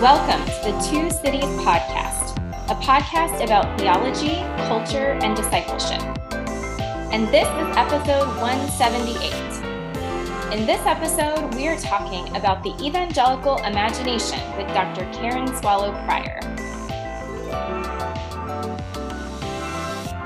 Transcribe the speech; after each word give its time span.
Welcome 0.00 0.44
to 0.44 0.60
the 0.60 0.72
Two 0.90 1.08
Cities 1.08 1.48
Podcast, 1.64 2.36
a 2.70 2.74
podcast 2.74 3.42
about 3.42 3.78
theology, 3.80 4.42
culture, 4.68 5.16
and 5.22 5.34
discipleship. 5.34 6.02
And 7.10 7.26
this 7.28 7.48
is 7.48 7.76
episode 7.78 8.28
178. 8.38 9.32
In 10.52 10.66
this 10.66 10.84
episode, 10.84 11.54
we 11.54 11.66
are 11.68 11.78
talking 11.78 12.28
about 12.36 12.62
the 12.62 12.74
evangelical 12.78 13.56
imagination 13.64 14.38
with 14.58 14.66
Dr. 14.74 15.10
Karen 15.14 15.46
Swallow 15.56 15.92
Prior. 16.04 16.40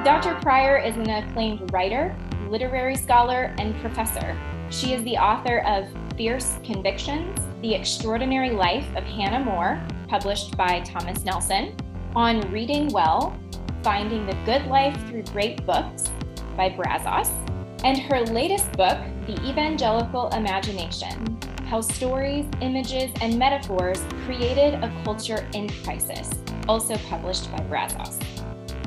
Dr. 0.02 0.34
Prior 0.42 0.78
is 0.78 0.96
an 0.96 1.08
acclaimed 1.08 1.72
writer, 1.72 2.16
literary 2.48 2.96
scholar, 2.96 3.54
and 3.60 3.80
professor. 3.80 4.36
She 4.70 4.94
is 4.94 5.04
the 5.04 5.16
author 5.16 5.60
of 5.60 5.86
Fierce 6.16 6.58
Convictions 6.64 7.38
The 7.62 7.74
Extraordinary 7.74 8.52
Life 8.52 8.86
of 8.96 9.04
Hannah 9.04 9.44
More, 9.44 9.86
published 10.08 10.56
by 10.56 10.80
Thomas 10.80 11.26
Nelson, 11.26 11.76
On 12.16 12.40
Reading 12.50 12.88
Well 12.88 13.38
Finding 13.82 14.24
the 14.24 14.36
Good 14.46 14.64
Life 14.66 14.98
Through 15.08 15.24
Great 15.24 15.66
Books 15.66 16.10
by 16.56 16.70
Brazos, 16.70 17.28
and 17.84 17.98
her 17.98 18.20
latest 18.20 18.72
book, 18.72 18.98
The 19.26 19.38
Evangelical 19.46 20.28
Imagination 20.30 21.38
How 21.66 21.82
Stories, 21.82 22.46
Images, 22.62 23.10
and 23.20 23.38
Metaphors 23.38 24.02
Created 24.24 24.82
a 24.82 24.90
Culture 25.04 25.46
in 25.52 25.68
Crisis, 25.84 26.30
also 26.66 26.96
published 27.10 27.52
by 27.52 27.62
Brazos. 27.64 28.18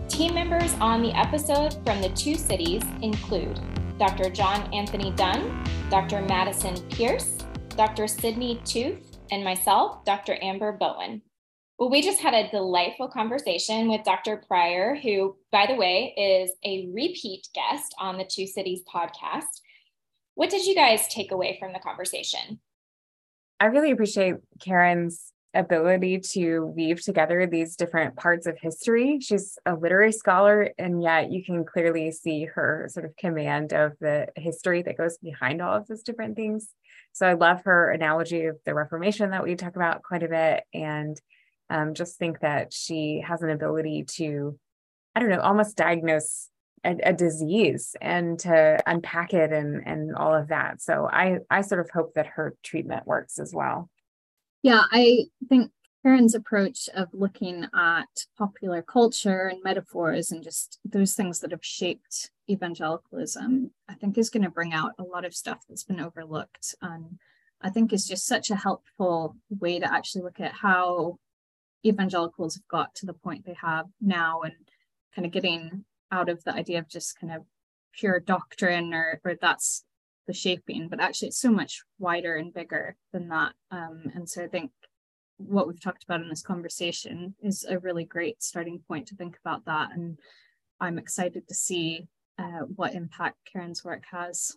Team 0.08 0.34
members 0.34 0.74
on 0.82 1.04
the 1.04 1.16
episode 1.16 1.76
from 1.86 2.02
the 2.02 2.10
two 2.10 2.34
cities 2.34 2.82
include 3.04 3.60
Dr. 4.00 4.32
John 4.32 4.68
Anthony 4.74 5.12
Dunne, 5.12 5.64
Dr. 5.92 6.24
Madison 6.24 6.76
Pierce, 6.90 7.38
Dr. 7.76 8.08
Sydney 8.08 8.62
Tooth, 8.66 9.18
and 9.32 9.44
myself, 9.44 10.06
Dr. 10.06 10.38
Amber 10.42 10.72
Bowen. 10.72 11.22
Well, 11.80 11.90
we 11.90 12.02
just 12.04 12.20
had 12.20 12.36
a 12.36 12.50
delightful 12.52 13.08
conversation 13.08 13.90
with 13.90 14.04
Dr. 14.04 14.44
Prior, 14.48 14.96
who, 14.96 15.36
by 15.52 15.66
the 15.66 15.76
way, 15.76 16.14
is 16.16 16.52
a 16.64 16.88
repeat 16.94 17.48
guest 17.56 17.96
on 18.00 18.18
the 18.18 18.26
Two 18.26 18.46
Cities 18.46 18.82
podcast. 18.94 19.62
What 20.36 20.52
did 20.52 20.66
you 20.66 20.76
guys 20.76 21.08
take 21.08 21.32
away 21.32 21.58
from 21.60 21.74
the 21.74 21.80
conversation? 21.80 22.60
I 23.60 23.66
really 23.66 23.92
appreciate 23.92 24.36
Karen's 24.62 25.32
ability 25.56 26.20
to 26.20 26.66
weave 26.76 27.02
together 27.02 27.46
these 27.46 27.76
different 27.76 28.16
parts 28.16 28.48
of 28.48 28.58
history. 28.60 29.20
She's 29.20 29.58
a 29.66 29.76
literary 29.76 30.12
scholar, 30.12 30.72
and 30.78 31.02
yet 31.02 31.32
you 31.32 31.44
can 31.44 31.64
clearly 31.66 32.12
see 32.12 32.46
her 32.46 32.88
sort 32.92 33.06
of 33.06 33.16
command 33.18 33.74
of 33.74 33.94
the 34.00 34.28
history 34.36 34.82
that 34.84 34.98
goes 34.98 35.18
behind 35.18 35.62
all 35.62 35.76
of 35.76 35.88
those 35.88 36.04
different 36.04 36.36
things. 36.36 36.70
So 37.14 37.28
I 37.28 37.34
love 37.34 37.64
her 37.64 37.92
analogy 37.92 38.46
of 38.46 38.58
the 38.66 38.74
Reformation 38.74 39.32
that 39.32 39.44
we 39.44 39.56
talk 39.56 39.76
about 39.76 40.04
quite 40.04 40.24
a 40.24 40.28
bit, 40.28 40.64
and 40.74 41.20
um, 41.70 41.94
just 41.94 42.18
think 42.18 42.40
that 42.42 42.74
she 42.74 43.24
has 43.26 43.42
an 43.42 43.50
ability 43.50 44.06
to, 44.16 44.60
I 45.16 45.20
don't 45.20 45.30
know, 45.30 45.40
almost 45.40 45.78
diagnose 45.78 46.50
a, 46.84 46.98
a, 47.04 47.14
disease 47.14 47.96
and 48.02 48.38
to 48.40 48.78
unpack 48.86 49.34
it 49.34 49.54
and 49.54 49.82
and 49.86 50.16
all 50.16 50.36
of 50.36 50.50
that. 50.50 50.82
So 50.82 51.08
I 51.10 51.38
I 51.50 51.62
sort 51.62 51.82
of 51.82 51.90
hope 51.90 52.16
that 52.16 52.28
her 52.28 52.56
treatment 52.62 53.08
works 53.08 53.40
as 53.40 53.54
well. 53.54 53.90
Yeah, 54.64 54.82
I 54.92 55.26
think 55.50 55.72
Karen's 56.04 56.36
approach 56.36 56.90
of 56.94 57.08
looking 57.14 57.66
at 57.74 58.26
popular 58.38 58.82
culture 58.82 59.48
and 59.48 59.64
metaphors 59.64 60.32
and 60.32 60.44
just 60.44 60.78
those 60.84 61.14
things 61.14 61.40
that 61.40 61.52
have 61.52 61.64
shaped 61.64 62.30
evangelicalism, 62.50 63.72
I 63.88 63.94
think 63.94 64.18
is 64.18 64.30
going 64.30 64.44
to 64.44 64.50
bring 64.50 64.74
out 64.74 64.92
a 65.00 65.04
lot 65.04 65.24
of 65.24 65.34
stuff 65.34 65.60
that's 65.68 65.86
been 65.86 66.02
overlooked. 66.02 66.76
And 66.82 67.20
I 67.62 67.70
think 67.70 67.94
is 67.94 68.06
just 68.06 68.28
such 68.28 68.50
a 68.50 68.56
helpful 68.56 69.38
way 69.50 69.80
to 69.80 69.92
actually 69.92 70.24
look 70.24 70.42
at 70.42 70.52
how 70.52 71.20
evangelicals 71.86 72.56
have 72.56 72.68
got 72.68 72.94
to 72.96 73.06
the 73.06 73.14
point 73.14 73.46
they 73.46 73.56
have 73.62 73.86
now 74.02 74.42
and 74.42 74.54
kind 75.16 75.26
of 75.26 75.32
getting 75.32 75.86
out 76.12 76.28
of 76.28 76.44
the 76.44 76.54
idea 76.54 76.80
of 76.80 76.90
just 76.90 77.18
kind 77.18 77.32
of 77.32 77.44
pure 77.94 78.20
doctrine 78.20 78.94
or, 78.94 79.22
or 79.24 79.36
that's 79.40 79.86
the 80.28 80.34
shaping, 80.34 80.90
but 80.90 81.00
actually 81.00 81.30
it's 81.30 81.40
so 81.40 81.52
much 81.52 81.82
wider 81.98 82.36
and 82.36 82.54
bigger 82.54 82.96
than 83.14 83.30
that. 83.30 83.54
Um, 83.72 84.12
and 84.16 84.28
so 84.28 84.44
I 84.44 84.48
think 84.48 84.72
what 85.38 85.68
we've 85.68 85.82
talked 85.82 86.04
about 86.04 86.22
in 86.22 86.30
this 86.30 86.42
conversation 86.42 87.36
is 87.42 87.66
a 87.68 87.80
really 87.80 88.06
great 88.06 88.42
starting 88.42 88.80
point 88.88 89.08
to 89.08 89.16
think 89.16 89.38
about 89.44 89.66
that. 89.66 89.92
And 89.94 90.18
I'm 90.80 90.98
excited 90.98 91.48
to 91.48 91.56
see 91.56 92.08
uh, 92.38 92.66
what 92.76 92.94
impact 92.94 93.38
Karen's 93.52 93.84
work 93.84 94.04
has. 94.12 94.56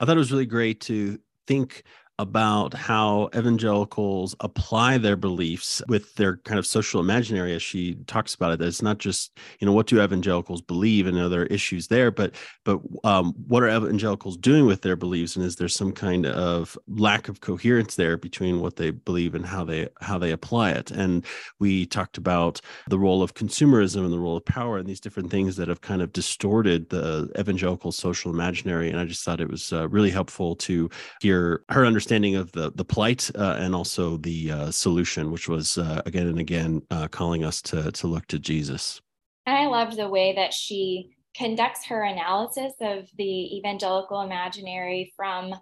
I 0.00 0.04
thought 0.04 0.16
it 0.16 0.18
was 0.18 0.32
really 0.32 0.46
great 0.46 0.80
to 0.82 1.18
think 1.46 1.84
about 2.18 2.74
how 2.74 3.28
evangelicals 3.34 4.34
apply 4.40 4.98
their 4.98 5.16
beliefs 5.16 5.82
with 5.88 6.14
their 6.16 6.36
kind 6.38 6.58
of 6.58 6.66
social 6.66 7.00
imaginary 7.00 7.54
as 7.54 7.62
she 7.62 7.94
talks 8.06 8.34
about 8.34 8.52
it 8.52 8.58
that 8.58 8.66
it's 8.66 8.82
not 8.82 8.98
just 8.98 9.38
you 9.60 9.66
know 9.66 9.72
what 9.72 9.86
do 9.86 10.02
evangelicals 10.02 10.60
believe 10.60 11.06
and 11.06 11.16
are 11.18 11.28
there 11.28 11.46
issues 11.46 11.88
there 11.88 12.10
but 12.10 12.34
but 12.64 12.80
um, 13.04 13.34
what 13.46 13.62
are 13.62 13.68
evangelicals 13.68 14.36
doing 14.36 14.66
with 14.66 14.82
their 14.82 14.96
beliefs 14.96 15.36
and 15.36 15.44
is 15.44 15.56
there 15.56 15.68
some 15.68 15.92
kind 15.92 16.26
of 16.26 16.76
lack 16.88 17.28
of 17.28 17.40
coherence 17.40 17.94
there 17.94 18.16
between 18.16 18.60
what 18.60 18.76
they 18.76 18.90
believe 18.90 19.34
and 19.34 19.46
how 19.46 19.64
they 19.64 19.88
how 20.00 20.18
they 20.18 20.32
apply 20.32 20.70
it? 20.72 20.90
And 20.90 21.24
we 21.58 21.86
talked 21.86 22.18
about 22.18 22.60
the 22.88 22.98
role 22.98 23.22
of 23.22 23.34
consumerism 23.34 24.04
and 24.04 24.12
the 24.12 24.18
role 24.18 24.36
of 24.36 24.44
power 24.44 24.78
and 24.78 24.86
these 24.86 25.00
different 25.00 25.30
things 25.30 25.56
that 25.56 25.68
have 25.68 25.80
kind 25.80 26.02
of 26.02 26.12
distorted 26.12 26.90
the 26.90 27.30
evangelical 27.38 27.92
social 27.92 28.32
imaginary 28.32 28.90
and 28.90 28.98
i 28.98 29.04
just 29.04 29.24
thought 29.24 29.40
it 29.40 29.50
was 29.50 29.72
uh, 29.72 29.88
really 29.88 30.10
helpful 30.10 30.56
to 30.56 30.88
hear 31.20 31.62
her 31.68 31.84
understanding 31.86 32.07
understanding 32.08 32.36
of 32.36 32.50
the 32.52 32.72
the 32.74 32.84
plight 32.84 33.30
uh, 33.34 33.56
and 33.58 33.74
also 33.74 34.16
the 34.16 34.50
uh, 34.50 34.70
solution, 34.70 35.30
which 35.30 35.46
was 35.46 35.76
uh, 35.76 36.00
again 36.06 36.26
and 36.26 36.38
again 36.38 36.80
uh, 36.90 37.06
calling 37.08 37.44
us 37.44 37.60
to 37.60 37.92
to 37.92 38.06
look 38.06 38.26
to 38.26 38.38
Jesus. 38.38 39.02
And 39.44 39.56
I 39.56 39.66
loved 39.66 39.96
the 39.96 40.08
way 40.08 40.34
that 40.34 40.54
she 40.54 41.10
conducts 41.34 41.84
her 41.86 42.02
analysis 42.02 42.72
of 42.80 43.08
the 43.18 43.58
evangelical 43.58 44.22
imaginary 44.22 45.12
from 45.16 45.54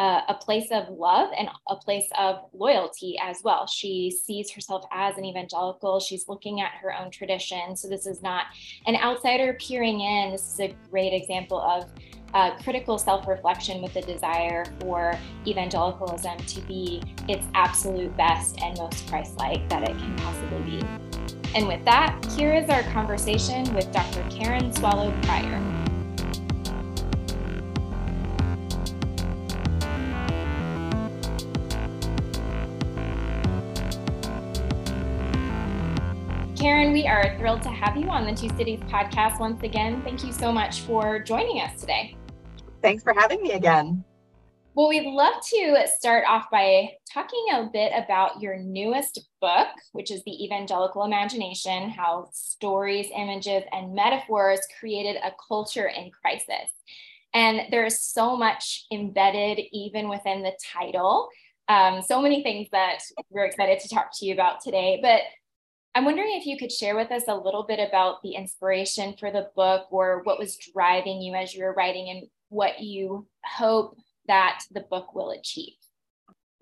uh, 0.00 0.22
a 0.28 0.34
place 0.34 0.68
of 0.70 0.88
love 0.88 1.28
and 1.36 1.46
a 1.68 1.76
place 1.76 2.08
of 2.18 2.36
loyalty 2.54 3.18
as 3.22 3.42
well. 3.44 3.66
She 3.66 4.10
sees 4.10 4.50
herself 4.50 4.86
as 4.90 5.18
an 5.18 5.26
evangelical. 5.26 6.00
She's 6.00 6.26
looking 6.26 6.62
at 6.62 6.72
her 6.80 6.96
own 6.98 7.10
tradition. 7.10 7.76
So 7.76 7.86
this 7.86 8.06
is 8.06 8.22
not 8.22 8.46
an 8.86 8.96
outsider 8.96 9.58
peering 9.60 10.00
in. 10.00 10.32
This 10.32 10.54
is 10.54 10.60
a 10.60 10.74
great 10.90 11.12
example 11.12 11.60
of 11.60 11.90
uh, 12.32 12.56
critical 12.62 12.96
self 12.96 13.28
reflection 13.28 13.82
with 13.82 13.92
the 13.92 14.00
desire 14.00 14.64
for 14.80 15.18
evangelicalism 15.46 16.38
to 16.38 16.60
be 16.62 17.02
its 17.28 17.44
absolute 17.54 18.16
best 18.16 18.58
and 18.62 18.78
most 18.78 19.06
Christ 19.06 19.36
like 19.36 19.68
that 19.68 19.82
it 19.82 19.98
can 19.98 20.16
possibly 20.16 20.62
be. 20.62 20.86
And 21.54 21.68
with 21.68 21.84
that, 21.84 22.24
here 22.38 22.54
is 22.54 22.70
our 22.70 22.84
conversation 22.84 23.74
with 23.74 23.92
Dr. 23.92 24.24
Karen 24.30 24.72
Swallow 24.72 25.12
Prior. 25.22 25.79
Karen, 36.60 36.92
we 36.92 37.06
are 37.06 37.38
thrilled 37.38 37.62
to 37.62 37.70
have 37.70 37.96
you 37.96 38.10
on 38.10 38.26
the 38.26 38.34
Two 38.34 38.54
Cities 38.54 38.80
podcast 38.80 39.40
once 39.40 39.62
again. 39.62 40.02
Thank 40.02 40.22
you 40.22 40.30
so 40.30 40.52
much 40.52 40.82
for 40.82 41.18
joining 41.18 41.62
us 41.62 41.80
today. 41.80 42.14
Thanks 42.82 43.02
for 43.02 43.14
having 43.14 43.42
me 43.42 43.52
again. 43.52 44.04
Well, 44.74 44.90
we'd 44.90 45.10
love 45.10 45.32
to 45.42 45.86
start 45.86 46.26
off 46.28 46.50
by 46.52 46.90
talking 47.10 47.42
a 47.54 47.70
bit 47.72 47.92
about 47.96 48.42
your 48.42 48.58
newest 48.58 49.26
book, 49.40 49.68
which 49.92 50.10
is 50.10 50.22
The 50.24 50.44
Evangelical 50.44 51.04
Imagination 51.04 51.88
How 51.88 52.28
Stories, 52.30 53.06
Images, 53.16 53.62
and 53.72 53.94
Metaphors 53.94 54.60
Created 54.78 55.16
a 55.24 55.32
Culture 55.48 55.88
in 55.88 56.10
Crisis. 56.10 56.68
And 57.32 57.72
there's 57.72 58.00
so 58.00 58.36
much 58.36 58.84
embedded 58.92 59.60
even 59.72 60.10
within 60.10 60.42
the 60.42 60.52
title. 60.62 61.30
Um, 61.70 62.02
so 62.02 62.20
many 62.20 62.42
things 62.42 62.68
that 62.72 62.98
we're 63.30 63.46
excited 63.46 63.80
to 63.80 63.88
talk 63.88 64.10
to 64.18 64.26
you 64.26 64.34
about 64.34 64.60
today. 64.60 64.98
But 65.00 65.22
I'm 65.94 66.04
wondering 66.04 66.36
if 66.36 66.46
you 66.46 66.56
could 66.56 66.70
share 66.70 66.94
with 66.94 67.10
us 67.10 67.24
a 67.26 67.34
little 67.34 67.64
bit 67.64 67.80
about 67.80 68.22
the 68.22 68.34
inspiration 68.34 69.14
for 69.18 69.30
the 69.32 69.50
book 69.56 69.88
or 69.90 70.20
what 70.22 70.38
was 70.38 70.56
driving 70.56 71.20
you 71.20 71.34
as 71.34 71.52
you 71.52 71.64
were 71.64 71.74
writing 71.74 72.10
and 72.10 72.28
what 72.48 72.80
you 72.80 73.26
hope 73.44 73.96
that 74.28 74.62
the 74.70 74.80
book 74.80 75.14
will 75.14 75.30
achieve? 75.30 75.74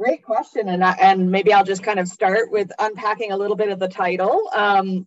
Great 0.00 0.24
question, 0.24 0.68
and 0.68 0.82
I, 0.82 0.92
and 0.92 1.30
maybe 1.30 1.52
I'll 1.52 1.64
just 1.64 1.82
kind 1.82 1.98
of 1.98 2.08
start 2.08 2.50
with 2.50 2.70
unpacking 2.78 3.32
a 3.32 3.36
little 3.36 3.56
bit 3.56 3.68
of 3.68 3.78
the 3.78 3.88
title. 3.88 4.48
Um, 4.54 5.06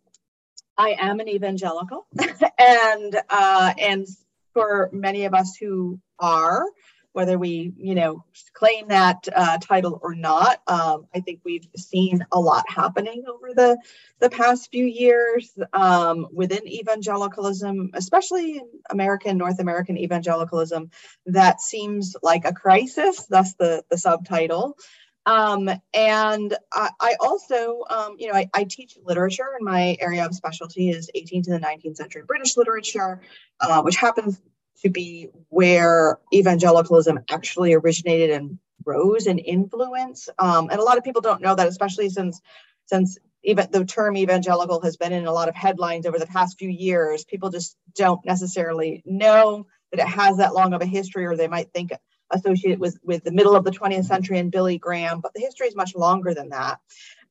I 0.77 0.95
am 0.99 1.19
an 1.19 1.29
evangelical, 1.29 2.05
and 2.59 3.15
uh, 3.29 3.73
and 3.77 4.05
for 4.53 4.89
many 4.91 5.25
of 5.25 5.33
us 5.33 5.55
who 5.55 5.99
are, 6.19 6.65
whether 7.13 7.37
we, 7.37 7.73
you 7.77 7.95
know, 7.95 8.23
claim 8.53 8.87
that 8.87 9.27
uh, 9.35 9.57
title 9.61 9.99
or 10.01 10.15
not. 10.15 10.61
Um, 10.67 11.07
I 11.13 11.19
think 11.19 11.41
we've 11.43 11.67
seen 11.75 12.25
a 12.31 12.39
lot 12.39 12.63
happening 12.69 13.23
over 13.27 13.53
the, 13.53 13.77
the 14.19 14.29
past 14.29 14.69
few 14.71 14.85
years 14.85 15.51
um, 15.73 16.27
within 16.31 16.67
evangelicalism, 16.67 17.91
especially 17.93 18.57
in 18.57 18.67
American, 18.89 19.37
North 19.37 19.59
American 19.59 19.97
evangelicalism, 19.97 20.91
that 21.25 21.61
seems 21.61 22.15
like 22.23 22.45
a 22.45 22.53
crisis. 22.53 23.25
That's 23.29 23.53
the, 23.55 23.83
the 23.89 23.97
subtitle. 23.97 24.77
Um, 25.25 25.69
and 25.93 26.57
I, 26.73 26.89
I 26.99 27.15
also, 27.19 27.83
um, 27.89 28.15
you 28.17 28.27
know, 28.27 28.33
I, 28.33 28.49
I, 28.55 28.63
teach 28.63 28.97
literature, 29.03 29.45
and 29.55 29.63
my 29.63 29.95
area 29.99 30.25
of 30.25 30.33
specialty 30.33 30.89
is 30.89 31.11
18th 31.15 31.43
to 31.43 31.51
the 31.51 31.59
19th 31.59 31.97
century 31.97 32.23
British 32.25 32.57
literature, 32.57 33.21
uh, 33.59 33.83
which 33.83 33.97
happens 33.97 34.41
to 34.81 34.89
be 34.89 35.29
where 35.49 36.19
evangelicalism 36.33 37.19
actually 37.29 37.73
originated 37.73 38.31
and 38.31 38.57
rose 38.85 39.27
in 39.27 39.37
influence. 39.37 40.27
Um, 40.39 40.69
and 40.69 40.79
a 40.79 40.83
lot 40.83 40.97
of 40.97 41.03
people 41.03 41.21
don't 41.21 41.41
know 41.41 41.55
that, 41.55 41.67
especially 41.67 42.09
since 42.09 42.41
since 42.85 43.17
even 43.43 43.67
the 43.71 43.85
term 43.85 44.17
evangelical 44.17 44.81
has 44.81 44.97
been 44.97 45.13
in 45.13 45.25
a 45.25 45.31
lot 45.31 45.49
of 45.49 45.55
headlines 45.55 46.05
over 46.05 46.19
the 46.19 46.27
past 46.27 46.59
few 46.59 46.69
years. 46.69 47.23
People 47.23 47.49
just 47.49 47.75
don't 47.95 48.23
necessarily 48.25 49.01
know 49.05 49.65
that 49.91 49.99
it 49.99 50.07
has 50.07 50.37
that 50.37 50.53
long 50.53 50.73
of 50.73 50.81
a 50.81 50.85
history, 50.85 51.25
or 51.25 51.35
they 51.35 51.47
might 51.47 51.71
think 51.73 51.91
associated 52.31 52.79
with, 52.79 52.97
with 53.03 53.23
the 53.23 53.31
middle 53.31 53.55
of 53.55 53.63
the 53.63 53.71
20th 53.71 54.05
century 54.05 54.39
and 54.39 54.51
Billy 54.51 54.77
Graham, 54.77 55.19
but 55.21 55.33
the 55.33 55.41
history 55.41 55.67
is 55.67 55.75
much 55.75 55.95
longer 55.95 56.33
than 56.33 56.49
that. 56.49 56.79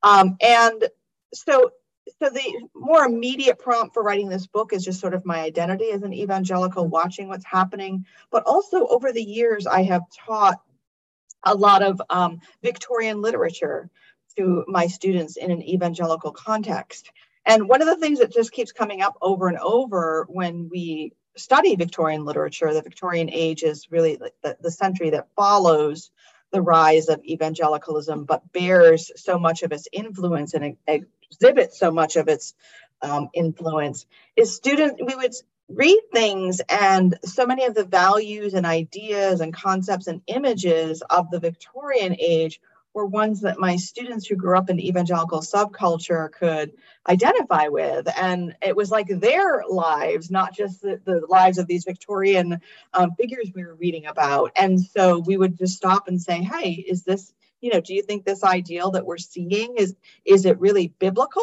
Um, 0.02 0.36
and 0.40 0.88
so, 1.32 1.70
so 2.20 2.30
the 2.30 2.68
more 2.74 3.04
immediate 3.04 3.58
prompt 3.58 3.94
for 3.94 4.02
writing 4.02 4.28
this 4.28 4.46
book 4.46 4.72
is 4.72 4.84
just 4.84 5.00
sort 5.00 5.14
of 5.14 5.24
my 5.24 5.40
identity 5.40 5.90
as 5.90 6.02
an 6.02 6.12
evangelical, 6.12 6.88
watching 6.88 7.28
what's 7.28 7.44
happening. 7.44 8.04
But 8.30 8.44
also 8.46 8.86
over 8.86 9.12
the 9.12 9.22
years, 9.22 9.66
I 9.66 9.82
have 9.84 10.02
taught 10.26 10.60
a 11.44 11.54
lot 11.54 11.82
of 11.82 12.00
um, 12.10 12.40
Victorian 12.62 13.22
literature 13.22 13.90
to 14.36 14.64
my 14.68 14.86
students 14.86 15.36
in 15.36 15.50
an 15.50 15.62
evangelical 15.62 16.32
context. 16.32 17.10
And 17.46 17.68
one 17.68 17.80
of 17.80 17.88
the 17.88 17.96
things 17.96 18.18
that 18.18 18.32
just 18.32 18.52
keeps 18.52 18.72
coming 18.72 19.02
up 19.02 19.16
over 19.22 19.48
and 19.48 19.58
over 19.58 20.26
when 20.28 20.68
we 20.70 21.12
study 21.36 21.74
Victorian 21.76 22.24
literature, 22.24 22.72
the 22.72 22.82
Victorian 22.82 23.30
age 23.30 23.62
is 23.62 23.90
really 23.90 24.20
the, 24.42 24.56
the 24.60 24.70
century 24.70 25.10
that 25.10 25.28
follows 25.34 26.10
the 26.52 26.60
rise 26.60 27.08
of 27.08 27.24
evangelicalism, 27.24 28.24
but 28.24 28.52
bears 28.52 29.10
so 29.16 29.38
much 29.38 29.62
of 29.62 29.72
its 29.72 29.88
influence 29.92 30.54
and 30.54 30.76
exhibits 31.30 31.78
so 31.78 31.90
much 31.90 32.16
of 32.16 32.28
its 32.28 32.54
um, 33.02 33.28
influence. 33.34 34.06
Is 34.36 34.54
student 34.54 35.00
we 35.04 35.14
would 35.14 35.34
read 35.68 36.00
things 36.12 36.60
and 36.68 37.16
so 37.24 37.46
many 37.46 37.64
of 37.64 37.74
the 37.74 37.84
values 37.84 38.54
and 38.54 38.66
ideas 38.66 39.40
and 39.40 39.54
concepts 39.54 40.08
and 40.08 40.20
images 40.26 41.02
of 41.10 41.30
the 41.30 41.38
Victorian 41.38 42.16
age 42.18 42.60
were 42.92 43.06
ones 43.06 43.40
that 43.42 43.58
my 43.58 43.76
students 43.76 44.26
who 44.26 44.34
grew 44.34 44.58
up 44.58 44.68
in 44.68 44.80
evangelical 44.80 45.40
subculture 45.40 46.30
could 46.32 46.72
identify 47.08 47.68
with. 47.68 48.08
And 48.20 48.56
it 48.62 48.74
was 48.74 48.90
like 48.90 49.06
their 49.08 49.62
lives, 49.68 50.30
not 50.30 50.54
just 50.54 50.82
the, 50.82 51.00
the 51.04 51.24
lives 51.28 51.58
of 51.58 51.68
these 51.68 51.84
Victorian 51.84 52.60
um, 52.92 53.12
figures 53.14 53.52
we 53.54 53.64
were 53.64 53.76
reading 53.76 54.06
about. 54.06 54.50
And 54.56 54.80
so 54.80 55.20
we 55.20 55.36
would 55.36 55.56
just 55.56 55.76
stop 55.76 56.08
and 56.08 56.20
say, 56.20 56.42
hey, 56.42 56.72
is 56.72 57.04
this, 57.04 57.32
you 57.60 57.72
know, 57.72 57.80
do 57.80 57.94
you 57.94 58.02
think 58.02 58.24
this 58.24 58.44
ideal 58.44 58.90
that 58.92 59.06
we're 59.06 59.18
seeing 59.18 59.76
is, 59.76 59.94
is 60.24 60.44
it 60.44 60.58
really 60.60 60.94
biblical 60.98 61.42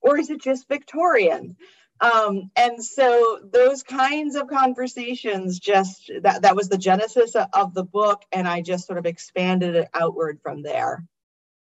or 0.00 0.18
is 0.18 0.30
it 0.30 0.40
just 0.40 0.68
Victorian? 0.68 1.56
um, 2.00 2.50
and 2.56 2.82
so 2.82 3.40
those 3.42 3.82
kinds 3.82 4.36
of 4.36 4.48
conversations 4.48 5.58
just 5.58 6.10
that 6.22 6.42
that 6.42 6.56
was 6.56 6.68
the 6.68 6.78
genesis 6.78 7.34
of 7.52 7.74
the 7.74 7.84
book 7.84 8.22
and 8.32 8.46
i 8.46 8.60
just 8.60 8.86
sort 8.86 8.98
of 8.98 9.06
expanded 9.06 9.74
it 9.74 9.88
outward 9.94 10.38
from 10.42 10.62
there. 10.62 11.04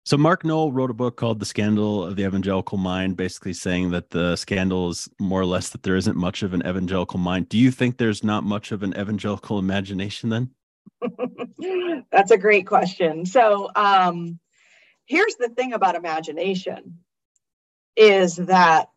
So 0.03 0.17
mark 0.17 0.43
noll 0.43 0.71
wrote 0.71 0.89
a 0.89 0.95
book 0.95 1.17
called 1.17 1.39
the 1.39 1.45
scandal 1.45 2.03
of 2.03 2.15
the 2.15 2.25
evangelical 2.25 2.77
mind 2.77 3.17
basically 3.17 3.53
saying 3.53 3.91
that 3.91 4.09
the 4.09 4.35
scandal 4.35 4.89
is 4.89 5.09
more 5.19 5.41
or 5.41 5.45
less 5.45 5.69
that 5.69 5.83
there 5.83 5.95
isn't 5.95 6.17
much 6.17 6.41
of 6.41 6.53
an 6.53 6.61
evangelical 6.65 7.19
mind. 7.19 7.49
Do 7.49 7.57
you 7.57 7.69
think 7.69 7.97
there's 7.97 8.23
not 8.23 8.43
much 8.43 8.71
of 8.71 8.81
an 8.83 8.93
evangelical 8.97 9.59
imagination 9.59 10.29
then 10.29 10.49
that's 12.11 12.31
a 12.31 12.37
great 12.37 12.67
question 12.67 13.25
so 13.25 13.69
um, 13.75 14.39
here's 15.05 15.35
the 15.35 15.49
thing 15.49 15.73
about 15.73 15.95
imagination 15.95 16.99
is 17.95 18.35
that 18.37 18.87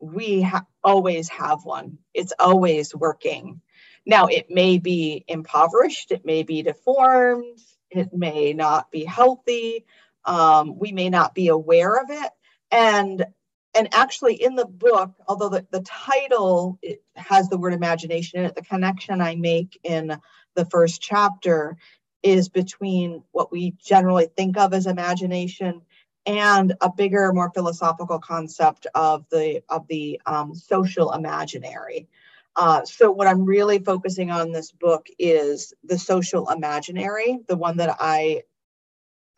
we 0.00 0.42
ha- 0.42 0.66
always 0.82 1.28
have 1.28 1.64
one. 1.64 1.98
It's 2.14 2.32
always 2.38 2.94
working. 2.94 3.60
Now, 4.06 4.26
it 4.26 4.46
may 4.50 4.78
be 4.78 5.24
impoverished, 5.28 6.12
it 6.12 6.24
may 6.24 6.42
be 6.42 6.62
deformed, 6.62 7.58
it 7.90 8.12
may 8.12 8.52
not 8.52 8.90
be 8.90 9.04
healthy. 9.04 9.84
Um, 10.24 10.78
we 10.78 10.92
may 10.92 11.10
not 11.10 11.34
be 11.34 11.48
aware 11.48 11.96
of 11.96 12.10
it. 12.10 12.30
And 12.70 13.26
and 13.74 13.88
actually 13.92 14.42
in 14.42 14.54
the 14.54 14.64
book, 14.64 15.12
although 15.28 15.50
the, 15.50 15.66
the 15.70 15.82
title 15.82 16.80
has 17.16 17.48
the 17.48 17.58
word 17.58 17.74
imagination 17.74 18.40
in 18.40 18.46
it, 18.46 18.54
the 18.54 18.62
connection 18.62 19.20
I 19.20 19.36
make 19.36 19.78
in 19.84 20.18
the 20.58 20.64
first 20.64 21.00
chapter 21.00 21.76
is 22.24 22.48
between 22.48 23.22
what 23.30 23.52
we 23.52 23.76
generally 23.80 24.26
think 24.36 24.58
of 24.58 24.74
as 24.74 24.86
imagination 24.86 25.82
and 26.26 26.74
a 26.80 26.90
bigger, 26.92 27.32
more 27.32 27.52
philosophical 27.54 28.18
concept 28.18 28.88
of 28.92 29.24
the 29.30 29.62
of 29.68 29.86
the 29.86 30.20
um, 30.26 30.52
social 30.56 31.12
imaginary. 31.12 32.08
Uh, 32.56 32.84
so 32.84 33.12
what 33.12 33.28
I'm 33.28 33.44
really 33.44 33.78
focusing 33.78 34.32
on 34.32 34.50
this 34.50 34.72
book 34.72 35.06
is 35.16 35.72
the 35.84 35.96
social 35.96 36.50
imaginary, 36.50 37.38
the 37.46 37.56
one 37.56 37.76
that 37.76 37.96
I 38.00 38.42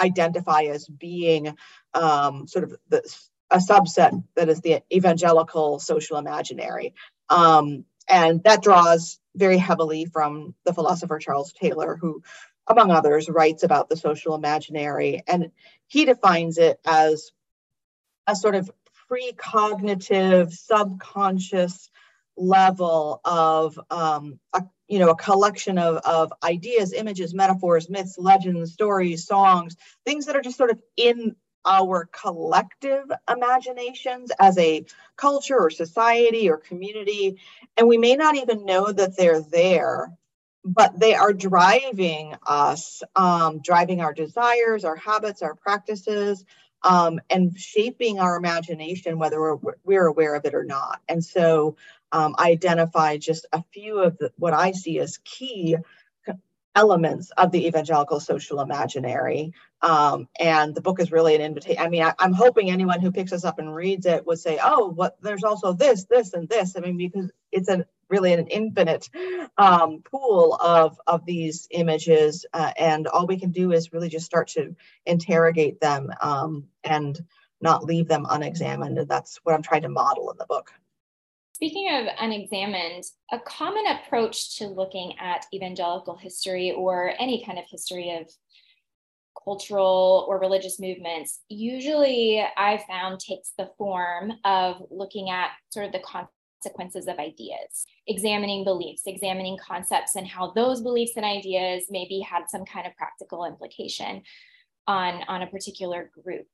identify 0.01 0.63
as 0.63 0.89
being 0.89 1.55
um, 1.93 2.49
sort 2.49 2.65
of 2.65 2.77
the, 2.89 3.03
a 3.51 3.59
subset 3.59 4.25
that 4.37 4.49
is 4.49 4.63
the 4.63 4.83
evangelical 4.91 5.81
social 5.81 6.17
imaginary. 6.17 6.95
Um, 7.29 7.85
and 8.09 8.43
that 8.45 8.63
draws 8.63 9.20
very 9.35 9.59
heavily 9.59 10.05
from 10.05 10.55
the 10.65 10.73
philosopher 10.73 11.19
Charles 11.19 11.53
Taylor, 11.53 11.97
who 11.97 12.23
among 12.71 12.91
others, 12.91 13.29
writes 13.29 13.63
about 13.63 13.89
the 13.89 13.97
social 13.97 14.35
imaginary. 14.35 15.23
And 15.27 15.51
he 15.89 16.05
defines 16.05 16.57
it 16.57 16.79
as 16.87 17.33
a 18.27 18.37
sort 18.37 18.55
of 18.55 18.71
precognitive, 19.11 20.53
subconscious 20.53 21.91
level 22.37 23.21
of 23.25 23.79
um, 23.91 24.39
a, 24.53 24.63
you 24.89 24.99
know 24.99 25.11
a 25.11 25.17
collection 25.17 25.79
of, 25.79 25.97
of 25.99 26.33
ideas 26.43 26.93
images 26.93 27.35
metaphors 27.35 27.91
myths 27.91 28.17
legends 28.19 28.73
stories 28.73 29.27
songs 29.27 29.77
things 30.07 30.25
that 30.25 30.37
are 30.37 30.41
just 30.41 30.57
sort 30.57 30.71
of 30.71 30.81
in 30.97 31.37
our 31.65 32.09
collective 32.13 33.05
imaginations 33.31 34.31
as 34.39 34.57
a 34.59 34.85
culture 35.17 35.59
or 35.59 35.71
society 35.71 36.49
or 36.49 36.57
community 36.57 37.37
and 37.77 37.87
we 37.87 37.99
may 37.99 38.17
not 38.17 38.37
even 38.37 38.65
know 38.65 38.91
that 38.91 39.17
they're 39.17 39.43
there 39.43 40.11
but 40.65 40.99
they 40.99 41.15
are 41.15 41.33
driving 41.33 42.35
us, 42.47 43.03
um, 43.17 43.61
driving 43.63 44.01
our 44.01 44.13
desires, 44.13 44.85
our 44.85 44.97
habits, 44.97 45.43
our 45.43 45.55
practices, 45.55 46.45
um, 46.83 47.21
and 47.29 47.59
shaping 47.59 48.19
our 48.19 48.37
imagination, 48.37 49.19
whether 49.19 49.41
we're, 49.41 49.75
we're, 49.85 50.07
aware 50.07 50.35
of 50.35 50.45
it 50.45 50.55
or 50.55 50.65
not. 50.65 51.01
And 51.09 51.25
so 51.25 51.77
um, 52.13 52.35
I 52.39 52.51
identify 52.51 53.19
just 53.19 53.47
a 53.53 53.63
few 53.73 53.99
of 53.99 54.17
the, 54.19 54.33
what 54.37 54.55
I 54.55 54.73
see 54.73 54.99
as 54.99 55.19
key 55.19 55.77
elements 56.75 57.31
of 57.37 57.51
the 57.51 57.67
evangelical 57.67 58.21
social 58.21 58.61
imaginary. 58.61 59.53
Um, 59.83 60.29
and 60.39 60.75
the 60.75 60.81
book 60.81 61.01
is 61.01 61.11
really 61.11 61.35
an 61.35 61.41
invitation. 61.41 61.83
I 61.83 61.89
mean, 61.89 62.03
I, 62.03 62.15
am 62.21 62.33
hoping 62.33 62.71
anyone 62.71 63.01
who 63.01 63.13
picks 63.13 63.31
this 63.31 63.45
up 63.45 63.59
and 63.59 63.75
reads 63.75 64.07
it 64.07 64.27
would 64.27 64.39
say, 64.39 64.59
"Oh, 64.63 64.89
what? 64.89 65.21
There's 65.23 65.45
also 65.45 65.73
this, 65.73 66.05
this, 66.05 66.33
and 66.33 66.49
this." 66.49 66.77
I 66.77 66.81
mean, 66.81 66.97
because 66.97 67.31
it's 67.51 67.69
a 67.69 67.87
really 68.09 68.33
an 68.33 68.47
infinite 68.49 69.09
um, 69.57 70.03
pool 70.03 70.55
of 70.55 71.01
of 71.07 71.25
these 71.25 71.67
images, 71.71 72.45
uh, 72.53 72.73
and 72.77 73.07
all 73.07 73.27
we 73.27 73.39
can 73.39 73.51
do 73.51 73.73
is 73.73 73.93
really 73.93 74.09
just 74.09 74.27
start 74.27 74.49
to 74.49 74.77
interrogate 75.07 75.81
them 75.81 76.11
um, 76.21 76.67
and 76.85 77.19
not 77.61 77.85
leave 77.85 78.09
them 78.09 78.27
unexamined. 78.29 78.99
And 78.99 79.09
that's 79.09 79.39
what 79.45 79.55
I'm 79.55 79.63
trying 79.63 79.83
to 79.83 79.89
model 79.89 80.31
in 80.31 80.37
the 80.39 80.47
book. 80.47 80.73
Speaking 81.63 81.93
of 81.93 82.07
unexamined, 82.19 83.05
a 83.31 83.39
common 83.39 83.85
approach 83.87 84.57
to 84.57 84.67
looking 84.67 85.13
at 85.19 85.45
evangelical 85.53 86.17
history 86.17 86.73
or 86.73 87.13
any 87.19 87.45
kind 87.45 87.59
of 87.59 87.67
history 87.69 88.17
of 88.19 88.31
cultural 89.45 90.25
or 90.27 90.41
religious 90.41 90.81
movements 90.81 91.41
usually 91.51 92.43
I 92.57 92.83
found 92.89 93.21
takes 93.21 93.53
the 93.59 93.71
form 93.77 94.33
of 94.47 94.83
looking 94.91 95.29
at 95.29 95.51
sort 95.69 95.85
of 95.85 95.93
the 95.93 96.01
consequences 96.01 97.09
of 97.09 97.19
ideas, 97.19 97.85
examining 98.07 98.65
beliefs, 98.65 99.03
examining 99.05 99.59
concepts, 99.59 100.17
and 100.17 100.27
how 100.27 100.53
those 100.53 100.81
beliefs 100.81 101.13
and 101.17 101.27
ideas 101.27 101.89
maybe 101.91 102.21
had 102.21 102.45
some 102.49 102.65
kind 102.65 102.87
of 102.87 102.97
practical 102.97 103.45
implication 103.45 104.23
on, 104.87 105.23
on 105.29 105.43
a 105.43 105.47
particular 105.47 106.11
group. 106.25 106.47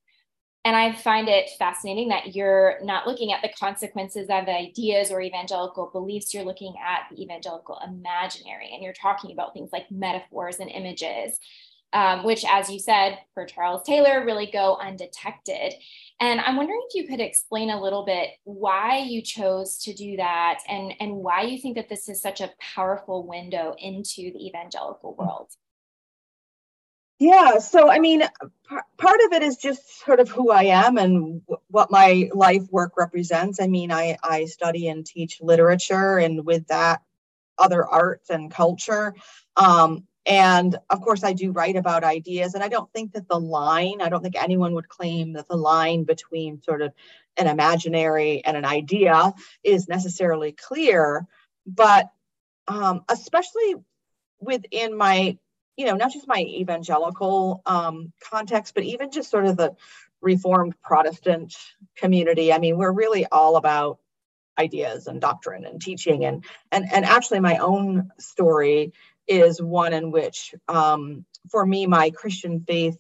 And 0.67 0.75
I 0.75 0.91
find 0.91 1.29
it 1.29 1.51
fascinating 1.61 2.09
that 2.09 2.35
you're 2.35 2.81
not 2.83 3.07
looking 3.07 3.33
at 3.33 3.41
the 3.41 3.53
consequences 3.57 4.27
of 4.29 4.49
ideas 4.49 5.13
or 5.13 5.21
evangelical 5.21 5.91
beliefs, 5.93 6.35
you're 6.35 6.43
looking 6.43 6.75
at 6.85 7.03
the 7.09 7.23
evangelical 7.23 7.79
imaginary, 7.87 8.71
and 8.75 8.83
you're 8.83 8.93
talking 8.93 9.31
about 9.31 9.55
things 9.55 9.71
like 9.73 9.89
metaphors 9.93 10.59
and 10.59 10.69
images. 10.69 11.39
Um, 11.93 12.25
which, 12.25 12.45
as 12.45 12.69
you 12.69 12.81
said, 12.81 13.17
for 13.33 13.47
Charles 13.47 13.85
Taylor, 13.85 14.25
really 14.27 14.51
go 14.53 14.77
undetected. 14.83 15.73
And 16.21 16.41
I'm 16.41 16.57
wondering 16.57 16.83
if 16.89 16.97
you 16.97 17.09
could 17.09 17.21
explain 17.21 17.71
a 17.71 17.81
little 17.81 18.05
bit 18.05 18.31
why 18.43 18.99
you 18.99 19.23
chose 19.23 19.79
to 19.85 19.95
do 19.95 20.17
that 20.17 20.59
and, 20.69 20.93
and 20.99 21.13
why 21.15 21.43
you 21.43 21.59
think 21.59 21.77
that 21.77 21.89
this 21.89 22.09
is 22.09 22.21
such 22.21 22.41
a 22.41 22.51
powerful 22.75 23.27
window 23.27 23.77
into 23.79 24.33
the 24.33 24.47
evangelical 24.47 25.15
world. 25.15 25.53
Yeah, 27.19 27.59
so 27.59 27.89
I 27.91 27.99
mean, 27.99 28.21
p- 28.69 28.77
part 28.99 29.21
of 29.27 29.33
it 29.33 29.43
is 29.43 29.57
just 29.57 30.05
sort 30.05 30.21
of 30.21 30.29
who 30.29 30.51
I 30.51 30.65
am 30.65 30.99
and 30.99 31.41
w- 31.47 31.61
what 31.69 31.91
my 31.91 32.29
life 32.35 32.65
work 32.71 32.93
represents. 32.97 33.59
I 33.61 33.69
mean, 33.69 33.91
I 33.91 34.19
I 34.23 34.45
study 34.45 34.89
and 34.89 35.05
teach 35.07 35.41
literature, 35.41 36.19
and 36.19 36.45
with 36.45 36.67
that, 36.69 37.03
other 37.59 37.87
arts 37.87 38.31
and 38.31 38.51
culture. 38.51 39.15
Um, 39.57 40.07
and 40.27 40.77
of 40.91 41.01
course, 41.03 41.25
I 41.25 41.33
do 41.35 41.53
write 41.53 41.77
about 41.77 42.05
ideas, 42.05 42.55
and 42.55 42.65
I 42.65 42.69
don't 42.69 42.93
think 42.93 43.13
that 43.15 43.29
the 43.29 43.41
line, 43.41 44.03
I 44.03 44.09
don't 44.11 44.23
think 44.23 44.37
anyone 44.37 44.75
would 44.75 44.89
claim 44.89 45.35
that 45.35 45.49
the 45.49 45.57
line 45.57 46.05
between 46.05 46.63
sort 46.63 46.83
of 46.83 46.93
an 47.39 47.47
imaginary 47.49 48.45
and 48.45 48.57
an 48.57 48.65
idea 48.67 49.35
is 49.65 49.89
necessarily 49.89 50.53
clear. 50.53 51.27
But 51.67 52.11
um, 52.69 53.05
especially 53.09 53.77
within 54.41 54.97
my, 54.97 55.39
you 55.77 55.87
know, 55.87 55.97
not 55.97 56.13
just 56.13 56.29
my 56.29 56.41
evangelical 56.41 57.63
um, 57.67 58.13
context, 58.23 58.75
but 58.75 58.85
even 58.85 59.11
just 59.11 59.31
sort 59.31 59.47
of 59.47 59.57
the 59.57 59.75
Reformed 60.21 60.75
Protestant 60.83 61.55
community. 61.97 62.53
I 62.53 62.59
mean, 62.59 62.79
we're 62.79 62.93
really 62.93 63.27
all 63.27 63.57
about 63.57 63.99
ideas 64.59 65.07
and 65.07 65.21
doctrine 65.21 65.67
and 65.67 65.81
teaching 65.81 66.25
and 66.25 66.43
and 66.73 66.87
and 66.91 67.05
actually 67.05 67.41
my 67.41 67.59
own 67.59 68.11
story 68.19 68.93
is 69.27 69.61
one 69.61 69.93
in 69.93 70.11
which, 70.11 70.55
um, 70.69 71.25
for 71.51 71.67
me, 71.67 71.87
my 71.87 72.11
Christian 72.11 72.61
faith 72.61 72.99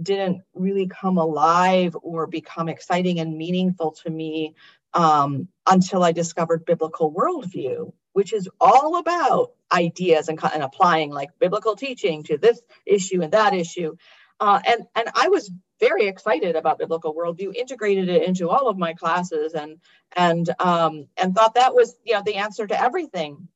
didn't 0.00 0.42
really 0.54 0.86
come 0.86 1.18
alive 1.18 1.96
or 2.02 2.26
become 2.26 2.68
exciting 2.68 3.20
and 3.20 3.36
meaningful 3.36 3.92
to 3.92 4.10
me 4.10 4.54
um, 4.94 5.48
until 5.66 6.02
I 6.02 6.12
discovered 6.12 6.64
biblical 6.64 7.12
worldview, 7.12 7.92
which 8.12 8.32
is 8.32 8.48
all 8.60 8.98
about 8.98 9.52
ideas 9.72 10.28
and, 10.28 10.38
and 10.52 10.62
applying 10.62 11.10
like 11.10 11.38
biblical 11.38 11.76
teaching 11.76 12.22
to 12.24 12.38
this 12.38 12.60
issue 12.86 13.22
and 13.22 13.32
that 13.32 13.54
issue. 13.54 13.96
Uh, 14.40 14.60
and 14.66 14.84
and 14.94 15.08
I 15.14 15.28
was 15.28 15.50
very 15.80 16.06
excited 16.06 16.56
about 16.56 16.78
biblical 16.78 17.14
worldview, 17.14 17.54
integrated 17.54 18.08
it 18.08 18.22
into 18.24 18.48
all 18.48 18.68
of 18.68 18.78
my 18.78 18.94
classes, 18.94 19.54
and 19.54 19.78
and 20.16 20.48
um, 20.60 21.08
and 21.16 21.34
thought 21.34 21.54
that 21.54 21.74
was 21.74 21.96
you 22.04 22.14
know 22.14 22.22
the 22.24 22.36
answer 22.36 22.66
to 22.66 22.80
everything. 22.80 23.48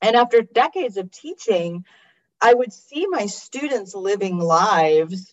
And 0.00 0.16
after 0.16 0.42
decades 0.42 0.96
of 0.96 1.10
teaching, 1.10 1.84
I 2.40 2.52
would 2.52 2.72
see 2.72 3.06
my 3.06 3.26
students 3.26 3.94
living 3.94 4.38
lives 4.38 5.32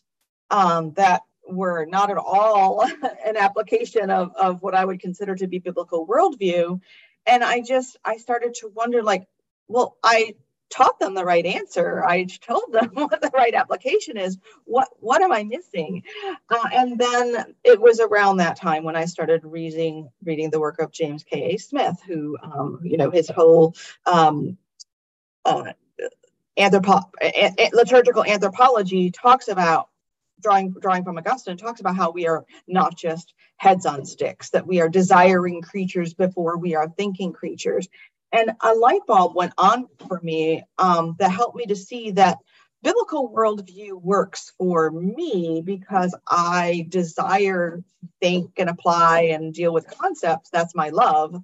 um, 0.51 0.93
that 0.93 1.23
were 1.47 1.85
not 1.85 2.11
at 2.11 2.17
all 2.17 2.83
an 3.25 3.35
application 3.35 4.11
of, 4.11 4.35
of 4.35 4.61
what 4.61 4.75
I 4.75 4.85
would 4.85 4.99
consider 4.99 5.35
to 5.35 5.47
be 5.47 5.59
biblical 5.59 6.07
worldview. 6.07 6.79
And 7.25 7.43
I 7.43 7.61
just, 7.61 7.97
I 8.05 8.17
started 8.17 8.53
to 8.55 8.67
wonder 8.69 9.03
like, 9.03 9.27
well, 9.69 9.97
I 10.03 10.35
taught 10.69 10.99
them 10.99 11.13
the 11.13 11.25
right 11.25 11.45
answer. 11.45 12.03
I 12.05 12.25
told 12.25 12.71
them 12.71 12.89
what 12.93 13.21
the 13.21 13.31
right 13.33 13.53
application 13.53 14.17
is. 14.17 14.37
What 14.65 14.89
what 14.99 15.21
am 15.21 15.31
I 15.31 15.43
missing? 15.43 16.03
Uh, 16.49 16.69
and 16.73 16.99
then 16.99 17.55
it 17.63 17.79
was 17.79 17.99
around 17.99 18.37
that 18.37 18.57
time 18.57 18.83
when 18.83 18.95
I 18.95 19.05
started 19.05 19.43
reading 19.45 20.09
reading 20.23 20.49
the 20.49 20.59
work 20.59 20.79
of 20.79 20.91
James 20.91 21.23
K. 21.23 21.53
A. 21.53 21.57
Smith, 21.57 21.99
who 22.05 22.37
um, 22.43 22.79
you 22.83 22.97
know 22.97 23.09
his 23.09 23.29
whole 23.29 23.75
um, 24.05 24.57
uh, 25.45 25.71
anthropo- 26.57 27.09
a- 27.21 27.69
liturgical 27.73 28.25
anthropology 28.25 29.11
talks 29.11 29.47
about 29.47 29.89
drawing 30.41 30.71
drawing 30.71 31.03
from 31.03 31.17
Augustine 31.17 31.57
talks 31.57 31.81
about 31.81 31.95
how 31.95 32.11
we 32.11 32.27
are 32.27 32.45
not 32.67 32.97
just 32.97 33.33
heads 33.57 33.85
on 33.85 34.05
sticks, 34.05 34.51
that 34.51 34.65
we 34.65 34.79
are 34.79 34.89
desiring 34.89 35.61
creatures 35.61 36.13
before 36.13 36.57
we 36.57 36.75
are 36.75 36.87
thinking 36.87 37.33
creatures, 37.33 37.89
and 38.31 38.51
a 38.61 38.73
light 38.73 39.01
bulb 39.07 39.35
went 39.35 39.53
on 39.57 39.87
for 40.07 40.19
me 40.21 40.63
um, 40.77 41.15
that 41.19 41.31
helped 41.31 41.55
me 41.55 41.65
to 41.67 41.75
see 41.75 42.11
that 42.11 42.37
biblical 42.81 43.31
worldview 43.31 44.01
works 44.01 44.53
for 44.57 44.91
me 44.91 45.61
because 45.65 46.15
I 46.27 46.85
desire 46.89 47.83
think 48.21 48.53
and 48.57 48.69
apply 48.69 49.21
and 49.31 49.53
deal 49.53 49.73
with 49.73 49.87
concepts. 49.87 50.49
That's 50.49 50.75
my 50.75 50.89
love. 50.89 51.35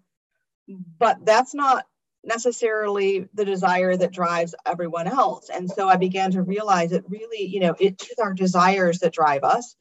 But 0.68 1.25
that's 1.25 1.54
not 1.54 1.86
necessarily 2.24 3.27
the 3.34 3.46
desire 3.46 3.96
that 3.96 4.12
drives 4.12 4.56
everyone 4.65 5.08
else. 5.08 5.50
And 5.50 5.70
so 5.70 5.88
I 5.88 5.96
began 5.96 6.32
to 6.32 6.42
realize 6.42 6.92
that 6.92 7.08
really, 7.08 7.44
you 7.46 7.60
know, 7.60 7.75
it 7.80 8.01
is 8.12 8.18
our 8.20 8.34
desires 8.34 9.00
that 9.00 9.13
drive 9.13 9.44
us. 9.44 9.75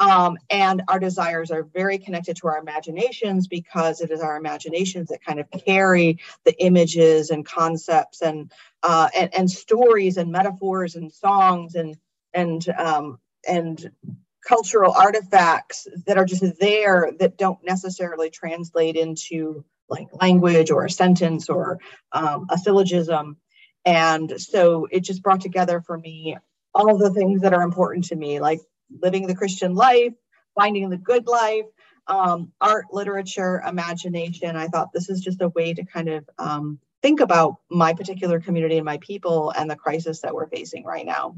Um, 0.00 0.38
and 0.48 0.82
our 0.88 0.98
desires 0.98 1.50
are 1.50 1.62
very 1.62 1.98
connected 1.98 2.34
to 2.38 2.48
our 2.48 2.58
imaginations 2.58 3.46
because 3.46 4.00
it 4.00 4.10
is 4.10 4.22
our 4.22 4.38
imaginations 4.38 5.10
that 5.10 5.22
kind 5.22 5.38
of 5.38 5.46
carry 5.50 6.18
the 6.46 6.58
images 6.58 7.28
and 7.28 7.44
concepts 7.44 8.22
and 8.22 8.50
uh, 8.82 9.10
and, 9.14 9.32
and, 9.34 9.50
stories 9.50 10.16
and 10.16 10.32
metaphors 10.32 10.96
and 10.96 11.12
songs 11.12 11.74
and 11.74 11.98
and 12.32 12.66
um, 12.78 13.18
and 13.46 13.90
cultural 14.46 14.92
artifacts 14.92 15.86
that 16.06 16.16
are 16.16 16.24
just 16.24 16.44
there 16.58 17.12
that 17.18 17.36
don't 17.36 17.62
necessarily 17.62 18.30
translate 18.30 18.96
into 18.96 19.62
like 19.90 20.08
language 20.18 20.70
or 20.70 20.86
a 20.86 20.90
sentence 20.90 21.50
or 21.50 21.78
um, 22.12 22.46
a 22.50 22.56
syllogism. 22.56 23.36
And 23.84 24.40
so 24.40 24.88
it 24.90 25.00
just 25.00 25.22
brought 25.22 25.42
together 25.42 25.82
for 25.82 25.98
me 25.98 26.38
all 26.74 26.96
the 26.96 27.12
things 27.12 27.42
that 27.42 27.52
are 27.52 27.62
important 27.62 28.04
to 28.06 28.16
me 28.16 28.40
like 28.40 28.60
living 29.02 29.26
the 29.26 29.34
Christian 29.34 29.74
life, 29.74 30.12
finding 30.54 30.88
the 30.90 30.96
good 30.96 31.26
life, 31.26 31.64
um, 32.06 32.52
art, 32.60 32.86
literature, 32.92 33.62
imagination. 33.66 34.56
I 34.56 34.68
thought 34.68 34.92
this 34.92 35.08
is 35.08 35.20
just 35.20 35.40
a 35.42 35.48
way 35.50 35.74
to 35.74 35.84
kind 35.84 36.08
of 36.08 36.28
um, 36.38 36.78
think 37.02 37.20
about 37.20 37.56
my 37.70 37.94
particular 37.94 38.40
community 38.40 38.76
and 38.76 38.84
my 38.84 38.98
people 38.98 39.50
and 39.50 39.70
the 39.70 39.76
crisis 39.76 40.20
that 40.20 40.34
we're 40.34 40.48
facing 40.48 40.84
right 40.84 41.06
now. 41.06 41.36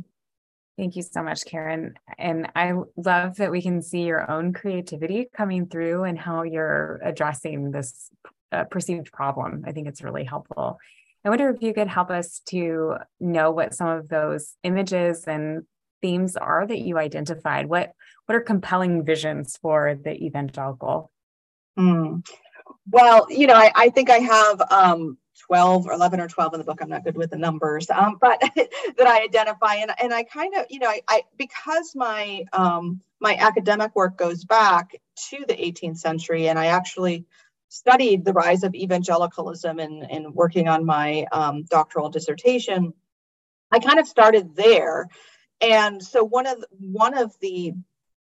Thank 0.79 0.97
you 0.97 1.03
so 1.03 1.23
much, 1.23 1.45
Karen. 1.45 1.95
And 2.19 2.51
I 2.57 2.73
love 2.97 3.37
that 3.37 3.51
we 3.51 3.61
can 3.61 3.83
see 3.83 4.03
your 4.03 4.31
own 4.31 4.55
creativity 4.55 5.29
coming 5.37 5.67
through 5.67 6.05
and 6.05 6.19
how 6.19 6.43
you're 6.45 6.99
addressing 7.05 7.71
this 7.71 8.09
uh, 8.53 8.65
perceived 8.65 9.13
problem. 9.13 9.65
I 9.67 9.73
think 9.73 9.87
it's 9.87 10.03
really 10.03 10.25
helpful. 10.25 10.79
I 11.25 11.29
wonder 11.29 11.51
if 11.51 11.63
you 11.63 11.73
could 11.75 11.89
help 11.89 12.11
us 12.11 12.41
to 12.47 12.97
know 13.21 13.53
what 13.53 13.75
some 13.75 13.89
of 13.89 14.09
those 14.09 14.57
images 14.65 15.25
and 15.25 15.65
themes 16.03 16.37
are 16.37 16.67
that 16.67 16.81
you 16.81 16.99
identified? 16.99 17.67
What 17.67 17.93
what 18.27 18.37
are 18.37 18.41
compelling 18.41 19.05
visions 19.05 19.59
for 19.61 19.95
the 19.95 20.13
evangelical? 20.13 21.11
Mm. 21.79 22.27
Well, 22.91 23.27
you 23.31 23.47
know, 23.47 23.55
I, 23.55 23.73
I 23.75 23.89
think 23.91 24.11
I 24.11 24.19
have 24.19 24.61
um, 24.71 25.17
12 25.47 25.87
or 25.87 25.93
11 25.93 26.21
or 26.21 26.29
12 26.29 26.55
in 26.55 26.61
the 26.61 26.65
book. 26.65 26.81
I'm 26.81 26.89
not 26.89 27.05
good 27.05 27.17
with 27.17 27.31
the 27.31 27.37
numbers, 27.37 27.89
um, 27.91 28.19
but 28.21 28.41
that 28.57 29.07
I 29.07 29.23
identify. 29.23 29.77
And, 29.77 29.93
and 30.01 30.13
I 30.13 30.25
kind 30.25 30.55
of, 30.57 30.67
you 30.69 30.79
know, 30.79 30.89
I, 30.89 31.03
I 31.09 31.23
because 31.37 31.93
my 31.95 32.45
um, 32.53 33.01
my 33.21 33.37
academic 33.37 33.95
work 33.95 34.17
goes 34.17 34.45
back 34.45 35.01
to 35.31 35.45
the 35.47 35.55
18th 35.55 35.99
century, 35.99 36.49
and 36.49 36.59
I 36.59 36.67
actually 36.67 37.25
studied 37.69 38.25
the 38.25 38.33
rise 38.33 38.65
of 38.65 38.75
evangelicalism 38.75 39.79
in, 39.81 40.05
in 40.11 40.33
working 40.35 40.69
on 40.69 40.85
my 40.85 41.25
um, 41.33 41.65
doctoral 41.65 42.11
dissertation. 42.11 42.93
I 43.71 43.79
kind 43.79 43.99
of 43.99 44.07
started 44.07 44.55
there 44.55 45.09
and 45.63 46.03
so 46.03 46.25
one 46.25 46.47
of 46.47 46.65
one 46.79 47.17
of 47.17 47.35
the 47.41 47.73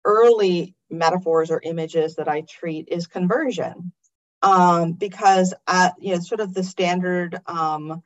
early 0.06 0.76
metaphors 0.90 1.52
or 1.52 1.60
images 1.64 2.16
that 2.16 2.28
I 2.28 2.42
treat 2.42 2.88
is 2.90 3.08
conversion, 3.08 3.92
um, 4.42 4.94
because 4.94 5.54
at 5.68 5.96
you 6.00 6.14
know 6.14 6.22
sort 6.22 6.40
of 6.40 6.54
the 6.54 6.64
standard 6.64 7.40
um, 7.48 8.04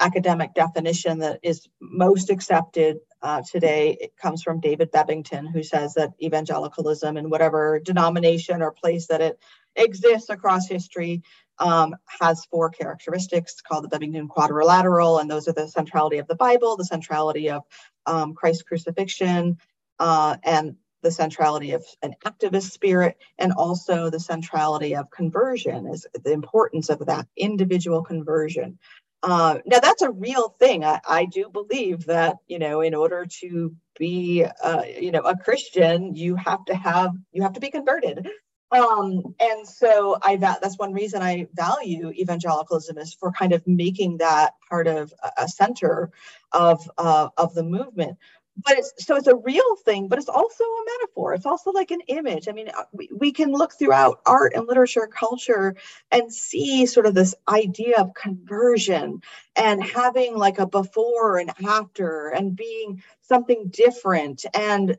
academic 0.00 0.54
definition 0.54 1.18
that 1.18 1.40
is 1.42 1.68
most 1.80 2.30
accepted 2.30 2.98
uh, 3.20 3.42
today 3.50 3.96
it 4.00 4.16
comes 4.16 4.42
from 4.42 4.60
David 4.60 4.90
Bebbington, 4.92 5.52
who 5.52 5.62
says 5.62 5.94
that 5.94 6.12
evangelicalism, 6.22 7.16
in 7.16 7.30
whatever 7.30 7.80
denomination 7.80 8.62
or 8.62 8.72
place 8.72 9.08
that 9.08 9.20
it 9.20 9.38
exists 9.76 10.30
across 10.30 10.68
history, 10.68 11.22
um, 11.60 11.96
has 12.20 12.44
four 12.46 12.70
characteristics 12.70 13.60
called 13.60 13.84
the 13.84 13.88
Bebbington 13.88 14.28
quadrilateral, 14.28 15.18
and 15.18 15.30
those 15.30 15.48
are 15.48 15.52
the 15.52 15.68
centrality 15.68 16.18
of 16.18 16.26
the 16.26 16.34
Bible, 16.34 16.76
the 16.76 16.84
centrality 16.84 17.50
of 17.50 17.62
um, 18.06 18.34
Christ's 18.34 18.62
crucifixion, 18.62 19.58
uh, 19.98 20.36
and 20.44 20.76
the 21.02 21.10
centrality 21.10 21.72
of 21.72 21.84
an 22.02 22.14
activist 22.24 22.70
spirit, 22.70 23.16
and 23.38 23.52
also 23.52 24.10
the 24.10 24.20
centrality 24.20 24.96
of 24.96 25.10
conversion, 25.10 25.86
is 25.86 26.06
the 26.24 26.32
importance 26.32 26.88
of 26.88 27.06
that 27.06 27.26
individual 27.36 28.02
conversion. 28.02 28.78
Uh, 29.22 29.58
now 29.66 29.80
that's 29.80 30.02
a 30.02 30.10
real 30.10 30.54
thing. 30.60 30.84
I, 30.84 31.00
I, 31.06 31.24
do 31.24 31.50
believe 31.52 32.06
that 32.06 32.36
you 32.46 32.60
know, 32.60 32.82
in 32.82 32.94
order 32.94 33.26
to 33.40 33.74
be, 33.98 34.44
uh, 34.44 34.82
you 34.84 35.10
know, 35.10 35.22
a 35.22 35.36
Christian, 35.36 36.14
you 36.14 36.36
have 36.36 36.64
to 36.66 36.74
have 36.76 37.12
you 37.32 37.42
have 37.42 37.54
to 37.54 37.60
be 37.60 37.70
converted. 37.70 38.28
Um, 38.70 39.34
and 39.40 39.66
so 39.66 40.18
I 40.22 40.36
that's 40.36 40.78
one 40.78 40.92
reason 40.92 41.22
I 41.22 41.46
value 41.54 42.10
evangelicalism 42.10 42.98
is 42.98 43.14
for 43.14 43.32
kind 43.32 43.52
of 43.52 43.66
making 43.66 44.18
that 44.18 44.54
part 44.68 44.86
of 44.86 45.12
a 45.38 45.48
center 45.48 46.10
of 46.52 46.90
uh, 46.98 47.28
of 47.36 47.54
the 47.54 47.62
movement. 47.62 48.18
but 48.64 48.76
it's 48.76 48.92
so 48.98 49.16
it's 49.16 49.26
a 49.28 49.36
real 49.36 49.76
thing 49.84 50.08
but 50.08 50.18
it's 50.18 50.28
also 50.28 50.64
a 50.64 50.84
metaphor. 50.98 51.34
It's 51.34 51.46
also 51.46 51.70
like 51.70 51.90
an 51.90 52.00
image. 52.08 52.48
I 52.48 52.52
mean 52.52 52.68
uh, 52.76 52.84
we, 52.92 53.08
we 53.16 53.32
can 53.32 53.52
look 53.52 53.72
throughout 53.72 54.20
art 54.26 54.52
and 54.54 54.66
literature 54.66 55.06
culture 55.06 55.76
and 56.10 56.32
see 56.32 56.86
sort 56.86 57.06
of 57.06 57.14
this 57.14 57.34
idea 57.48 57.96
of 57.98 58.14
conversion 58.14 59.22
and 59.56 59.82
having 59.82 60.36
like 60.36 60.58
a 60.58 60.66
before 60.66 61.38
and 61.38 61.52
after 61.66 62.28
and 62.28 62.56
being 62.56 63.02
something 63.22 63.68
different. 63.70 64.44
And 64.54 64.98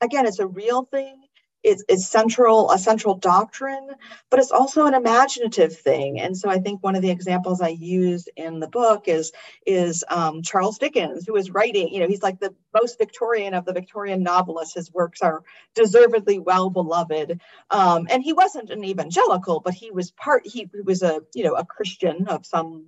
again 0.00 0.26
it's 0.26 0.38
a 0.38 0.46
real 0.46 0.84
thing 0.84 1.16
is, 1.62 1.84
is 1.88 2.08
central 2.08 2.70
a 2.70 2.78
central 2.78 3.14
doctrine 3.14 3.88
but 4.30 4.40
it's 4.40 4.50
also 4.50 4.86
an 4.86 4.94
imaginative 4.94 5.76
thing. 5.76 6.20
And 6.20 6.36
so 6.36 6.48
i 6.48 6.58
think 6.58 6.82
one 6.82 6.96
of 6.96 7.02
the 7.02 7.10
examples 7.10 7.60
i 7.60 7.68
use 7.68 8.28
in 8.36 8.60
the 8.60 8.68
book 8.68 9.08
is 9.08 9.32
is 9.66 10.04
um, 10.08 10.42
charles 10.42 10.78
dickens 10.78 11.26
who 11.26 11.36
is 11.36 11.50
writing 11.50 11.88
you 11.92 12.00
know 12.00 12.08
he's 12.08 12.22
like 12.22 12.40
the 12.40 12.54
most 12.74 12.98
victorian 12.98 13.54
of 13.54 13.64
the 13.64 13.72
victorian 13.72 14.22
novelists. 14.22 14.74
His 14.74 14.92
works 14.92 15.22
are 15.22 15.42
deservedly 15.74 16.38
well 16.38 16.70
beloved. 16.70 17.40
Um, 17.70 18.06
and 18.10 18.22
he 18.22 18.32
wasn't 18.32 18.70
an 18.70 18.84
evangelical 18.84 19.60
but 19.60 19.74
he 19.74 19.90
was 19.90 20.10
part 20.12 20.46
he, 20.46 20.68
he 20.72 20.80
was 20.82 21.02
a 21.02 21.20
you 21.34 21.44
know 21.44 21.54
a 21.54 21.64
christian 21.64 22.28
of 22.28 22.46
some 22.46 22.86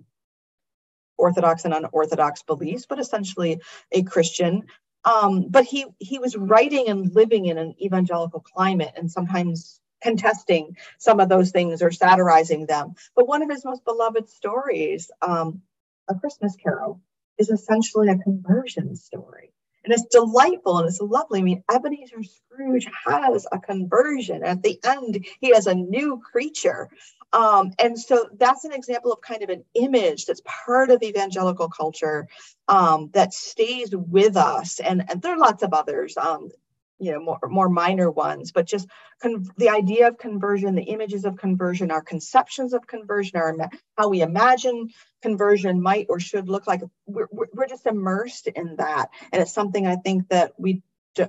orthodox 1.19 1.65
and 1.65 1.75
unorthodox 1.75 2.43
beliefs 2.43 2.87
but 2.89 2.99
essentially 2.99 3.61
a 3.93 4.03
christian 4.03 4.65
um, 5.05 5.47
but 5.49 5.65
he 5.65 5.87
he 5.99 6.19
was 6.19 6.37
writing 6.37 6.89
and 6.89 7.15
living 7.15 7.47
in 7.47 7.59
an 7.59 7.75
evangelical 7.81 8.41
climate 8.41 8.93
and 8.97 9.11
sometimes 9.11 9.81
contesting 10.03 10.77
some 10.99 11.21
of 11.21 11.29
those 11.29 11.51
things 11.51 11.83
or 11.83 11.91
satirizing 11.91 12.67
them. 12.67 12.95
But 13.15 13.29
one 13.29 13.43
of 13.43 13.51
his 13.51 13.65
most 13.65 13.85
beloved 13.85 14.29
stories, 14.29 15.11
um, 15.23 15.63
A 16.09 16.15
Christmas 16.15 16.57
Carol, 16.57 17.01
is 17.39 17.51
essentially 17.51 18.09
a 18.09 18.19
conversion 18.19 18.97
story. 18.97 19.53
And 19.85 19.93
it's 19.93 20.05
delightful 20.07 20.79
and 20.79 20.89
it's 20.89 21.01
lovely. 21.01 21.41
I 21.41 21.43
mean, 21.43 21.65
Ebenezer 21.73 22.23
Scrooge 22.23 22.87
has 23.05 23.47
a 23.51 23.59
conversion. 23.59 24.45
At 24.45 24.63
the 24.63 24.79
end, 24.85 25.27
he 25.41 25.53
has 25.55 25.67
a 25.67 25.75
new 25.75 26.21
creature. 26.21 26.89
Um, 27.33 27.73
and 27.79 27.99
so 27.99 28.29
that's 28.39 28.65
an 28.65 28.73
example 28.73 29.13
of 29.13 29.21
kind 29.21 29.43
of 29.43 29.49
an 29.49 29.65
image 29.75 30.27
that's 30.27 30.43
part 30.45 30.91
of 30.91 31.03
evangelical 31.03 31.69
culture 31.69 32.29
um, 32.69 33.11
that 33.15 33.33
stays 33.33 33.95
with 33.95 34.37
us. 34.37 34.81
And, 34.81 35.05
and 35.09 35.23
there 35.23 35.35
are 35.35 35.39
lots 35.39 35.63
of 35.63 35.73
others, 35.73 36.17
um, 36.17 36.51
you 36.99 37.11
know, 37.13 37.21
more, 37.21 37.39
more 37.49 37.69
minor 37.69 38.11
ones, 38.11 38.53
but 38.53 38.67
just 38.67 38.87
con- 39.21 39.49
the 39.57 39.71
idea 39.71 40.09
of 40.09 40.19
conversion, 40.19 40.75
the 40.75 40.83
images 40.83 41.25
of 41.25 41.37
conversion, 41.37 41.91
our 41.91 42.03
conceptions 42.03 42.75
of 42.75 42.87
conversion, 42.87 43.39
our 43.39 43.57
how 43.97 44.09
we 44.09 44.21
imagine 44.21 44.91
conversion 45.23 45.83
might 45.83 46.07
or 46.09 46.21
should 46.21 46.49
look 46.49 46.67
like. 46.67 46.83
We're, 47.07 47.29
we're 47.33 47.67
just 47.67 47.87
immersed 47.87 48.47
in 48.47 48.77
that. 48.77 49.09
And 49.33 49.43
it's 49.43 49.55
something 49.55 49.87
I 49.87 49.97
think 49.97 50.29
that 50.29 50.53
we, 50.59 50.83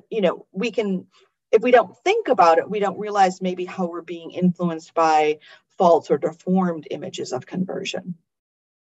you 0.10 0.22
know, 0.22 0.46
we 0.52 0.72
can 0.72 1.08
if 1.54 1.62
we 1.62 1.70
don't 1.70 1.96
think 2.04 2.30
about 2.30 2.58
it, 2.58 2.68
we 2.68 2.80
don't 2.80 2.98
realize 2.98 3.40
maybe 3.40 3.64
how 3.64 3.86
we're 3.86 4.02
being 4.02 4.32
influenced 4.32 4.96
by 4.96 5.38
false 5.78 6.10
or 6.10 6.18
deformed 6.18 6.88
images 6.92 7.32
of 7.32 7.46
conversion. 7.46 8.16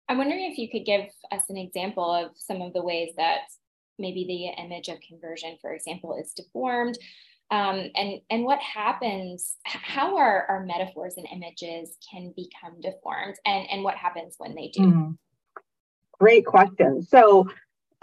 I'm 0.08 0.18
wondering 0.18 0.50
if 0.50 0.58
you 0.58 0.70
could 0.70 0.84
give 0.84 1.06
us 1.32 1.42
an 1.48 1.56
example 1.56 2.12
of 2.12 2.32
some 2.36 2.60
of 2.60 2.72
the 2.72 2.82
ways 2.82 3.12
that 3.16 3.40
maybe 3.98 4.24
the 4.26 4.62
image 4.62 4.88
of 4.88 5.00
conversion, 5.00 5.56
for 5.60 5.72
example, 5.72 6.16
is 6.20 6.32
deformed. 6.32 6.98
Um, 7.50 7.90
and 7.94 8.20
and 8.30 8.44
what 8.44 8.58
happens 8.60 9.56
how 9.64 10.16
our, 10.16 10.46
our 10.48 10.64
metaphors 10.64 11.14
and 11.18 11.26
images 11.30 11.96
can 12.10 12.32
become 12.34 12.80
deformed 12.80 13.36
and 13.44 13.66
and 13.70 13.84
what 13.84 13.96
happens 13.96 14.34
when 14.38 14.54
they 14.54 14.68
do 14.68 14.80
mm. 14.80 15.18
great 16.18 16.46
question 16.46 17.02
so 17.02 17.46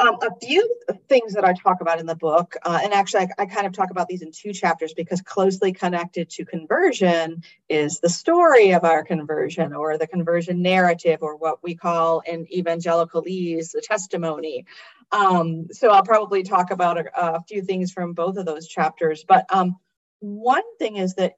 um, 0.02 0.18
a 0.22 0.36
few 0.44 0.68
things 1.08 1.34
that 1.34 1.46
I 1.46 1.54
talk 1.54 1.80
about 1.80 2.00
in 2.00 2.08
the 2.08 2.16
book, 2.16 2.56
uh, 2.64 2.80
and 2.84 2.92
actually, 2.92 3.22
I, 3.38 3.44
I, 3.44 3.46
kind 3.46 3.68
of 3.68 3.74
talk 3.74 3.92
about 3.92 4.08
these 4.08 4.24
in 4.24 4.32
two 4.32 4.52
chapters 4.52 4.94
because 4.94 5.22
closely 5.22 5.72
connected 5.72 6.30
to 6.32 6.46
conversion 6.46 7.44
is 7.70 8.00
the 8.00 8.10
story 8.10 8.72
of 8.72 8.84
our 8.84 9.04
conversion 9.04 9.74
or 9.74 10.00
the 10.00 10.08
conversion 10.08 10.62
narrative, 10.62 11.20
or 11.22 11.38
what 11.38 11.62
we 11.62 11.76
call 11.76 12.22
in 12.22 12.48
evangelicalese 12.48 13.72
the 13.72 13.82
testimony. 13.82 14.66
Um, 15.12 15.68
so 15.72 15.92
I'll 15.92 16.04
probably 16.04 16.42
talk 16.42 16.72
about 16.72 16.98
a, 16.98 17.36
a, 17.36 17.44
few 17.44 17.62
things 17.62 17.92
from 17.92 18.14
both 18.14 18.38
of 18.38 18.46
those 18.46 18.68
chapters. 18.68 19.24
But 19.28 19.46
um, 19.54 19.78
one 20.20 20.64
thing 20.80 20.96
is 20.96 21.14
that 21.16 21.38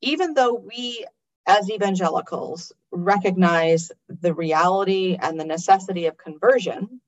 even 0.00 0.34
though 0.34 0.54
we 0.54 1.06
as 1.46 1.70
evangelicals 1.70 2.72
recognize 2.90 3.92
the 4.08 4.34
reality 4.34 5.16
and 5.20 5.38
the 5.38 5.44
necessity 5.44 6.06
of 6.06 6.16
conversion, 6.16 7.00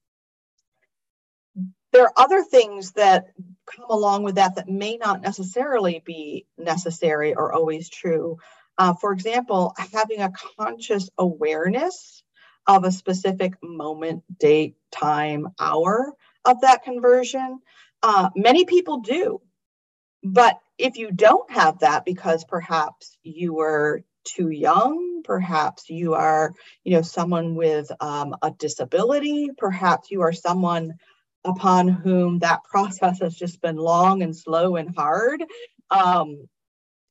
there 1.92 2.04
are 2.04 2.12
other 2.16 2.42
things 2.42 2.92
that 2.92 3.26
come 3.66 3.86
along 3.90 4.24
with 4.24 4.36
that 4.36 4.56
that 4.56 4.68
may 4.68 4.96
not 4.96 5.22
necessarily 5.22 6.02
be 6.04 6.46
necessary 6.58 7.34
or 7.34 7.52
always 7.52 7.88
true. 7.88 8.38
Uh, 8.78 8.94
for 8.94 9.12
example, 9.12 9.74
having 9.92 10.20
a 10.20 10.32
conscious 10.58 11.10
awareness 11.18 12.22
of 12.66 12.84
a 12.84 12.92
specific 12.92 13.54
moment, 13.62 14.22
date, 14.38 14.76
time, 14.90 15.48
hour 15.60 16.12
of 16.44 16.60
that 16.62 16.82
conversion. 16.84 17.60
Uh, 18.02 18.30
many 18.36 18.64
people 18.64 19.00
do. 19.00 19.40
But 20.22 20.58
if 20.78 20.96
you 20.96 21.10
don't 21.12 21.50
have 21.50 21.80
that 21.80 22.04
because 22.04 22.44
perhaps 22.44 23.16
you 23.22 23.54
were 23.54 24.04
too 24.24 24.50
young, 24.50 25.22
perhaps 25.24 25.90
you 25.90 26.14
are, 26.14 26.54
you 26.84 26.92
know, 26.94 27.02
someone 27.02 27.54
with 27.56 27.90
um, 28.00 28.36
a 28.42 28.50
disability, 28.52 29.50
perhaps 29.56 30.10
you 30.10 30.22
are 30.22 30.32
someone 30.32 30.94
upon 31.44 31.88
whom 31.88 32.38
that 32.38 32.64
process 32.64 33.20
has 33.20 33.34
just 33.34 33.60
been 33.60 33.76
long 33.76 34.22
and 34.22 34.36
slow 34.36 34.76
and 34.76 34.94
hard, 34.94 35.42
um, 35.90 36.48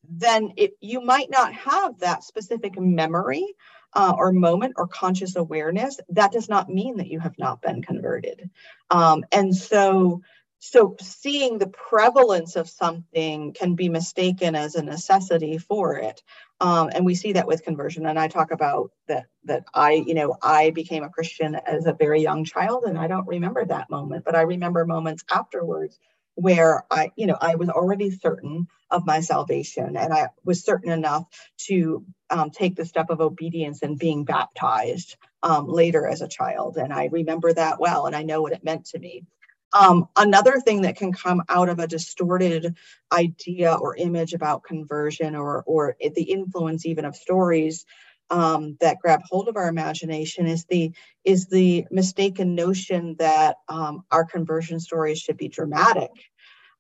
then 0.08 0.54
it, 0.58 0.74
you 0.82 1.02
might 1.02 1.30
not 1.30 1.54
have 1.54 2.00
that 2.00 2.24
specific 2.24 2.80
memory 2.80 3.46
uh, 3.94 4.14
or 4.18 4.32
moment 4.32 4.74
or 4.78 4.88
conscious 4.88 5.36
awareness. 5.36 6.00
That 6.10 6.32
does 6.32 6.50
not 6.50 6.70
mean 6.70 6.98
that 6.98 7.08
you 7.08 7.20
have 7.20 7.38
not 7.38 7.62
been 7.62 7.82
converted. 7.82 8.50
Um, 8.90 9.26
and 9.32 9.56
so, 9.56 10.22
so 10.60 10.96
seeing 11.02 11.58
the 11.58 11.68
prevalence 11.68 12.56
of 12.56 12.70
something 12.70 13.54
can 13.54 13.76
be 13.76 13.90
mistaken 13.90 14.56
as 14.56 14.76
a 14.76 14.84
necessity 14.84 15.58
for 15.58 15.96
it. 15.98 16.22
Um, 16.62 16.92
and 16.94 17.06
we 17.06 17.16
see 17.16 17.34
that 17.34 17.48
with 17.48 17.64
conversion. 17.64 18.06
And 18.06 18.20
I 18.20 18.28
talk 18.28 18.52
about 18.52 18.92
that 19.08 19.26
that 19.46 19.66
I, 19.74 19.94
you 19.94 20.14
know, 20.14 20.38
I 20.44 20.70
became 20.70 21.04
a 21.04 21.10
Christian 21.10 21.56
as 21.56 21.88
a 21.88 21.94
very 21.94 22.22
young 22.22 22.46
child, 22.46 22.84
and 22.86 23.00
I 23.00 23.08
don't 23.08 23.28
remember 23.28 23.66
that 23.66 23.90
moment, 23.90 24.24
but 24.24 24.36
I 24.36 24.42
remember 24.42 24.86
moments 24.86 25.26
afterwards 25.32 26.00
where 26.36 26.86
I, 26.92 27.12
you 27.18 27.26
know, 27.26 27.38
I 27.42 27.56
was 27.56 27.70
already 27.70 28.12
certain 28.12 28.68
of 28.92 29.08
my 29.08 29.22
salvation, 29.22 29.98
and 29.98 30.14
I 30.14 30.30
was 30.46 30.64
certain 30.64 30.92
enough 30.92 31.26
to 31.68 32.06
um, 32.30 32.52
take 32.52 32.76
the 32.76 32.86
step 32.86 33.10
of 33.10 33.22
obedience 33.22 33.82
and 33.82 33.98
being 33.98 34.24
baptized 34.24 35.18
um, 35.44 35.68
later 35.68 36.08
as 36.08 36.22
a 36.22 36.28
child. 36.28 36.78
And 36.78 36.94
I 36.94 37.10
remember 37.12 37.52
that 37.54 37.80
well, 37.80 38.06
and 38.06 38.16
I 38.16 38.22
know 38.22 38.44
what 38.44 38.54
it 38.54 38.64
meant 38.64 38.86
to 38.88 39.00
me. 39.00 39.26
Um, 39.74 40.08
another 40.18 40.60
thing 40.60 40.82
that 40.82 40.98
can 40.98 41.14
come 41.14 41.44
out 41.48 41.70
of 41.70 41.80
a 41.80 41.88
distorted 41.88 42.76
idea 43.12 43.74
or 43.74 43.96
image 43.96 44.34
about 44.34 44.64
conversion 44.64 45.36
or, 45.36 45.64
or 45.66 45.96
the 46.16 46.24
influence 46.24 46.86
even 46.86 47.06
of 47.06 47.16
stories 47.16 47.86
um, 48.32 48.78
that 48.80 49.00
grab 49.00 49.22
hold 49.30 49.50
of 49.50 49.58
our 49.58 49.68
imagination 49.68 50.48
is 50.48 50.66
the 50.66 50.92
is 51.26 51.48
the 51.48 51.86
mistaken 51.92 52.56
notion 52.56 53.16
that 53.20 53.58
um, 53.68 54.04
our 54.10 54.26
conversion 54.26 54.80
stories 54.80 55.20
should 55.20 55.38
be 55.38 55.50
dramatic. 55.50 56.12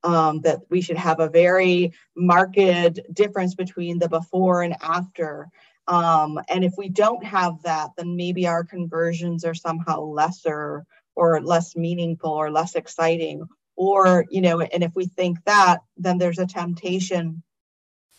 Um, 0.04 0.42
that 0.42 0.62
we 0.72 0.82
should 0.82 0.98
have 0.98 1.20
a 1.20 1.30
very 1.30 1.94
marked 2.16 2.58
difference 3.14 3.54
between 3.54 4.00
the 4.00 4.10
before 4.10 4.64
and 4.64 4.76
after. 4.82 5.48
Um, 5.88 6.40
and 6.50 6.64
if 6.64 6.74
we 6.76 6.90
don't 6.90 7.24
have 7.24 7.62
that 7.64 7.92
then 7.98 8.16
maybe 8.16 8.48
our 8.48 8.64
conversions 8.64 9.46
are 9.46 9.54
somehow 9.54 10.02
lesser 10.02 10.86
or 11.16 11.42
less 11.42 11.76
meaningful 11.76 12.32
or 12.32 12.52
less 12.52 12.76
exciting 12.76 13.48
or 13.76 14.26
you 14.30 14.42
know 14.42 14.62
and 14.62 14.84
if 14.84 14.92
we 14.96 15.06
think 15.06 15.38
that 15.46 15.80
then 15.98 16.18
there's 16.18 16.40
a 16.40 16.46
temptation 16.46 17.44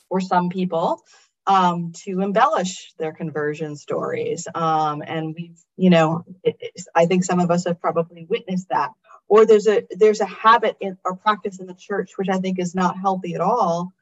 for 0.09 0.20
some 0.20 0.48
people 0.48 1.02
um, 1.46 1.92
to 2.05 2.20
embellish 2.20 2.92
their 2.98 3.12
conversion 3.12 3.76
stories. 3.76 4.46
Um, 4.55 5.02
and 5.07 5.35
we've 5.35 5.59
you 5.76 5.90
know 5.90 6.24
it, 6.44 6.57
i 6.94 7.07
think 7.07 7.24
some 7.24 7.40
of 7.40 7.50
us 7.50 7.64
have 7.66 7.81
probably 7.81 8.26
witnessed 8.28 8.68
that. 8.68 8.90
Or 9.28 9.46
there's 9.46 9.66
a 9.66 9.85
there's 9.90 10.20
a 10.20 10.26
habit 10.26 10.76
in, 10.81 10.98
or 11.05 11.16
practice 11.16 11.59
in 11.59 11.66
the 11.66 11.74
church 11.74 12.12
which 12.16 12.28
i 12.28 12.38
think 12.38 12.59
is 12.59 12.74
not 12.74 12.98
healthy 12.98 13.35
at 13.35 13.40
all 13.40 13.92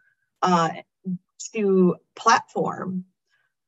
uh, 0.42 0.70
to 1.54 1.96
platform 2.16 3.04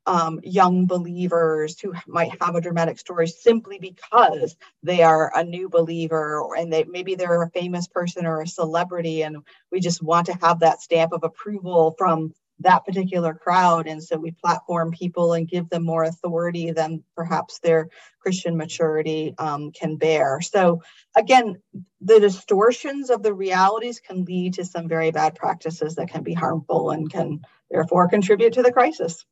um, 0.07 0.41
young 0.43 0.87
believers 0.87 1.79
who 1.79 1.95
might 2.07 2.33
have 2.41 2.55
a 2.55 2.61
dramatic 2.61 2.99
story 2.99 3.27
simply 3.27 3.79
because 3.79 4.57
they 4.83 5.03
are 5.03 5.33
a 5.35 5.45
new 5.45 5.69
believer 5.69 6.45
and 6.57 6.73
they 6.73 6.85
maybe 6.85 7.15
they're 7.15 7.43
a 7.43 7.51
famous 7.51 7.87
person 7.87 8.27
or 8.27 8.41
a 8.41 8.47
celebrity 8.47 9.23
and 9.23 9.39
we 9.71 9.81
just 9.81 10.03
want 10.03 10.27
to 10.27 10.39
have 10.41 10.61
that 10.61 10.81
stamp 10.81 11.13
of 11.13 11.23
approval 11.23 11.95
from 11.97 12.33
that 12.63 12.85
particular 12.85 13.35
crowd. 13.35 13.87
And 13.87 14.03
so 14.03 14.17
we 14.17 14.31
platform 14.33 14.93
people 14.93 15.35
and 15.35 15.49
give 15.49 15.69
them 15.69 15.85
more 15.85 16.05
authority 16.05 16.71
than 16.71 17.03
perhaps 17.17 17.59
their 17.59 17.89
Christian 18.21 18.57
maturity 18.57 19.35
um, 19.39 19.73
can 19.73 19.97
bear. 19.97 20.41
So, 20.41 20.83
again, 21.17 21.61
the 22.01 22.21
distortions 22.21 23.11
of 23.11 23.23
the 23.23 23.35
realities 23.35 24.01
can 24.01 24.25
lead 24.25 24.55
to 24.55 24.65
some 24.65 24.89
very 24.89 25.11
bad 25.11 25.35
practices 25.35 25.97
that 25.97 26.11
can 26.11 26.23
be 26.23 26.35
harmful 26.35 26.91
and 26.91 27.11
can 27.11 27.41
therefore 27.71 28.09
contribute 28.09 28.55
to 28.55 28.63
the 28.63 28.73
crisis. 28.73 29.25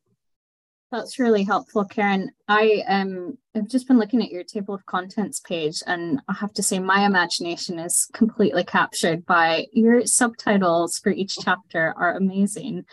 That's 0.91 1.19
really 1.19 1.43
helpful, 1.43 1.85
Karen. 1.85 2.31
I 2.49 2.83
um 2.87 3.37
have 3.55 3.69
just 3.69 3.87
been 3.87 3.97
looking 3.97 4.21
at 4.21 4.29
your 4.29 4.43
table 4.43 4.73
of 4.75 4.85
contents 4.85 5.39
page, 5.39 5.81
and 5.87 6.19
I 6.27 6.33
have 6.33 6.51
to 6.53 6.63
say 6.63 6.79
my 6.79 7.05
imagination 7.05 7.79
is 7.79 8.09
completely 8.13 8.65
captured 8.65 9.25
by 9.25 9.67
your 9.71 10.05
subtitles 10.05 10.99
for 10.99 11.09
each 11.11 11.37
chapter 11.41 11.93
are 11.97 12.17
amazing. 12.17 12.83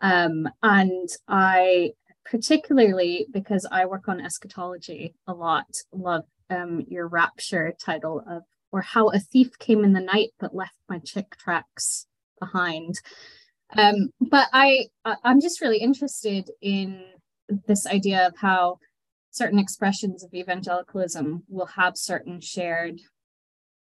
Um, 0.00 0.48
and 0.62 1.08
I 1.28 1.92
particularly 2.24 3.28
because 3.30 3.64
I 3.70 3.86
work 3.86 4.08
on 4.08 4.20
eschatology 4.20 5.14
a 5.28 5.32
lot, 5.32 5.68
love 5.92 6.24
um, 6.50 6.84
your 6.88 7.06
rapture 7.06 7.74
title 7.80 8.24
of 8.28 8.42
or 8.72 8.82
how 8.82 9.08
a 9.10 9.20
thief 9.20 9.56
came 9.60 9.84
in 9.84 9.92
the 9.92 10.00
night 10.00 10.30
but 10.40 10.54
left 10.54 10.74
my 10.88 10.98
Chick 10.98 11.36
tracts 11.38 12.06
behind. 12.40 12.96
Um, 13.76 14.10
but 14.20 14.48
I 14.52 14.86
I'm 15.24 15.40
just 15.40 15.60
really 15.60 15.78
interested 15.78 16.50
in 16.60 17.04
this 17.48 17.86
idea 17.86 18.26
of 18.26 18.36
how 18.38 18.78
certain 19.30 19.58
expressions 19.58 20.24
of 20.24 20.32
evangelicalism 20.34 21.44
will 21.48 21.66
have 21.66 21.96
certain 21.96 22.40
shared 22.40 23.00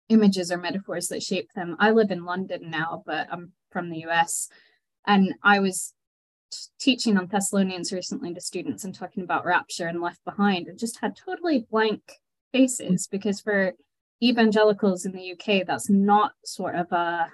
images 0.10 0.52
or 0.52 0.58
metaphors 0.58 1.08
that 1.08 1.24
shape 1.24 1.50
them. 1.56 1.76
I 1.80 1.92
live 1.92 2.12
in 2.12 2.26
London 2.26 2.70
now, 2.70 3.04
but 3.06 3.28
I'm 3.32 3.54
from 3.72 3.90
the 3.90 4.06
US. 4.06 4.50
And 5.08 5.36
I 5.44 5.60
was 5.60 5.94
teaching 6.80 7.18
on 7.18 7.28
Thessalonians 7.28 7.92
recently 7.92 8.34
to 8.34 8.42
students 8.42 8.84
and 8.84 8.94
talking 8.94 9.24
about 9.24 9.46
rapture 9.46 9.88
and 9.88 10.02
left 10.02 10.24
behind 10.26 10.68
and 10.68 10.78
just 10.78 11.00
had 11.02 11.16
totally 11.16 11.66
blank 11.70 12.02
faces 12.52 13.08
because 13.08 13.42
for 13.42 13.74
evangelicals 14.24 15.06
in 15.06 15.12
the 15.12 15.34
UK, 15.34 15.66
that's 15.66 15.90
not 15.90 16.34
sort 16.44 16.76
of 16.76 16.92
a 16.92 17.28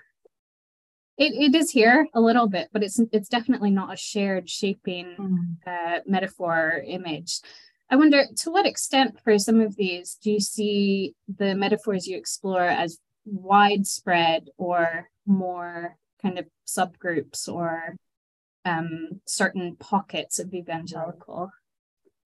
it, 1.21 1.33
it 1.35 1.55
is 1.55 1.69
here 1.69 2.07
a 2.15 2.19
little 2.19 2.47
bit, 2.47 2.69
but 2.73 2.81
it's 2.81 2.99
it's 3.11 3.29
definitely 3.29 3.69
not 3.69 3.93
a 3.93 3.97
shared 3.97 4.49
shaping 4.49 5.15
mm. 5.19 5.55
uh, 5.67 5.99
metaphor 6.07 6.73
or 6.75 6.83
image. 6.85 7.39
I 7.91 7.95
wonder 7.95 8.23
to 8.37 8.51
what 8.51 8.65
extent 8.65 9.19
for 9.23 9.37
some 9.37 9.61
of 9.61 9.75
these 9.75 10.17
do 10.21 10.31
you 10.31 10.39
see 10.39 11.13
the 11.37 11.53
metaphors 11.53 12.07
you 12.07 12.17
explore 12.17 12.63
as 12.63 12.97
widespread 13.25 14.49
or 14.57 15.09
more 15.27 15.95
kind 16.23 16.39
of 16.39 16.45
subgroups 16.65 17.47
or 17.47 17.95
um, 18.65 19.21
certain 19.27 19.75
pockets 19.75 20.39
of 20.39 20.53
evangelical? 20.55 21.51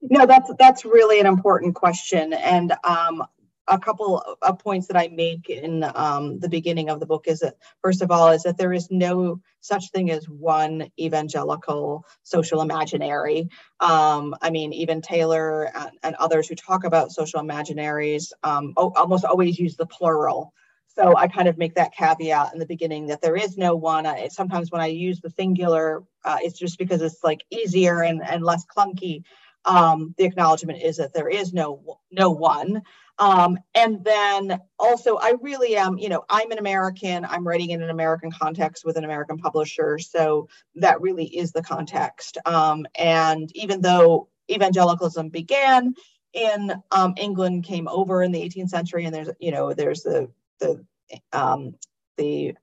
No, 0.01 0.25
that's 0.25 0.51
that's 0.57 0.85
really 0.85 1.19
an 1.19 1.25
important 1.25 1.75
question, 1.75 2.31
and 2.31 2.73
um, 2.85 3.23
a 3.67 3.79
couple 3.79 4.37
of 4.41 4.59
points 4.59 4.87
that 4.87 4.97
I 4.97 5.07
make 5.07 5.49
in 5.49 5.83
um, 5.95 6.39
the 6.39 6.49
beginning 6.49 6.89
of 6.89 6.99
the 6.99 7.05
book 7.05 7.25
is 7.27 7.39
that, 7.39 7.55
first 7.81 8.01
of 8.01 8.11
all, 8.11 8.29
is 8.29 8.43
that 8.43 8.57
there 8.57 8.73
is 8.73 8.89
no 8.91 9.41
such 9.61 9.89
thing 9.91 10.11
as 10.11 10.29
one 10.29 10.89
evangelical 10.99 12.05
social 12.23 12.61
imaginary. 12.61 13.49
Um, 13.79 14.35
I 14.41 14.51
mean, 14.51 14.73
even 14.73 15.01
Taylor 15.01 15.71
and, 15.75 15.91
and, 16.03 16.15
others 16.15 16.47
who 16.47 16.55
talk 16.55 16.83
about 16.83 17.11
social 17.11 17.41
imaginaries 17.41 18.31
um, 18.43 18.73
almost 18.77 19.25
always 19.25 19.57
use 19.59 19.75
the 19.75 19.85
plural. 19.85 20.53
So 20.87 21.17
I 21.17 21.27
kind 21.27 21.49
of 21.49 21.57
make 21.57 21.75
that 21.75 21.93
caveat 21.93 22.53
in 22.53 22.59
the 22.59 22.65
beginning 22.65 23.07
that 23.07 23.21
there 23.21 23.35
is 23.35 23.57
no 23.57 23.75
one. 23.75 24.05
I, 24.05 24.29
sometimes 24.29 24.71
when 24.71 24.81
I 24.81 24.87
use 24.87 25.19
the 25.19 25.29
singular, 25.29 26.03
uh, 26.23 26.37
it's 26.41 26.57
just 26.57 26.77
because 26.77 27.01
it's 27.01 27.21
like 27.21 27.43
easier 27.49 28.01
and, 28.01 28.21
and 28.23 28.43
less 28.43 28.65
clunky. 28.65 29.23
Um, 29.65 30.13
the 30.17 30.25
acknowledgement 30.25 30.81
is 30.81 30.97
that 30.97 31.13
there 31.13 31.29
is 31.29 31.53
no 31.53 31.99
no 32.11 32.31
one. 32.31 32.83
Um, 33.17 33.57
and 33.73 34.03
then 34.03 34.59
also, 34.77 35.17
I 35.17 35.35
really 35.41 35.77
am, 35.77 35.97
you 35.97 36.09
know, 36.09 36.25
I'm 36.29 36.51
an 36.51 36.57
American, 36.57 37.23
I'm 37.25 37.47
writing 37.47 37.69
in 37.69 37.81
an 37.81 37.89
American 37.89 38.31
context 38.31 38.83
with 38.83 38.97
an 38.97 39.05
American 39.05 39.37
publisher. 39.37 39.99
So 39.99 40.49
that 40.75 41.01
really 41.01 41.25
is 41.25 41.51
the 41.51 41.63
context. 41.63 42.37
Um, 42.45 42.85
and 42.95 43.49
even 43.55 43.81
though 43.81 44.27
evangelicalism 44.51 45.29
began 45.29 45.93
in 46.33 46.73
um, 46.91 47.13
England, 47.17 47.63
came 47.63 47.87
over 47.87 48.21
in 48.21 48.33
the 48.33 48.41
18th 48.41 48.69
century, 48.69 49.05
and 49.05 49.15
there's, 49.15 49.29
you 49.39 49.51
know, 49.51 49.73
there's 49.73 50.03
the, 50.03 50.29
the, 50.59 50.85
um, 51.31 51.75
the 52.17 52.53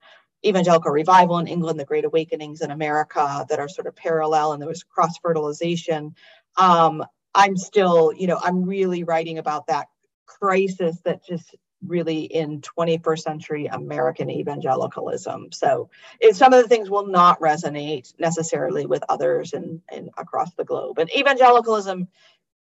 evangelical 0.44 0.90
revival 0.90 1.38
in 1.38 1.46
England, 1.46 1.78
the 1.78 1.84
Great 1.84 2.04
Awakenings 2.04 2.60
in 2.60 2.70
America 2.70 3.46
that 3.48 3.58
are 3.58 3.68
sort 3.68 3.86
of 3.86 3.96
parallel, 3.96 4.52
and 4.52 4.60
there 4.60 4.68
was 4.68 4.82
cross 4.82 5.16
fertilization. 5.22 6.14
Um, 6.56 7.04
I'm 7.34 7.56
still, 7.56 8.12
you 8.12 8.26
know, 8.26 8.38
I'm 8.42 8.64
really 8.64 9.04
writing 9.04 9.38
about 9.38 9.66
that 9.68 9.88
crisis 10.26 10.98
that 11.04 11.24
just 11.24 11.54
really 11.86 12.22
in 12.22 12.60
21st 12.60 13.18
century 13.18 13.66
American 13.66 14.30
evangelicalism. 14.30 15.50
So 15.52 15.90
some 16.32 16.52
of 16.52 16.62
the 16.62 16.68
things 16.68 16.90
will 16.90 17.06
not 17.06 17.40
resonate 17.40 18.12
necessarily 18.18 18.86
with 18.86 19.02
others 19.08 19.52
and 19.52 19.80
in, 19.90 20.10
across 20.16 20.54
the 20.54 20.64
globe. 20.64 20.98
And 20.98 21.10
evangelicalism, 21.16 22.08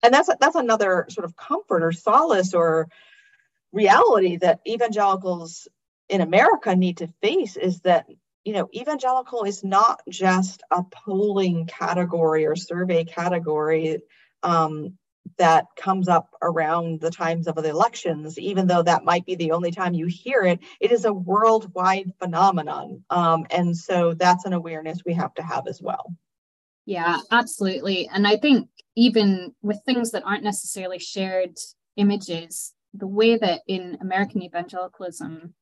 and 0.03 0.15
that's 0.15 0.29
that's 0.41 0.57
another 0.57 1.07
sort 1.09 1.25
of 1.25 1.37
comfort 1.37 1.83
or 1.83 1.93
solace 1.93 2.55
or 2.55 2.89
reality 3.73 4.37
that 4.37 4.61
evangelicals 4.67 5.69
in 6.09 6.21
America 6.21 6.75
need 6.75 6.99
to 6.99 7.13
face 7.21 7.57
is 7.57 7.81
that 7.81 8.07
you 8.49 8.55
know 8.55 8.67
evangelical 8.75 9.45
is 9.45 9.63
not 9.63 10.01
just 10.09 10.63
a 10.71 10.83
polling 10.91 11.67
category 11.67 12.47
or 12.47 12.57
survey 12.57 13.05
category 13.05 13.99
um, 14.43 14.97
that 15.37 15.67
comes 15.77 16.09
up 16.09 16.31
around 16.41 17.03
the 17.03 17.11
times 17.11 17.47
of 17.47 17.57
the 17.57 17.69
elections, 17.69 18.39
even 18.39 18.67
though 18.67 18.83
that 18.83 19.05
might 19.05 19.27
be 19.27 19.35
the 19.35 19.53
only 19.53 19.71
time 19.71 19.93
you 19.93 20.07
hear 20.07 20.45
it, 20.45 20.61
it 20.81 20.91
is 20.91 21.05
a 21.05 21.13
worldwide 21.13 22.11
phenomenon. 22.19 23.05
Um, 23.11 23.45
and 23.51 23.77
so 23.77 24.15
that's 24.15 24.47
an 24.47 24.55
awareness 24.55 25.03
we 25.05 25.13
have 25.13 25.35
to 25.35 25.43
have 25.43 25.67
as 25.67 25.83
well. 25.83 26.15
Yeah, 26.87 27.19
absolutely. 27.31 28.09
And 28.11 28.27
I 28.27 28.39
think 28.39 28.71
even 28.97 29.55
with 29.61 29.83
things 29.85 30.13
that 30.13 30.25
aren't 30.25 30.43
necessarily 30.43 30.99
shared 30.99 31.59
images, 31.97 32.73
the 32.95 33.07
way 33.07 33.37
that 33.37 33.61
in 33.67 33.99
American 34.01 34.43
evangelicalism 34.43 35.53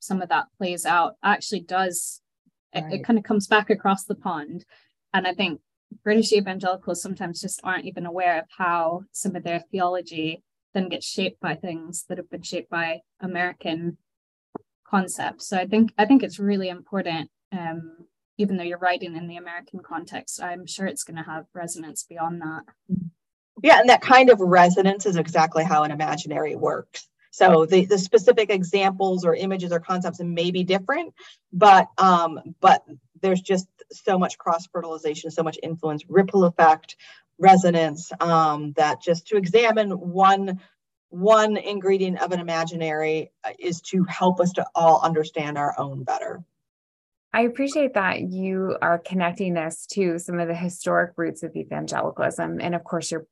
some 0.00 0.22
of 0.22 0.30
that 0.30 0.46
plays 0.58 0.84
out 0.84 1.16
actually 1.22 1.60
does, 1.60 2.22
right. 2.74 2.92
it, 2.92 3.00
it 3.00 3.04
kind 3.04 3.18
of 3.18 3.24
comes 3.24 3.46
back 3.46 3.70
across 3.70 4.04
the 4.04 4.14
pond. 4.14 4.64
And 5.12 5.26
I 5.26 5.34
think 5.34 5.60
British 6.04 6.32
evangelicals 6.32 7.02
sometimes 7.02 7.40
just 7.40 7.60
aren't 7.64 7.86
even 7.86 8.06
aware 8.06 8.38
of 8.38 8.46
how 8.56 9.02
some 9.12 9.36
of 9.36 9.42
their 9.42 9.60
theology 9.70 10.42
then 10.72 10.88
gets 10.88 11.06
shaped 11.06 11.40
by 11.40 11.54
things 11.54 12.04
that 12.08 12.18
have 12.18 12.30
been 12.30 12.42
shaped 12.42 12.70
by 12.70 13.00
American 13.20 13.98
concepts. 14.86 15.48
So 15.48 15.56
I 15.56 15.66
think 15.66 15.92
I 15.98 16.04
think 16.04 16.22
it's 16.22 16.38
really 16.38 16.68
important. 16.68 17.30
Um, 17.52 18.06
even 18.38 18.56
though 18.56 18.64
you're 18.64 18.78
writing 18.78 19.16
in 19.16 19.28
the 19.28 19.36
American 19.36 19.80
context, 19.80 20.42
I'm 20.42 20.66
sure 20.66 20.86
it's 20.86 21.04
going 21.04 21.16
to 21.16 21.30
have 21.30 21.44
resonance 21.54 22.04
beyond 22.08 22.40
that. 22.40 22.62
Yeah, 23.62 23.80
and 23.80 23.88
that 23.90 24.00
kind 24.00 24.30
of 24.30 24.40
resonance 24.40 25.04
is 25.04 25.16
exactly 25.16 25.62
how 25.64 25.82
an 25.82 25.90
imaginary 25.90 26.56
works. 26.56 27.06
So 27.30 27.64
the, 27.64 27.86
the 27.86 27.98
specific 27.98 28.50
examples 28.50 29.24
or 29.24 29.34
images 29.34 29.72
or 29.72 29.80
concepts 29.80 30.20
may 30.20 30.50
be 30.50 30.64
different, 30.64 31.14
but 31.52 31.88
um, 31.96 32.40
but 32.60 32.84
there's 33.20 33.40
just 33.40 33.68
so 33.92 34.18
much 34.18 34.36
cross 34.38 34.66
fertilization, 34.66 35.30
so 35.30 35.42
much 35.42 35.58
influence, 35.62 36.04
ripple 36.08 36.44
effect, 36.44 36.96
resonance 37.38 38.10
um, 38.20 38.72
that 38.72 39.00
just 39.00 39.28
to 39.28 39.36
examine 39.36 39.90
one 39.90 40.60
one 41.08 41.56
ingredient 41.56 42.20
of 42.22 42.30
an 42.30 42.38
imaginary 42.38 43.32
uh, 43.42 43.50
is 43.58 43.80
to 43.80 44.04
help 44.04 44.40
us 44.40 44.52
to 44.52 44.64
all 44.76 45.00
understand 45.02 45.58
our 45.58 45.74
own 45.78 46.04
better. 46.04 46.40
I 47.32 47.42
appreciate 47.42 47.94
that 47.94 48.20
you 48.20 48.76
are 48.80 48.98
connecting 48.98 49.56
us 49.56 49.86
to 49.92 50.18
some 50.18 50.40
of 50.40 50.48
the 50.48 50.54
historic 50.54 51.12
roots 51.16 51.42
of 51.42 51.54
evangelicalism, 51.54 52.60
and 52.60 52.74
of 52.74 52.82
course, 52.82 53.10
you're, 53.12 53.26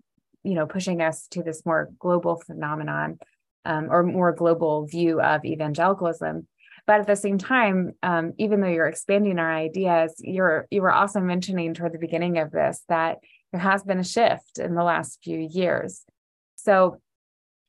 you 0.45 0.55
know, 0.55 0.67
pushing 0.67 1.03
us 1.03 1.27
to 1.33 1.43
this 1.43 1.67
more 1.67 1.91
global 1.99 2.37
phenomenon 2.37 3.19
um, 3.65 3.89
or 3.91 4.03
more 4.03 4.33
global 4.33 4.87
view 4.87 5.21
of 5.21 5.45
evangelicalism. 5.45 6.47
But 6.87 7.01
at 7.01 7.07
the 7.07 7.17
same 7.17 7.37
time, 7.37 7.93
um, 8.03 8.33
even 8.39 8.61
though 8.61 8.69
you're 8.69 8.87
expanding 8.87 9.39
our 9.39 9.53
ideas, 9.55 10.15
you're 10.21 10.67
you 10.71 10.81
were 10.81 10.93
also 10.93 11.21
mentioning 11.21 11.75
toward 11.75 11.93
the 11.93 11.99
beginning 11.99 12.39
of 12.39 12.51
this 12.51 12.83
that 12.89 13.19
there 13.53 13.61
has 13.61 13.83
been 13.83 13.99
a 13.99 14.05
shift 14.05 14.59
in 14.59 14.75
the 14.75 14.83
last 14.83 15.19
few 15.23 15.39
years. 15.39 16.05
So, 16.57 16.97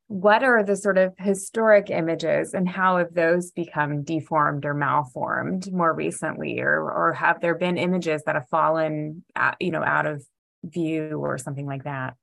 what 0.08 0.44
are 0.44 0.64
the 0.64 0.76
sort 0.76 0.98
of 0.98 1.14
historic 1.18 1.90
images, 1.90 2.54
and 2.54 2.68
how 2.68 2.98
have 2.98 3.14
those 3.14 3.52
become 3.52 4.04
deformed 4.04 4.66
or 4.66 4.74
malformed 4.74 5.72
more 5.72 5.94
recently, 5.94 6.62
or 6.62 6.90
or 6.90 7.14
have 7.14 7.42
there 7.42 7.56
been 7.56 7.78
images 7.78 8.24
that 8.26 8.36
have 8.36 8.48
fallen, 8.50 9.24
at, 9.36 9.58
you 9.60 9.72
know, 9.72 9.84
out 9.84 10.06
of 10.06 10.26
view 10.64 11.20
or 11.20 11.38
something 11.38 11.66
like 11.66 11.84
that? 11.84 12.16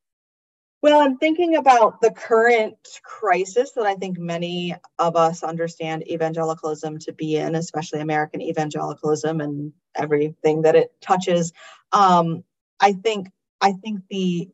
Well, 0.83 1.01
I'm 1.01 1.17
thinking 1.17 1.57
about 1.57 2.01
the 2.01 2.11
current 2.11 2.77
crisis 3.03 3.73
that 3.73 3.87
I 3.87 3.95
think 3.95 4.19
many 4.19 4.75
of 4.99 5.17
us 5.17 5.43
understand 5.43 6.09
evangelicalism 6.09 6.99
to 7.01 7.13
be 7.13 7.37
in, 7.37 7.55
especially 7.55 8.01
American 8.01 8.43
evangelicalism 8.43 9.41
and 9.41 9.73
everything 9.95 10.63
that 10.63 10.77
it 10.77 10.93
touches. 11.01 11.53
Um, 11.93 12.45
I 12.79 12.93
think 12.93 13.29
I 13.61 13.73
think 13.73 14.03
the 14.11 14.51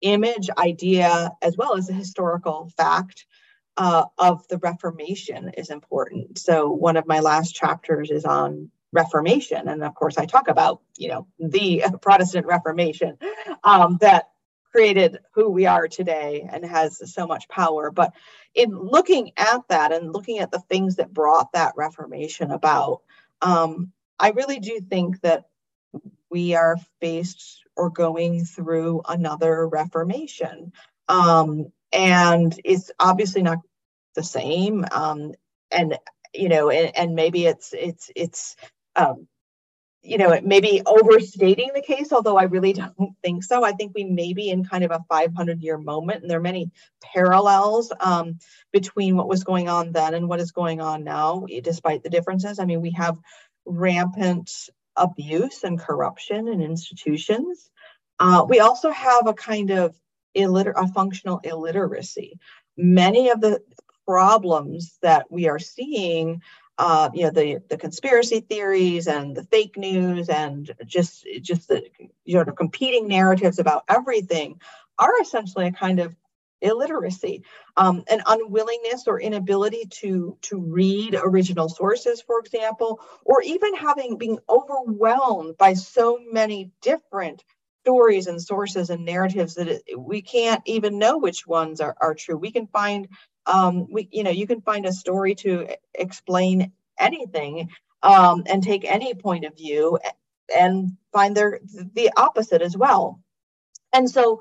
image 0.00 0.50
idea 0.58 1.30
as 1.40 1.56
well 1.56 1.76
as 1.76 1.86
the 1.86 1.94
historical 1.94 2.70
fact 2.76 3.24
uh, 3.76 4.04
of 4.18 4.46
the 4.48 4.58
Reformation 4.58 5.50
is 5.56 5.70
important. 5.70 6.38
So 6.38 6.70
one 6.70 6.96
of 6.96 7.06
my 7.06 7.20
last 7.20 7.54
chapters 7.54 8.10
is 8.10 8.24
on 8.24 8.70
Reformation, 8.92 9.68
and 9.68 9.82
of 9.82 9.94
course 9.94 10.18
I 10.18 10.26
talk 10.26 10.48
about 10.48 10.80
you 10.96 11.08
know 11.08 11.26
the 11.38 11.84
Protestant 12.02 12.46
Reformation 12.46 13.18
um, 13.62 13.98
that 14.00 14.28
created 14.74 15.18
who 15.32 15.48
we 15.50 15.66
are 15.66 15.86
today 15.86 16.48
and 16.50 16.64
has 16.64 17.00
so 17.12 17.28
much 17.28 17.48
power. 17.48 17.92
But 17.92 18.12
in 18.54 18.76
looking 18.76 19.30
at 19.36 19.60
that 19.68 19.92
and 19.92 20.12
looking 20.12 20.40
at 20.40 20.50
the 20.50 20.58
things 20.58 20.96
that 20.96 21.14
brought 21.14 21.52
that 21.52 21.74
Reformation 21.76 22.50
about, 22.50 23.02
um, 23.40 23.92
I 24.18 24.30
really 24.30 24.58
do 24.58 24.80
think 24.80 25.20
that 25.20 25.44
we 26.28 26.56
are 26.56 26.76
faced 27.00 27.62
or 27.76 27.90
going 27.90 28.44
through 28.44 29.02
another 29.08 29.68
Reformation. 29.68 30.72
Um, 31.08 31.66
and 31.92 32.58
it's 32.64 32.90
obviously 32.98 33.42
not 33.42 33.58
the 34.16 34.24
same. 34.24 34.84
Um, 34.90 35.34
and 35.70 35.96
you 36.32 36.48
know, 36.48 36.70
and, 36.70 36.96
and 36.96 37.14
maybe 37.14 37.46
it's 37.46 37.72
it's 37.72 38.10
it's 38.16 38.56
um, 38.96 39.28
you 40.04 40.18
know, 40.18 40.32
it 40.32 40.44
may 40.44 40.60
be 40.60 40.82
overstating 40.84 41.70
the 41.74 41.80
case, 41.80 42.12
although 42.12 42.36
I 42.36 42.44
really 42.44 42.72
don't 42.98 43.14
think 43.22 43.42
so. 43.42 43.64
I 43.64 43.72
think 43.72 43.92
we 43.94 44.04
may 44.04 44.34
be 44.34 44.50
in 44.50 44.64
kind 44.64 44.84
of 44.84 44.90
a 44.90 45.04
500 45.08 45.62
year 45.62 45.78
moment, 45.78 46.22
and 46.22 46.30
there 46.30 46.38
are 46.38 46.42
many 46.42 46.70
parallels 47.02 47.92
um, 48.00 48.38
between 48.72 49.16
what 49.16 49.28
was 49.28 49.44
going 49.44 49.68
on 49.68 49.92
then 49.92 50.14
and 50.14 50.28
what 50.28 50.40
is 50.40 50.52
going 50.52 50.80
on 50.80 51.04
now, 51.04 51.46
despite 51.62 52.02
the 52.02 52.10
differences. 52.10 52.58
I 52.58 52.66
mean, 52.66 52.82
we 52.82 52.90
have 52.92 53.18
rampant 53.64 54.50
abuse 54.96 55.64
and 55.64 55.80
corruption 55.80 56.48
in 56.48 56.60
institutions. 56.60 57.70
Uh, 58.20 58.44
we 58.48 58.60
also 58.60 58.90
have 58.90 59.26
a 59.26 59.34
kind 59.34 59.70
of 59.70 59.96
illiter- 60.36 60.74
a 60.76 60.86
functional 60.88 61.40
illiteracy. 61.42 62.38
Many 62.76 63.30
of 63.30 63.40
the 63.40 63.60
problems 64.06 64.98
that 65.02 65.30
we 65.30 65.48
are 65.48 65.58
seeing 65.58 66.42
uh, 66.78 67.10
you 67.14 67.24
know 67.24 67.30
the 67.30 67.58
the 67.68 67.76
conspiracy 67.76 68.40
theories 68.40 69.06
and 69.06 69.36
the 69.36 69.44
fake 69.44 69.76
news 69.76 70.28
and 70.28 70.72
just 70.84 71.26
just 71.40 71.68
the 71.68 71.84
you 72.24 72.42
know 72.42 72.52
competing 72.52 73.06
narratives 73.08 73.58
about 73.58 73.84
everything 73.88 74.60
are 74.98 75.20
essentially 75.20 75.66
a 75.66 75.72
kind 75.72 76.00
of 76.00 76.14
illiteracy 76.60 77.42
um, 77.76 78.02
an 78.08 78.22
unwillingness 78.26 79.06
or 79.06 79.20
inability 79.20 79.84
to 79.90 80.36
to 80.40 80.58
read 80.58 81.14
original 81.14 81.68
sources 81.68 82.22
for 82.22 82.40
example 82.40 83.00
or 83.24 83.42
even 83.42 83.74
having 83.74 84.16
being 84.16 84.38
overwhelmed 84.48 85.56
by 85.58 85.74
so 85.74 86.18
many 86.32 86.70
different 86.80 87.44
stories 87.84 88.28
and 88.28 88.40
sources 88.40 88.88
and 88.88 89.04
narratives 89.04 89.54
that 89.54 89.68
it, 89.68 89.82
we 89.98 90.22
can't 90.22 90.62
even 90.64 90.98
know 90.98 91.18
which 91.18 91.46
ones 91.46 91.82
are, 91.82 91.94
are 92.00 92.14
true. 92.14 92.36
We 92.36 92.50
can 92.50 92.66
find 92.66 93.08
um, 93.46 93.86
we 93.90 94.08
you 94.10 94.22
know 94.22 94.30
you 94.30 94.46
can 94.46 94.60
find 94.60 94.86
a 94.86 94.92
story 94.92 95.34
to 95.36 95.68
explain 95.94 96.72
anything 96.98 97.68
um, 98.02 98.44
and 98.46 98.62
take 98.62 98.84
any 98.84 99.14
point 99.14 99.44
of 99.44 99.56
view 99.56 99.98
and 100.54 100.96
find 101.12 101.36
their 101.36 101.60
the 101.94 102.10
opposite 102.16 102.62
as 102.62 102.76
well. 102.76 103.20
And 103.92 104.10
so 104.10 104.40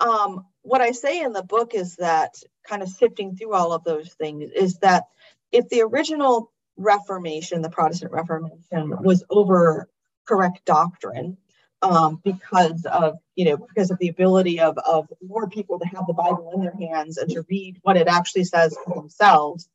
um, 0.00 0.46
what 0.62 0.80
i 0.80 0.90
say 0.90 1.20
in 1.20 1.32
the 1.32 1.42
book 1.42 1.74
is 1.74 1.96
that 1.96 2.34
kind 2.66 2.82
of 2.82 2.88
sifting 2.88 3.36
through 3.36 3.52
all 3.54 3.72
of 3.72 3.84
those 3.84 4.12
things 4.14 4.50
is 4.54 4.78
that 4.78 5.04
if 5.52 5.68
the 5.68 5.82
original 5.82 6.50
reformation 6.76 7.62
the 7.62 7.70
protestant 7.70 8.12
reformation 8.12 8.92
was 9.02 9.22
over 9.30 9.88
correct 10.26 10.64
doctrine 10.64 11.36
um, 11.82 12.20
because 12.24 12.84
of 12.86 13.18
you 13.34 13.44
know 13.46 13.56
because 13.56 13.90
of 13.90 13.98
the 13.98 14.08
ability 14.08 14.60
of 14.60 14.78
of 14.78 15.08
more 15.22 15.48
people 15.48 15.78
to 15.78 15.86
have 15.86 16.06
the 16.06 16.12
Bible 16.14 16.52
in 16.54 16.62
their 16.62 16.74
hands 16.74 17.18
and 17.18 17.30
to 17.30 17.44
read 17.48 17.78
what 17.82 17.96
it 17.96 18.08
actually 18.08 18.44
says 18.44 18.76
for 18.84 18.94
themselves. 18.94 19.68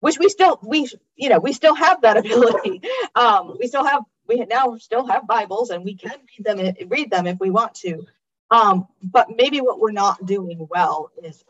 Which 0.00 0.18
we 0.18 0.28
still 0.28 0.58
we 0.62 0.88
you 1.16 1.28
know 1.28 1.38
we 1.38 1.52
still 1.52 1.74
have 1.74 2.02
that 2.02 2.16
ability. 2.24 2.82
Um, 3.14 3.56
we 3.58 3.66
still 3.66 3.84
have 3.84 4.02
we 4.26 4.44
now 4.48 4.76
still 4.76 5.06
have 5.06 5.26
Bibles 5.26 5.70
and 5.70 5.84
we 5.84 5.96
can 5.96 6.12
read 6.38 6.44
them 6.44 6.88
read 6.88 7.10
them 7.10 7.26
if 7.26 7.38
we 7.40 7.50
want 7.50 7.74
to. 7.76 8.06
Um, 8.50 8.88
but 9.02 9.28
maybe 9.34 9.60
what 9.60 9.78
we're 9.78 9.92
not 9.92 10.26
doing 10.26 10.66
well 10.68 11.10
is 11.22 11.44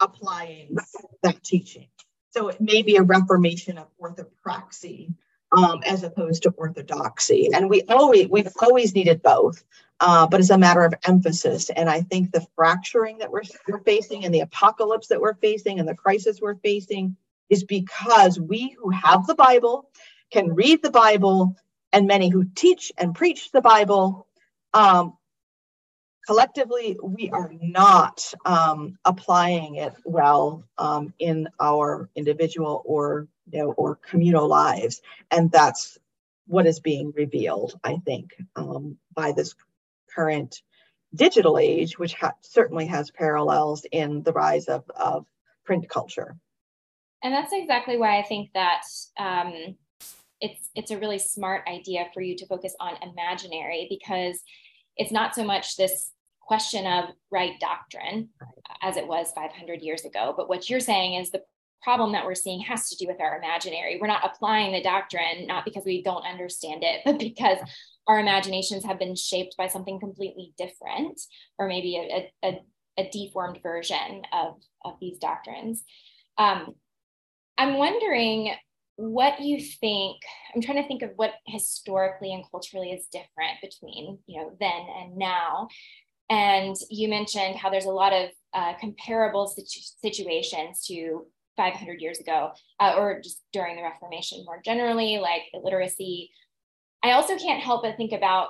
applying 0.00 0.76
that 1.22 1.42
teaching. 1.42 1.88
So 2.30 2.48
it 2.48 2.60
may 2.60 2.82
be 2.82 2.96
a 2.96 3.02
reformation 3.02 3.78
of 3.78 3.88
orthopraxy 4.00 5.14
um, 5.52 5.80
as 5.86 6.02
opposed 6.02 6.42
to 6.42 6.50
orthodoxy. 6.50 7.48
And 7.52 7.70
we 7.70 7.82
always 7.82 8.28
we've 8.28 8.48
always 8.60 8.94
needed 8.94 9.22
both, 9.22 9.64
uh, 10.00 10.26
but 10.26 10.40
it's 10.40 10.50
a 10.50 10.58
matter 10.58 10.84
of 10.84 10.94
emphasis. 11.06 11.70
And 11.70 11.88
I 11.88 12.02
think 12.02 12.32
the 12.32 12.46
fracturing 12.54 13.18
that 13.18 13.30
we're, 13.30 13.42
we're 13.68 13.80
facing 13.80 14.24
and 14.24 14.34
the 14.34 14.40
apocalypse 14.40 15.08
that 15.08 15.20
we're 15.20 15.34
facing 15.34 15.78
and 15.78 15.88
the 15.88 15.94
crisis 15.94 16.40
we're 16.40 16.56
facing 16.56 17.16
is 17.48 17.64
because 17.64 18.40
we 18.40 18.76
who 18.78 18.90
have 18.90 19.26
the 19.26 19.34
Bible 19.34 19.88
can 20.32 20.52
read 20.54 20.82
the 20.82 20.90
Bible, 20.90 21.54
and 21.92 22.06
many 22.06 22.28
who 22.28 22.44
teach 22.56 22.90
and 22.98 23.14
preach 23.14 23.52
the 23.52 23.60
Bible 23.60 24.26
um, 24.74 25.16
collectively 26.26 26.96
we 27.02 27.30
are 27.30 27.52
not 27.62 28.32
um, 28.44 28.98
applying 29.04 29.76
it 29.76 29.94
well 30.04 30.64
um, 30.76 31.14
in 31.18 31.48
our 31.60 32.10
individual 32.16 32.82
or 32.84 33.28
you 33.50 33.58
know 33.58 33.72
or 33.72 33.96
communal 33.96 34.48
lives 34.48 35.00
and 35.30 35.50
that's 35.50 35.98
what 36.46 36.66
is 36.66 36.80
being 36.80 37.12
revealed 37.14 37.78
i 37.84 37.96
think 38.04 38.34
um, 38.56 38.96
by 39.14 39.32
this 39.32 39.54
current 40.14 40.62
digital 41.14 41.58
age 41.58 41.98
which 41.98 42.14
ha- 42.14 42.34
certainly 42.42 42.86
has 42.86 43.10
parallels 43.10 43.84
in 43.92 44.22
the 44.22 44.32
rise 44.32 44.66
of, 44.66 44.84
of 44.94 45.26
print 45.64 45.88
culture 45.88 46.36
and 47.22 47.32
that's 47.32 47.52
exactly 47.52 47.96
why 47.96 48.18
i 48.18 48.22
think 48.22 48.50
that 48.54 48.82
um, 49.18 49.76
it's 50.40 50.68
it's 50.74 50.90
a 50.90 50.98
really 50.98 51.18
smart 51.18 51.62
idea 51.66 52.06
for 52.12 52.20
you 52.20 52.36
to 52.36 52.46
focus 52.46 52.74
on 52.80 52.94
imaginary 53.02 53.86
because 53.88 54.42
it's 54.96 55.12
not 55.12 55.34
so 55.34 55.44
much 55.44 55.76
this 55.76 56.10
question 56.40 56.86
of 56.86 57.06
right 57.30 57.58
doctrine 57.60 58.28
as 58.82 58.96
it 58.96 59.06
was 59.06 59.32
500 59.34 59.82
years 59.82 60.04
ago. 60.04 60.32
But 60.36 60.48
what 60.48 60.70
you're 60.70 60.80
saying 60.80 61.20
is 61.20 61.30
the 61.30 61.42
problem 61.82 62.12
that 62.12 62.24
we're 62.24 62.34
seeing 62.34 62.60
has 62.60 62.88
to 62.88 62.96
do 62.96 63.06
with 63.06 63.20
our 63.20 63.38
imaginary. 63.38 63.98
We're 64.00 64.06
not 64.06 64.24
applying 64.24 64.72
the 64.72 64.82
doctrine, 64.82 65.46
not 65.46 65.64
because 65.64 65.84
we 65.84 66.02
don't 66.02 66.26
understand 66.26 66.82
it, 66.82 67.02
but 67.04 67.18
because 67.18 67.58
our 68.06 68.20
imaginations 68.20 68.84
have 68.84 68.98
been 68.98 69.16
shaped 69.16 69.56
by 69.56 69.68
something 69.68 70.00
completely 70.00 70.52
different, 70.56 71.20
or 71.58 71.68
maybe 71.68 71.96
a, 71.96 72.32
a, 72.44 72.60
a 72.98 73.10
deformed 73.10 73.60
version 73.62 74.22
of, 74.32 74.54
of 74.84 74.94
these 75.00 75.18
doctrines. 75.18 75.82
Um, 76.38 76.74
I'm 77.58 77.78
wondering 77.78 78.54
what 78.96 79.40
you 79.40 79.60
think 79.60 80.16
i'm 80.54 80.62
trying 80.62 80.80
to 80.80 80.88
think 80.88 81.02
of 81.02 81.10
what 81.16 81.34
historically 81.46 82.32
and 82.32 82.44
culturally 82.50 82.92
is 82.92 83.06
different 83.12 83.60
between 83.60 84.18
you 84.26 84.40
know 84.40 84.50
then 84.58 84.86
and 84.98 85.16
now 85.16 85.68
and 86.30 86.74
you 86.90 87.08
mentioned 87.08 87.56
how 87.56 87.70
there's 87.70 87.84
a 87.84 87.90
lot 87.90 88.12
of 88.12 88.30
uh, 88.52 88.72
comparable 88.80 89.46
situ- 89.46 89.80
situations 90.00 90.84
to 90.86 91.26
500 91.56 92.00
years 92.00 92.18
ago, 92.18 92.52
uh, 92.80 92.94
or 92.96 93.20
just 93.20 93.42
during 93.52 93.76
the 93.76 93.82
Reformation 93.82 94.44
more 94.44 94.60
generally, 94.64 95.18
like 95.18 95.42
illiteracy. 95.52 96.30
I 97.02 97.12
also 97.12 97.36
can't 97.38 97.62
help 97.62 97.82
but 97.82 97.96
think 97.96 98.12
about 98.12 98.48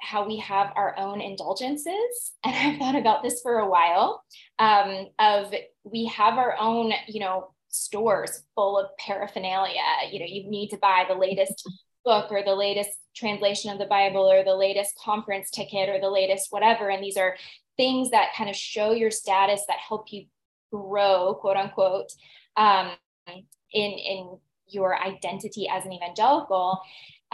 how 0.00 0.26
we 0.26 0.36
have 0.38 0.72
our 0.76 0.96
own 0.98 1.20
indulgences. 1.20 2.32
And 2.44 2.54
I've 2.54 2.78
thought 2.78 2.96
about 2.96 3.22
this 3.22 3.40
for 3.40 3.58
a 3.58 3.68
while 3.68 4.22
um, 4.58 5.06
of 5.18 5.52
we 5.82 6.06
have 6.06 6.34
our 6.34 6.56
own, 6.58 6.92
you 7.08 7.20
know, 7.20 7.54
stores 7.68 8.42
full 8.54 8.78
of 8.78 8.96
paraphernalia. 8.98 9.80
You 10.10 10.20
know, 10.20 10.26
you 10.28 10.48
need 10.48 10.68
to 10.70 10.76
buy 10.76 11.04
the 11.08 11.14
latest 11.14 11.68
book 12.04 12.30
or 12.30 12.42
the 12.44 12.54
latest 12.54 12.90
translation 13.16 13.72
of 13.72 13.78
the 13.78 13.86
Bible 13.86 14.30
or 14.30 14.44
the 14.44 14.54
latest 14.54 14.94
conference 15.02 15.50
ticket 15.50 15.88
or 15.88 15.98
the 16.00 16.10
latest 16.10 16.48
whatever. 16.50 16.90
And 16.90 17.02
these 17.02 17.16
are 17.16 17.36
things 17.76 18.10
that 18.10 18.34
kind 18.36 18.50
of 18.50 18.56
show 18.56 18.92
your 18.92 19.10
status 19.10 19.62
that 19.68 19.78
help 19.78 20.12
you 20.12 20.26
grow, 20.72 21.34
quote 21.40 21.56
unquote, 21.56 22.12
um, 22.56 22.92
in, 23.26 23.92
in 23.92 24.38
your 24.68 25.00
identity 25.00 25.68
as 25.68 25.84
an 25.84 25.92
evangelical. 25.92 26.80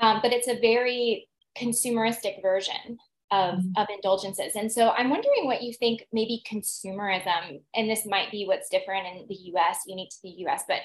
Um, 0.01 0.21
but 0.23 0.33
it's 0.33 0.49
a 0.49 0.59
very 0.61 1.29
consumeristic 1.59 2.43
version 2.43 2.99
of, 3.31 3.59
mm-hmm. 3.59 3.73
of 3.77 3.87
indulgences. 3.95 4.57
And 4.57 4.71
so 4.71 4.91
I'm 4.91 5.11
wondering 5.11 5.47
what 5.47 5.63
you 5.63 5.73
think 5.73 6.07
maybe 6.13 6.43
consumerism, 6.51 7.61
and 7.75 7.89
this 7.89 8.07
might 8.07 8.31
be 8.31 8.47
what's 8.47 8.69
different 8.69 9.07
in 9.07 9.27
the 9.29 9.37
US, 9.55 9.81
unique 9.87 10.11
to 10.11 10.23
the 10.23 10.47
US, 10.47 10.63
but 10.67 10.81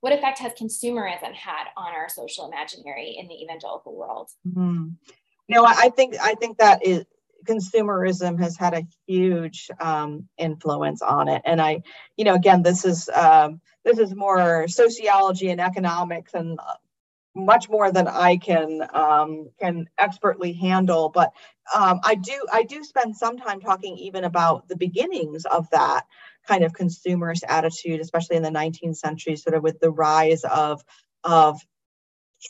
what 0.00 0.12
effect 0.12 0.38
has 0.38 0.52
consumerism 0.52 1.34
had 1.34 1.64
on 1.76 1.92
our 1.92 2.08
social 2.08 2.46
imaginary 2.48 3.16
in 3.18 3.28
the 3.28 3.42
evangelical 3.42 3.94
world? 3.94 4.30
Mm-hmm. 4.48 4.88
No, 5.48 5.64
I 5.66 5.90
think 5.90 6.14
I 6.20 6.34
think 6.34 6.58
that 6.58 6.84
is 6.86 7.04
consumerism 7.46 8.38
has 8.40 8.56
had 8.56 8.74
a 8.74 8.86
huge 9.06 9.70
um, 9.80 10.28
influence 10.38 11.02
on 11.02 11.28
it. 11.28 11.42
And 11.44 11.60
I, 11.60 11.82
you 12.16 12.24
know, 12.24 12.34
again, 12.34 12.62
this 12.62 12.84
is 12.84 13.08
um, 13.14 13.60
this 13.84 13.98
is 13.98 14.14
more 14.14 14.68
sociology 14.68 15.50
and 15.50 15.60
economics 15.60 16.34
and 16.34 16.58
uh, 16.58 16.74
much 17.34 17.68
more 17.68 17.92
than 17.92 18.08
I 18.08 18.36
can 18.36 18.86
um, 18.92 19.50
can 19.60 19.88
expertly 19.98 20.52
handle. 20.52 21.08
But 21.08 21.32
um, 21.74 22.00
I 22.02 22.14
do 22.16 22.46
I 22.52 22.64
do 22.64 22.82
spend 22.84 23.16
some 23.16 23.38
time 23.38 23.60
talking 23.60 23.96
even 23.96 24.24
about 24.24 24.68
the 24.68 24.76
beginnings 24.76 25.44
of 25.44 25.68
that 25.70 26.06
kind 26.46 26.64
of 26.64 26.72
consumerist 26.72 27.42
attitude, 27.48 28.00
especially 28.00 28.36
in 28.36 28.42
the 28.42 28.50
19th 28.50 28.96
century, 28.96 29.36
sort 29.36 29.56
of 29.56 29.62
with 29.62 29.78
the 29.80 29.90
rise 29.90 30.44
of 30.44 30.82
of 31.24 31.60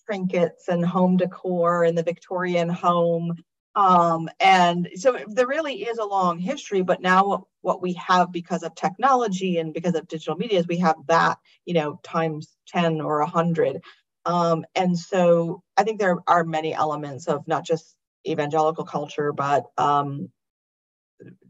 trinkets 0.07 0.69
and 0.69 0.85
home 0.85 1.17
decor 1.17 1.85
in 1.85 1.95
the 1.95 2.03
Victorian 2.03 2.69
home. 2.69 3.35
Um, 3.77 4.29
and 4.41 4.89
so 4.97 5.19
there 5.29 5.47
really 5.47 5.85
is 5.85 5.99
a 5.99 6.05
long 6.05 6.39
history, 6.39 6.83
but 6.83 7.01
now 7.01 7.27
what, 7.27 7.43
what 7.61 7.83
we 7.83 7.93
have 7.95 8.33
because 8.33 8.63
of 8.63 8.75
technology 8.75 9.59
and 9.59 9.73
because 9.73 9.95
of 9.95 10.09
digital 10.09 10.37
media 10.37 10.59
is 10.59 10.67
we 10.67 10.79
have 10.79 10.97
that, 11.07 11.39
you 11.65 11.75
know, 11.75 12.01
times 12.03 12.57
10 12.69 13.01
or 13.01 13.21
100. 13.21 13.81
Um, 14.27 14.65
and 14.75 14.99
so 14.99 15.63
I 15.77 15.85
think 15.85 15.99
there 15.99 16.19
are 16.27 16.45
many 16.45 16.75
elements 16.75 17.29
of 17.29 17.47
not 17.47 17.65
just 17.65 17.97
evangelical 18.27 18.85
culture, 18.85 19.33
but 19.33 19.67
um, 19.79 20.31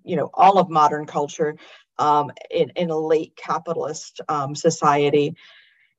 you 0.04 0.16
know, 0.16 0.30
all 0.34 0.58
of 0.58 0.68
modern 0.68 1.06
culture 1.06 1.56
um, 1.98 2.32
in, 2.50 2.70
in 2.76 2.90
a 2.90 2.98
late 2.98 3.34
capitalist 3.36 4.20
um, 4.28 4.54
society. 4.54 5.36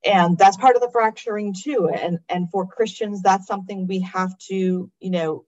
And 0.03 0.37
that's 0.37 0.57
part 0.57 0.75
of 0.75 0.81
the 0.81 0.89
fracturing 0.91 1.53
too. 1.53 1.89
And, 1.89 2.19
and 2.27 2.49
for 2.51 2.65
Christians, 2.65 3.21
that's 3.21 3.47
something 3.47 3.87
we 3.87 3.99
have 4.01 4.37
to, 4.49 4.89
you 4.99 5.09
know, 5.11 5.45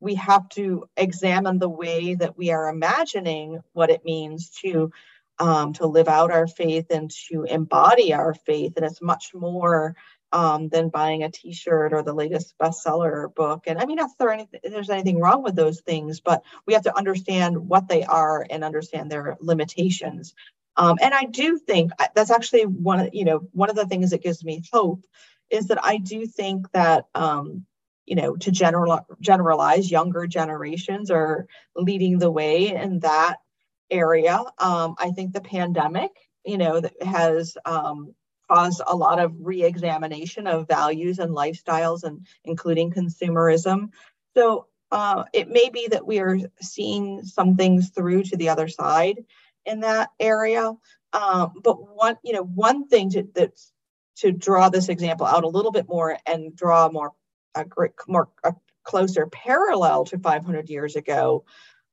we 0.00 0.14
have 0.16 0.48
to 0.50 0.88
examine 0.96 1.58
the 1.58 1.68
way 1.68 2.14
that 2.14 2.36
we 2.36 2.50
are 2.50 2.68
imagining 2.68 3.60
what 3.72 3.90
it 3.90 4.04
means 4.04 4.50
to 4.62 4.92
um, 5.38 5.74
to 5.74 5.86
live 5.86 6.08
out 6.08 6.32
our 6.32 6.46
faith 6.46 6.86
and 6.90 7.10
to 7.28 7.44
embody 7.44 8.14
our 8.14 8.32
faith. 8.32 8.72
And 8.76 8.86
it's 8.86 9.02
much 9.02 9.34
more 9.34 9.94
um, 10.32 10.68
than 10.68 10.88
buying 10.88 11.22
a 11.22 11.30
T-shirt 11.30 11.92
or 11.92 12.02
the 12.02 12.14
latest 12.14 12.54
bestseller 12.58 13.34
book. 13.34 13.64
And 13.66 13.78
I 13.78 13.86
mean, 13.86 13.98
if 13.98 14.10
there 14.18 14.46
there's 14.64 14.90
anything 14.90 15.20
wrong 15.20 15.42
with 15.42 15.54
those 15.54 15.80
things, 15.80 16.20
but 16.20 16.42
we 16.66 16.74
have 16.74 16.82
to 16.84 16.96
understand 16.96 17.68
what 17.68 17.88
they 17.88 18.04
are 18.04 18.46
and 18.48 18.64
understand 18.64 19.10
their 19.10 19.36
limitations. 19.40 20.34
Um, 20.76 20.98
and 21.00 21.14
I 21.14 21.24
do 21.24 21.58
think 21.58 21.92
that's 22.14 22.30
actually 22.30 22.66
one 22.66 23.00
of 23.00 23.10
you 23.14 23.24
know 23.24 23.48
one 23.52 23.70
of 23.70 23.76
the 23.76 23.86
things 23.86 24.10
that 24.10 24.22
gives 24.22 24.44
me 24.44 24.62
hope 24.72 25.04
is 25.48 25.68
that 25.68 25.82
I 25.82 25.98
do 25.98 26.26
think 26.26 26.70
that 26.72 27.06
um, 27.14 27.64
you 28.06 28.14
know 28.14 28.36
to 28.36 28.50
general 28.50 29.06
generalize 29.20 29.90
younger 29.90 30.26
generations 30.26 31.10
are 31.10 31.46
leading 31.74 32.18
the 32.18 32.30
way 32.30 32.68
in 32.68 33.00
that 33.00 33.36
area. 33.90 34.42
Um, 34.58 34.94
I 34.98 35.10
think 35.10 35.32
the 35.32 35.40
pandemic 35.40 36.10
you 36.46 36.56
know 36.56 36.80
that 36.80 37.02
has 37.02 37.58
um, 37.66 38.14
caused 38.48 38.80
a 38.86 38.96
lot 38.96 39.18
of 39.18 39.34
re-examination 39.40 40.46
of 40.46 40.68
values 40.68 41.18
and 41.18 41.32
lifestyles 41.32 42.04
and 42.04 42.26
including 42.44 42.92
consumerism 42.92 43.90
so 44.36 44.66
uh, 44.92 45.24
it 45.32 45.48
may 45.48 45.68
be 45.68 45.88
that 45.88 46.06
we 46.06 46.20
are 46.20 46.38
seeing 46.62 47.24
some 47.24 47.56
things 47.56 47.90
through 47.90 48.22
to 48.22 48.36
the 48.36 48.48
other 48.48 48.68
side 48.68 49.24
in 49.64 49.80
that 49.80 50.10
area 50.20 50.72
um, 51.12 51.52
but 51.62 51.96
one 51.96 52.16
you 52.22 52.32
know 52.32 52.44
one 52.44 52.86
thing 52.86 53.10
to 53.10 53.26
that's 53.34 53.72
to 54.16 54.32
draw 54.32 54.68
this 54.70 54.88
example 54.88 55.26
out 55.26 55.44
a 55.44 55.48
little 55.48 55.72
bit 55.72 55.88
more 55.88 56.16
and 56.26 56.56
draw 56.56 56.88
more 56.88 57.12
a 57.56 57.64
great 57.64 57.92
more 58.06 58.28
a 58.44 58.54
closer 58.84 59.26
parallel 59.26 60.04
to 60.04 60.18
500 60.18 60.70
years 60.70 60.96
ago 60.96 61.44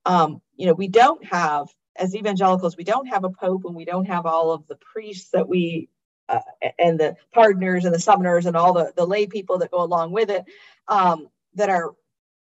um, 0.06 0.42
you 0.56 0.68
know 0.68 0.74
we 0.74 0.88
don't 0.88 1.24
have 1.26 1.68
as 1.96 2.16
evangelicals 2.16 2.78
we 2.78 2.84
don't 2.84 3.08
have 3.08 3.24
a 3.24 3.30
pope 3.30 3.66
and 3.66 3.76
we 3.76 3.86
don't 3.86 4.06
have 4.06 4.26
all 4.26 4.52
of 4.52 4.68
the 4.68 4.76
priests 4.76 5.30
that 5.32 5.48
we 5.48 5.90
uh, 6.30 6.40
and 6.80 7.00
the 7.00 7.16
pardoners 7.36 7.86
and 7.86 7.94
the 7.94 8.00
summoners 8.00 8.46
and 8.46 8.56
all 8.56 8.74
the, 8.74 8.94
the 8.96 9.06
lay 9.06 9.28
people 9.28 9.58
that 9.58 9.72
go 9.72 9.84
along 9.84 10.12
with 10.12 10.30
it 10.30 10.46
um, 10.88 11.28
that 11.56 11.70
are 11.70 11.94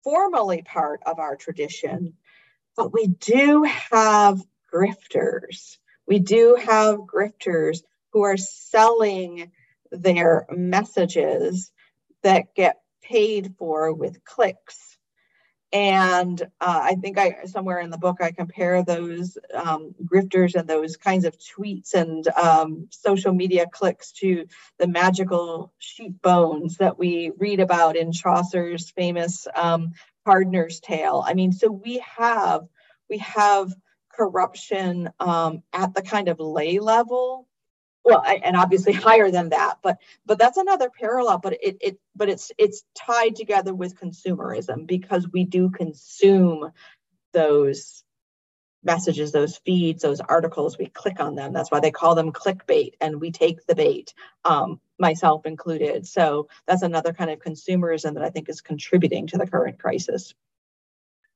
formally 0.03 0.63
part 0.63 1.01
of 1.07 1.19
our 1.19 1.35
tradition. 1.37 2.15
But 2.77 2.93
we 2.93 3.07
do 3.07 3.65
have 3.65 4.41
grifters. 4.73 5.79
We 6.07 6.19
do 6.19 6.57
have 6.57 6.99
grifters 6.99 7.83
who 8.13 8.23
are 8.23 8.37
selling 8.37 9.51
their 9.91 10.47
messages 10.51 11.73
that 12.23 12.55
get 12.55 12.81
paid 13.05 13.55
for 13.59 13.93
with 13.93 14.25
clicks 14.25 14.95
and 15.75 16.41
uh, 16.61 16.81
I 16.83 16.95
think 16.95 17.19
I 17.19 17.47
somewhere 17.47 17.81
in 17.81 17.91
the 17.91 17.99
book 17.99 18.19
I 18.21 18.31
compare 18.31 18.85
those 18.85 19.37
um, 19.53 19.93
grifters 20.05 20.55
and 20.55 20.69
those 20.69 20.97
kinds 20.97 21.25
of 21.25 21.37
tweets 21.37 21.95
and 21.95 22.27
um, 22.29 22.87
social 22.91 23.35
media 23.35 23.67
clicks 23.71 24.13
to 24.13 24.47
the 24.79 24.87
magical 24.87 25.73
sheep 25.79 26.23
bones 26.23 26.77
that 26.77 26.97
we 26.97 27.33
read 27.39 27.59
about 27.59 27.97
in 27.97 28.13
Chaucer's 28.13 28.91
famous 28.91 29.49
um, 29.57 29.95
Pardoner's 30.25 30.79
Tale. 30.79 31.25
I 31.27 31.35
mean, 31.35 31.51
so 31.51 31.73
we 31.73 32.01
have 32.19 32.63
we 33.11 33.19
have 33.19 33.75
corruption 34.13 35.11
um, 35.19 35.65
at 35.73 35.93
the 35.93 36.03
kind 36.03 36.29
of 36.29 36.39
lay 36.39 36.79
level 36.79 37.49
well 38.05 38.23
and 38.25 38.57
obviously 38.57 38.93
higher 39.09 39.31
than 39.31 39.51
that 39.51 39.79
but 39.83 39.99
but 40.27 40.39
that's 40.39 40.59
another 40.59 40.91
parallel 40.91 41.39
but 41.39 41.55
it 41.63 41.77
it 41.81 41.99
but 42.15 42.29
it's 42.29 42.53
it's 42.59 42.85
tied 42.95 43.37
together 43.37 43.75
with 43.75 43.99
consumerism 43.99 44.87
because 44.87 45.29
we 45.33 45.45
do 45.45 45.71
consume 45.71 46.71
those 47.33 48.05
messages 48.85 49.33
those 49.33 49.57
feeds 49.59 50.03
those 50.03 50.21
articles. 50.21 50.79
We 50.79 50.87
click 50.87 51.19
on 51.21 51.35
them. 51.35 51.53
That's 51.53 51.71
why 51.71 51.81
they 51.81 51.91
call 51.91 52.15
them 52.15 52.33
clickbait 52.33 52.93
and 53.01 53.21
we 53.21 53.33
take 53.33 53.67
the 53.67 53.75
bait 53.75 54.13
um, 54.45 54.81
myself 54.99 55.47
included. 55.47 56.07
So 56.07 56.49
that's 56.67 56.83
another 56.83 57.13
kind 57.13 57.31
of 57.31 57.39
consumerism 57.39 58.15
that 58.15 58.23
i 58.23 58.31
think 58.31 58.49
is 58.49 58.61
contributing 58.61 59.27
to 59.29 59.39
the 59.39 59.47
current 59.47 59.79
crisis 59.79 60.35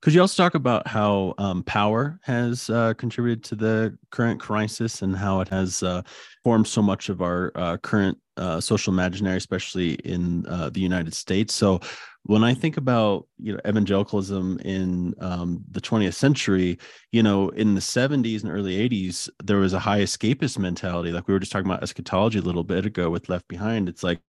could 0.01 0.15
you 0.15 0.21
also 0.21 0.41
talk 0.43 0.55
about 0.55 0.87
how 0.87 1.35
um, 1.39 1.63
power 1.65 2.21
has 2.23 2.71
uh, 2.71 2.95
contributed 2.95 3.43
to 3.45 3.57
the 3.57 3.99
current 4.11 4.41
crisis 4.41 5.03
and 5.03 5.17
how 5.17 5.41
it 5.41 5.49
has 5.49 5.83
uh, 5.83 6.03
formed 6.45 6.69
so 6.69 6.81
much 6.81 7.09
of 7.09 7.21
our 7.21 7.51
uh, 7.57 7.77
current 7.79 8.17
uh, 8.37 8.61
social 8.61 8.93
imaginary, 8.93 9.37
especially 9.37 9.95
in 9.95 10.47
uh, 10.47 10.71
the 10.71 10.81
United 10.81 11.15
States? 11.15 11.55
So, 11.55 11.81
when 12.25 12.45
I 12.45 12.53
think 12.53 12.77
about 12.77 13.27
you 13.39 13.55
know 13.55 13.61
evangelicalism 13.67 14.61
in 14.65 15.15
um, 15.21 15.65
the 15.71 15.81
20th 15.81 16.15
century, 16.15 16.79
you 17.11 17.23
know, 17.23 17.49
in 17.51 17.75
the 17.75 17.81
70s 17.81 18.43
and 18.43 18.53
early 18.53 18.89
80s, 18.89 19.29
there 19.43 19.57
was 19.57 19.73
a 19.73 19.79
high 19.79 20.01
escapist 20.01 20.59
mentality. 20.59 21.11
Like 21.11 21.27
we 21.27 21.35
were 21.35 21.41
just 21.41 21.51
talking 21.51 21.71
about 21.71 21.83
eschatology 21.83 22.39
a 22.39 22.43
little 22.43 22.65
bit 22.65 22.87
ago 22.87 23.09
with 23.11 23.29
Left 23.29 23.49
Behind. 23.49 23.89
It's 23.89 24.03
like 24.03 24.21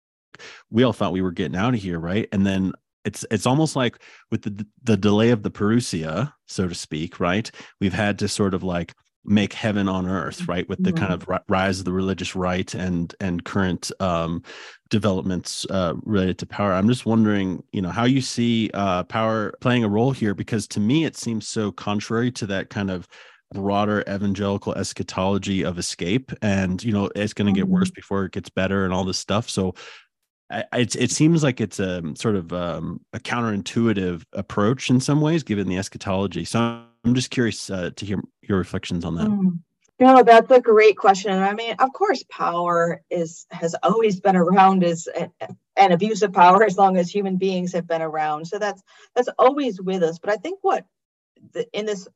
we 0.70 0.82
all 0.82 0.92
thought 0.92 1.12
we 1.12 1.22
were 1.22 1.32
getting 1.32 1.56
out 1.56 1.74
of 1.74 1.80
here, 1.80 1.98
right? 1.98 2.28
And 2.32 2.46
then 2.46 2.72
it's 3.04 3.24
it's 3.30 3.46
almost 3.46 3.76
like 3.76 3.98
with 4.30 4.42
the 4.42 4.66
the 4.82 4.96
delay 4.96 5.30
of 5.30 5.42
the 5.42 5.50
Parousia, 5.50 6.32
so 6.46 6.68
to 6.68 6.74
speak 6.74 7.20
right 7.20 7.50
we've 7.80 7.94
had 7.94 8.18
to 8.18 8.28
sort 8.28 8.54
of 8.54 8.62
like 8.62 8.94
make 9.24 9.52
heaven 9.52 9.86
on 9.86 10.08
earth 10.08 10.48
right 10.48 10.66
with 10.68 10.82
the 10.82 10.92
kind 10.92 11.12
mm-hmm. 11.12 11.30
of 11.32 11.42
rise 11.48 11.78
of 11.78 11.84
the 11.84 11.92
religious 11.92 12.34
right 12.34 12.74
and 12.74 13.14
and 13.20 13.44
current 13.44 13.92
um 14.00 14.42
developments 14.88 15.66
uh 15.68 15.92
related 16.04 16.38
to 16.38 16.46
power 16.46 16.72
i'm 16.72 16.88
just 16.88 17.04
wondering 17.04 17.62
you 17.72 17.82
know 17.82 17.90
how 17.90 18.04
you 18.04 18.22
see 18.22 18.70
uh 18.72 19.02
power 19.04 19.52
playing 19.60 19.84
a 19.84 19.88
role 19.88 20.10
here 20.10 20.34
because 20.34 20.66
to 20.66 20.80
me 20.80 21.04
it 21.04 21.16
seems 21.16 21.46
so 21.46 21.70
contrary 21.70 22.32
to 22.32 22.46
that 22.46 22.70
kind 22.70 22.90
of 22.90 23.06
broader 23.52 24.02
evangelical 24.08 24.74
eschatology 24.74 25.64
of 25.64 25.78
escape 25.78 26.32
and 26.40 26.82
you 26.82 26.92
know 26.92 27.10
it's 27.14 27.34
going 27.34 27.52
to 27.52 27.58
get 27.58 27.68
worse 27.68 27.88
mm-hmm. 27.88 27.96
before 27.96 28.24
it 28.24 28.32
gets 28.32 28.48
better 28.48 28.84
and 28.86 28.94
all 28.94 29.04
this 29.04 29.18
stuff 29.18 29.50
so 29.50 29.74
it, 30.50 30.96
it 30.96 31.10
seems 31.10 31.42
like 31.42 31.60
it's 31.60 31.78
a 31.78 32.02
sort 32.16 32.36
of 32.36 32.52
um, 32.52 33.00
a 33.12 33.20
counterintuitive 33.20 34.24
approach 34.32 34.90
in 34.90 35.00
some 35.00 35.20
ways, 35.20 35.42
given 35.42 35.68
the 35.68 35.76
eschatology. 35.76 36.44
So 36.44 36.82
I'm 37.04 37.14
just 37.14 37.30
curious 37.30 37.70
uh, 37.70 37.90
to 37.96 38.06
hear 38.06 38.20
your 38.42 38.58
reflections 38.58 39.04
on 39.04 39.14
that. 39.16 39.28
Mm. 39.28 39.60
No, 40.00 40.22
that's 40.22 40.50
a 40.50 40.60
great 40.60 40.96
question. 40.96 41.30
I 41.30 41.52
mean, 41.52 41.74
of 41.78 41.92
course, 41.92 42.24
power 42.30 43.02
is 43.10 43.46
has 43.50 43.76
always 43.82 44.18
been 44.18 44.34
around 44.34 44.82
as 44.82 45.06
an 45.76 45.92
abuse 45.92 46.22
of 46.22 46.32
power 46.32 46.64
as 46.64 46.78
long 46.78 46.96
as 46.96 47.10
human 47.10 47.36
beings 47.36 47.74
have 47.74 47.86
been 47.86 48.00
around. 48.00 48.46
So 48.46 48.58
that's 48.58 48.82
that's 49.14 49.28
always 49.38 49.78
with 49.78 50.02
us. 50.02 50.18
But 50.18 50.30
I 50.30 50.36
think 50.36 50.60
what 50.62 50.86
the, 51.52 51.68
in 51.78 51.84
this 51.84 52.08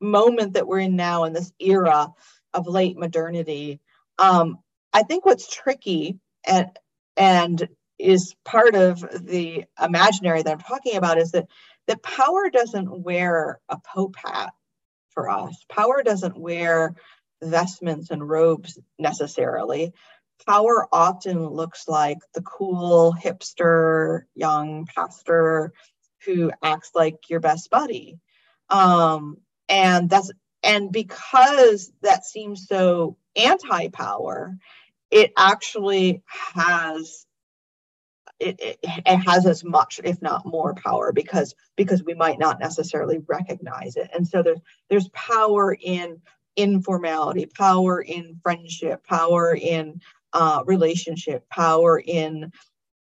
moment 0.00 0.52
that 0.52 0.68
we're 0.68 0.78
in 0.78 0.94
now, 0.94 1.24
in 1.24 1.32
this 1.32 1.52
era 1.58 2.12
of 2.54 2.68
late 2.68 2.96
modernity, 2.96 3.80
um, 4.20 4.58
I 4.92 5.02
think 5.02 5.26
what's 5.26 5.52
tricky 5.52 6.20
and 6.46 6.70
and 7.16 7.68
is 7.98 8.34
part 8.44 8.74
of 8.74 9.00
the 9.00 9.64
imaginary 9.82 10.42
that 10.42 10.52
I'm 10.52 10.58
talking 10.58 10.96
about 10.96 11.18
is 11.18 11.32
that 11.32 11.46
that 11.86 12.02
power 12.02 12.50
doesn't 12.50 13.02
wear 13.02 13.60
a 13.68 13.76
pope 13.78 14.16
hat 14.16 14.52
for 15.10 15.28
us. 15.28 15.64
Power 15.68 16.02
doesn't 16.02 16.38
wear 16.38 16.94
vestments 17.42 18.10
and 18.10 18.26
robes 18.28 18.78
necessarily. 18.98 19.92
Power 20.46 20.88
often 20.92 21.46
looks 21.48 21.86
like 21.88 22.18
the 22.34 22.42
cool 22.42 23.14
hipster 23.20 24.22
young 24.34 24.86
pastor 24.86 25.72
who 26.24 26.50
acts 26.62 26.90
like 26.94 27.28
your 27.28 27.40
best 27.40 27.70
buddy. 27.70 28.18
Um, 28.70 29.38
and 29.68 30.08
that's 30.08 30.30
and 30.62 30.92
because 30.92 31.92
that 32.02 32.24
seems 32.24 32.68
so 32.68 33.16
anti-power, 33.34 34.56
it 35.10 35.32
actually 35.36 36.22
has 36.54 37.26
it, 38.42 38.60
it, 38.60 38.78
it, 38.82 39.16
has 39.18 39.46
as 39.46 39.64
much 39.64 40.00
if 40.04 40.20
not 40.20 40.44
more 40.44 40.74
power 40.74 41.12
because 41.12 41.54
because 41.76 42.02
we 42.02 42.14
might 42.14 42.38
not 42.38 42.60
necessarily 42.60 43.18
recognize 43.26 43.96
it. 43.96 44.10
And 44.14 44.26
so 44.26 44.42
there's 44.42 44.60
there's 44.90 45.08
power 45.10 45.76
in 45.80 46.20
informality 46.56 47.46
power 47.46 48.00
in 48.00 48.38
friendship 48.42 49.06
power 49.06 49.54
in 49.54 50.00
uh, 50.32 50.62
relationship 50.66 51.48
power 51.48 51.98
in 51.98 52.52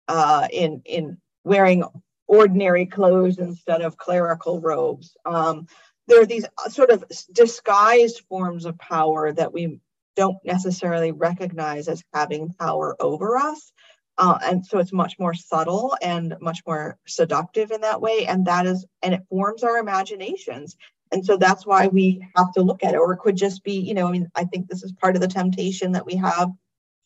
uh, 0.07 0.47
in 0.51 0.81
in 0.85 1.17
wearing 1.43 1.83
ordinary 2.27 2.85
clothes 2.85 3.37
instead 3.37 3.81
of 3.81 3.97
clerical 3.97 4.59
robes. 4.59 5.15
Um, 5.25 5.67
there 6.07 6.21
are 6.21 6.25
these 6.25 6.45
sort 6.69 6.89
of 6.89 7.03
disguised 7.31 8.21
forms 8.29 8.65
of 8.65 8.77
power 8.77 9.31
that 9.33 9.53
we 9.53 9.79
don't 10.15 10.37
necessarily 10.43 11.11
recognize 11.11 11.87
as 11.87 12.03
having 12.13 12.53
power 12.53 12.95
over 12.99 13.37
us 13.37 13.71
uh, 14.17 14.37
and 14.43 14.65
so 14.65 14.79
it's 14.79 14.93
much 14.93 15.19
more 15.19 15.33
subtle 15.33 15.95
and 16.01 16.35
much 16.41 16.61
more 16.65 16.97
seductive 17.07 17.71
in 17.71 17.81
that 17.81 18.01
way. 18.01 18.25
And 18.25 18.45
that 18.45 18.65
is, 18.65 18.85
and 19.03 19.13
it 19.13 19.21
forms 19.29 19.63
our 19.63 19.77
imaginations. 19.77 20.75
And 21.11 21.25
so 21.25 21.37
that's 21.37 21.65
why 21.65 21.87
we 21.87 22.25
have 22.35 22.51
to 22.53 22.61
look 22.61 22.83
at 22.83 22.93
it. 22.93 22.97
Or 22.97 23.13
it 23.13 23.19
could 23.19 23.37
just 23.37 23.63
be, 23.63 23.79
you 23.79 23.93
know, 23.93 24.07
I 24.07 24.11
mean, 24.11 24.29
I 24.35 24.43
think 24.45 24.67
this 24.67 24.83
is 24.83 24.91
part 24.91 25.15
of 25.15 25.21
the 25.21 25.27
temptation 25.27 25.91
that 25.93 26.05
we 26.05 26.15
have 26.15 26.51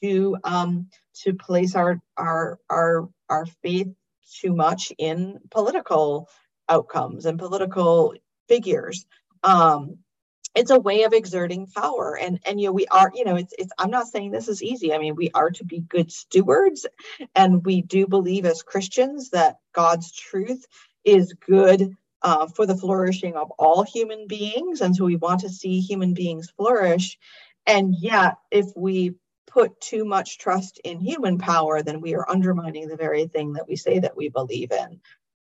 to 0.01 0.37
um, 0.43 0.87
to 1.23 1.33
place 1.33 1.75
our 1.75 2.01
our 2.17 2.59
our 2.69 3.09
our 3.29 3.45
faith 3.61 3.89
too 4.39 4.55
much 4.55 4.91
in 4.97 5.39
political 5.51 6.29
outcomes 6.69 7.25
and 7.25 7.37
political 7.37 8.15
figures. 8.47 9.05
Um, 9.43 9.97
it's 10.55 10.71
a 10.71 10.79
way 10.79 11.03
of 11.03 11.13
exerting 11.13 11.67
power. 11.67 12.17
And 12.17 12.39
and 12.45 12.59
you 12.59 12.67
know 12.67 12.73
we 12.73 12.87
are 12.87 13.11
you 13.13 13.25
know 13.25 13.35
it's 13.35 13.53
it's 13.57 13.71
i'm 13.77 13.91
not 13.91 14.07
saying 14.07 14.31
this 14.31 14.47
is 14.47 14.63
easy. 14.63 14.93
I 14.93 14.97
mean 14.97 15.15
we 15.15 15.31
are 15.33 15.51
to 15.51 15.63
be 15.65 15.79
good 15.79 16.11
stewards. 16.11 16.85
And 17.35 17.65
we 17.65 17.81
do 17.81 18.07
believe 18.07 18.45
as 18.45 18.63
christians 18.63 19.29
that 19.31 19.57
god's 19.73 20.11
truth 20.11 20.65
is 21.03 21.33
good 21.33 21.95
uh, 22.23 22.45
for 22.47 22.67
the 22.67 22.77
flourishing 22.77 23.35
of 23.35 23.49
all 23.57 23.83
human 23.83 24.27
beings. 24.27 24.81
And 24.81 24.95
so 24.95 25.05
we 25.05 25.15
want 25.15 25.41
to 25.41 25.49
see 25.49 25.79
human 25.79 26.13
beings 26.13 26.51
flourish. 26.55 27.17
And 27.65 27.95
yet 27.97 28.35
if 28.51 28.67
we 28.75 29.15
put 29.47 29.79
too 29.81 30.05
much 30.05 30.37
trust 30.37 30.79
in 30.83 30.99
human 30.99 31.37
power 31.37 31.81
then 31.81 31.99
we 32.01 32.15
are 32.15 32.29
undermining 32.29 32.87
the 32.87 32.95
very 32.95 33.27
thing 33.27 33.53
that 33.53 33.67
we 33.67 33.75
say 33.75 33.99
that 33.99 34.15
we 34.15 34.29
believe 34.29 34.71
in. 34.71 34.99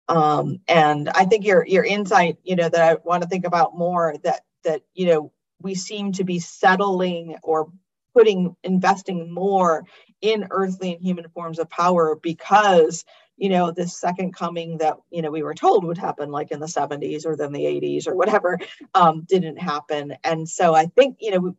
Um, 0.10 0.60
and 0.70 1.10
i 1.10 1.26
think 1.26 1.46
your 1.46 1.66
your 1.68 1.84
insight 1.84 2.38
you 2.44 2.56
know 2.56 2.70
that 2.70 2.82
i 2.82 2.96
want 3.04 3.24
to 3.24 3.28
think 3.30 3.46
about 3.46 3.78
more 3.78 4.16
that 4.24 4.46
that 4.64 4.82
you 4.94 5.08
know 5.08 5.32
we 5.62 5.76
seem 5.76 6.12
to 6.14 6.24
be 6.24 6.40
settling 6.40 7.36
or 7.44 7.72
putting 8.14 8.56
investing 8.64 9.32
more 9.32 9.86
in 10.22 10.48
earthly 10.50 10.94
and 10.94 11.04
human 11.04 11.30
forms 11.30 11.60
of 11.60 11.70
power 11.70 12.18
because 12.22 13.06
you 13.38 13.50
know 13.50 13.72
this 13.72 14.00
second 14.00 14.34
coming 14.34 14.80
that 14.80 14.98
you 15.12 15.22
know 15.22 15.30
we 15.30 15.44
were 15.44 15.54
told 15.54 15.84
would 15.84 15.98
happen 15.98 16.32
like 16.32 16.52
in 16.52 16.60
the 16.60 16.66
70s 16.66 17.26
or 17.26 17.36
then 17.36 17.54
the 17.54 17.66
80s 17.66 18.08
or 18.08 18.16
whatever 18.16 18.58
um, 18.96 19.26
didn't 19.28 19.58
happen. 19.58 20.16
And 20.24 20.50
so 20.50 20.74
i 20.74 20.86
think 20.86 21.18
you 21.22 21.32
know 21.32 21.56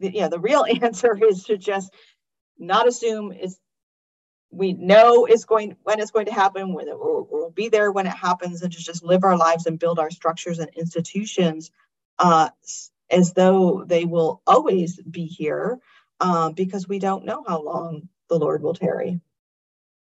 you 0.00 0.20
know 0.20 0.28
the 0.28 0.40
real 0.40 0.64
answer 0.82 1.18
is 1.24 1.44
to 1.44 1.56
just 1.56 1.92
not 2.58 2.86
assume 2.86 3.32
it's 3.32 3.58
we 4.52 4.74
know 4.74 5.24
it's 5.24 5.44
going 5.44 5.76
when 5.82 5.98
it's 5.98 6.10
going 6.10 6.26
to 6.26 6.32
happen 6.32 6.74
when 6.74 6.86
it 6.86 6.98
will, 6.98 7.26
we'll 7.30 7.50
be 7.50 7.68
there 7.68 7.90
when 7.90 8.06
it 8.06 8.10
happens 8.10 8.62
and 8.62 8.72
to 8.72 8.78
just 8.78 9.02
live 9.02 9.24
our 9.24 9.36
lives 9.36 9.66
and 9.66 9.78
build 9.78 9.98
our 9.98 10.10
structures 10.10 10.58
and 10.58 10.70
institutions 10.76 11.70
uh, 12.18 12.48
as 13.10 13.32
though 13.32 13.84
they 13.86 14.04
will 14.04 14.42
always 14.46 15.00
be 15.10 15.24
here 15.24 15.78
uh, 16.20 16.50
because 16.50 16.86
we 16.86 16.98
don't 16.98 17.24
know 17.24 17.42
how 17.46 17.62
long 17.62 18.08
the 18.28 18.38
lord 18.38 18.62
will 18.62 18.74
tarry 18.74 19.20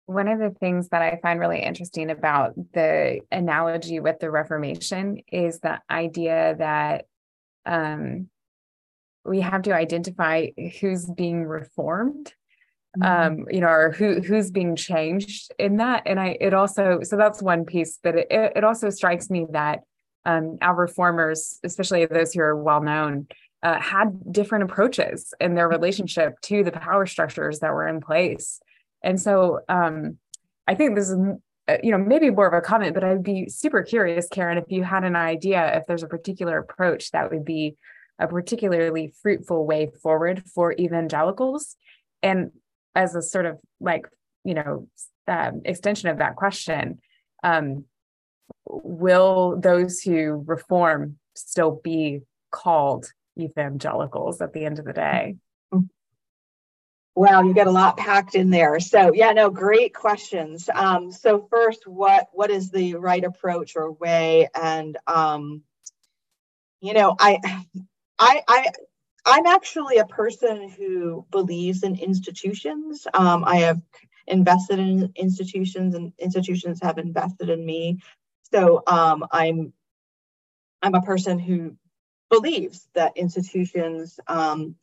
one 0.06 0.28
of 0.28 0.40
the 0.40 0.50
things 0.50 0.88
that 0.88 1.00
i 1.00 1.18
find 1.22 1.38
really 1.38 1.62
interesting 1.62 2.10
about 2.10 2.54
the 2.72 3.20
analogy 3.30 4.00
with 4.00 4.18
the 4.18 4.30
reformation 4.30 5.18
is 5.30 5.60
the 5.60 5.80
idea 5.88 6.56
that 6.58 7.06
um, 7.66 8.28
we 9.24 9.40
have 9.40 9.62
to 9.62 9.74
identify 9.74 10.48
who's 10.80 11.06
being 11.06 11.44
reformed. 11.44 12.34
Um 13.02 13.46
you 13.50 13.60
know 13.60 13.68
or 13.68 13.92
who 13.92 14.20
who's 14.20 14.50
being 14.50 14.74
changed 14.76 15.52
in 15.58 15.76
that. 15.76 16.02
And 16.06 16.18
i 16.18 16.36
it 16.40 16.54
also 16.54 17.00
so 17.02 17.16
that's 17.16 17.42
one 17.42 17.64
piece 17.64 17.98
but 18.02 18.16
it, 18.16 18.26
it 18.30 18.64
also 18.64 18.90
strikes 18.90 19.30
me 19.30 19.46
that 19.50 19.80
um 20.24 20.58
our 20.60 20.74
reformers 20.74 21.60
especially 21.64 22.06
those 22.06 22.32
who 22.32 22.40
are 22.40 22.56
well 22.56 22.82
known 22.82 23.26
uh, 23.62 23.78
had 23.78 24.32
different 24.32 24.64
approaches 24.64 25.34
in 25.38 25.54
their 25.54 25.68
relationship 25.68 26.40
to 26.40 26.64
the 26.64 26.72
power 26.72 27.04
structures 27.04 27.58
that 27.58 27.74
were 27.74 27.86
in 27.86 28.00
place. 28.00 28.60
And 29.02 29.20
so 29.20 29.60
um 29.68 30.18
i 30.66 30.74
think 30.74 30.94
this 30.96 31.10
is 31.10 31.18
uh, 31.68 31.76
you 31.82 31.92
know 31.92 31.98
maybe 31.98 32.30
more 32.30 32.48
of 32.48 32.54
a 32.54 32.60
comment 32.60 32.94
but 32.94 33.04
i'd 33.04 33.22
be 33.22 33.48
super 33.48 33.82
curious 33.82 34.26
karen 34.28 34.58
if 34.58 34.64
you 34.68 34.82
had 34.82 35.04
an 35.04 35.16
idea 35.16 35.76
if 35.76 35.86
there's 35.86 36.02
a 36.02 36.08
particular 36.08 36.58
approach 36.58 37.10
that 37.12 37.30
would 37.30 37.44
be 37.44 37.76
a 38.20 38.28
particularly 38.28 39.12
fruitful 39.22 39.66
way 39.66 39.90
forward 40.02 40.44
for 40.54 40.74
evangelicals. 40.78 41.76
And 42.22 42.52
as 42.94 43.14
a 43.14 43.22
sort 43.22 43.46
of 43.46 43.58
like 43.80 44.06
you 44.44 44.54
know 44.54 44.88
um, 45.28 45.62
extension 45.64 46.08
of 46.08 46.18
that 46.18 46.36
question 46.36 46.98
um, 47.42 47.84
will 48.66 49.58
those 49.60 50.00
who 50.00 50.44
reform 50.46 51.18
still 51.34 51.80
be 51.82 52.20
called 52.50 53.12
evangelicals 53.38 54.40
at 54.40 54.52
the 54.52 54.64
end 54.64 54.78
of 54.78 54.84
the 54.84 54.92
day 54.92 55.36
Wow, 57.16 57.42
you 57.42 57.52
got 57.52 57.66
a 57.66 57.72
lot 57.72 57.96
packed 57.96 58.34
in 58.34 58.50
there. 58.50 58.78
So 58.78 59.12
yeah, 59.12 59.32
no, 59.32 59.50
great 59.50 59.92
questions. 59.92 60.70
Um, 60.72 61.10
so 61.10 61.46
first, 61.50 61.86
what 61.86 62.28
what 62.32 62.50
is 62.50 62.70
the 62.70 62.94
right 62.94 63.24
approach 63.24 63.74
or 63.76 63.92
way? 63.92 64.48
And 64.54 64.96
um, 65.06 65.62
you 66.80 66.94
know, 66.94 67.16
I 67.18 67.38
I 68.18 68.42
I 68.48 68.66
I'm 69.24 69.46
actually 69.46 69.98
a 69.98 70.06
person 70.06 70.68
who 70.68 71.26
believes 71.30 71.82
in 71.82 71.96
institutions. 71.96 73.06
Um, 73.12 73.44
I 73.44 73.56
have 73.56 73.80
invested 74.26 74.78
in 74.78 75.12
institutions, 75.16 75.94
and 75.94 76.12
institutions 76.18 76.80
have 76.82 76.98
invested 76.98 77.50
in 77.50 77.64
me. 77.64 78.00
So 78.52 78.82
um, 78.86 79.26
I'm 79.30 79.72
I'm 80.82 80.94
a 80.94 81.02
person 81.02 81.38
who 81.38 81.76
believes 82.30 82.88
that 82.94 83.16
institutions 83.16 84.18
um, 84.26 84.76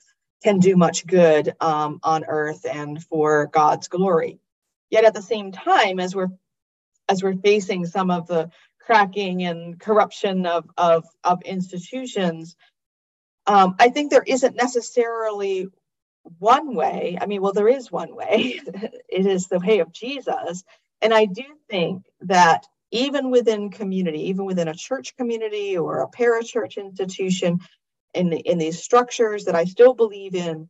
can 0.44 0.60
do 0.60 0.76
much 0.76 1.08
good 1.08 1.56
um, 1.60 2.00
on 2.04 2.26
earth 2.28 2.66
and 2.70 3.04
for 3.04 3.48
God's 3.48 3.88
glory. 3.88 4.40
Yet 4.90 5.06
at 5.06 5.14
the 5.14 5.22
same 5.22 5.52
time, 5.52 6.00
as 6.00 6.16
we're 6.16 6.30
as 7.10 7.24
we're 7.24 7.36
facing 7.38 7.86
some 7.86 8.12
of 8.12 8.28
the 8.28 8.50
cracking 8.80 9.44
and 9.44 9.80
corruption 9.80 10.46
of, 10.46 10.70
of, 10.78 11.06
of 11.24 11.42
institutions, 11.44 12.56
um, 13.48 13.76
I 13.80 13.90
think 13.90 14.12
there 14.12 14.24
isn't 14.26 14.56
necessarily 14.56 15.68
one 16.40 16.76
way. 16.76 17.18
I 17.20 17.26
mean, 17.26 17.42
well, 17.42 17.54
there 17.54 17.70
is 17.70 17.92
one 17.92 18.16
way. 18.16 18.60
it 19.10 19.26
is 19.26 19.48
the 19.48 19.60
way 19.60 19.80
of 19.80 19.92
Jesus. 19.92 20.64
And 21.02 21.14
I 21.14 21.26
do 21.26 21.44
think 21.70 22.04
that 22.22 22.66
even 22.92 23.32
within 23.32 23.70
community, 23.70 24.30
even 24.30 24.46
within 24.46 24.68
a 24.68 24.74
church 24.74 25.16
community 25.16 25.78
or 25.78 26.02
a 26.02 26.10
parachurch 26.10 26.78
institution, 26.78 27.60
in, 28.14 28.34
in 28.34 28.58
these 28.58 28.82
structures 28.82 29.46
that 29.46 29.56
I 29.56 29.66
still 29.66 29.94
believe 29.94 30.36
in, 30.36 30.70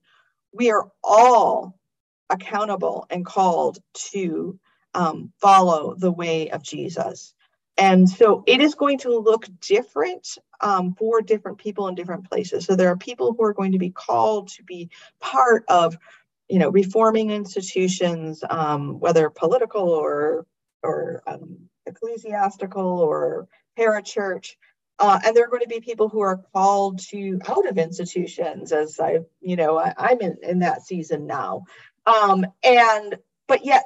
we 0.53 0.71
are 0.71 0.89
all 1.03 1.79
accountable 2.29 3.05
and 3.09 3.25
called 3.25 3.79
to 4.11 4.59
um, 4.93 5.31
follow 5.39 5.95
the 5.95 6.11
way 6.11 6.49
of 6.49 6.63
Jesus. 6.63 7.33
And 7.77 8.09
so 8.09 8.43
it 8.47 8.59
is 8.59 8.75
going 8.75 8.99
to 8.99 9.17
look 9.17 9.45
different 9.61 10.27
um, 10.61 10.93
for 10.95 11.21
different 11.21 11.57
people 11.57 11.87
in 11.87 11.95
different 11.95 12.29
places. 12.29 12.65
So 12.65 12.75
there 12.75 12.89
are 12.89 12.97
people 12.97 13.33
who 13.33 13.43
are 13.43 13.53
going 13.53 13.73
to 13.73 13.79
be 13.79 13.89
called 13.89 14.49
to 14.49 14.63
be 14.63 14.89
part 15.19 15.63
of, 15.67 15.97
you 16.47 16.59
know, 16.59 16.69
reforming 16.69 17.31
institutions, 17.31 18.43
um, 18.49 18.99
whether 18.99 19.29
political 19.29 19.89
or 19.89 20.45
or 20.83 21.23
um, 21.27 21.57
ecclesiastical 21.85 22.99
or 22.99 23.47
parachurch. 23.77 24.55
Uh, 24.99 25.19
and 25.25 25.35
there 25.35 25.45
are 25.45 25.49
going 25.49 25.61
to 25.61 25.67
be 25.67 25.79
people 25.79 26.09
who 26.09 26.21
are 26.21 26.41
called 26.53 26.99
to 26.99 27.39
out 27.47 27.67
of 27.67 27.77
institutions, 27.77 28.71
as 28.71 28.99
I, 28.99 29.19
you 29.41 29.55
know, 29.55 29.77
I, 29.77 29.93
am 30.11 30.21
in, 30.21 30.37
in 30.41 30.59
that 30.59 30.81
season 30.81 31.27
now. 31.27 31.65
Um, 32.07 32.45
and 32.63 33.17
but 33.47 33.63
yet 33.63 33.83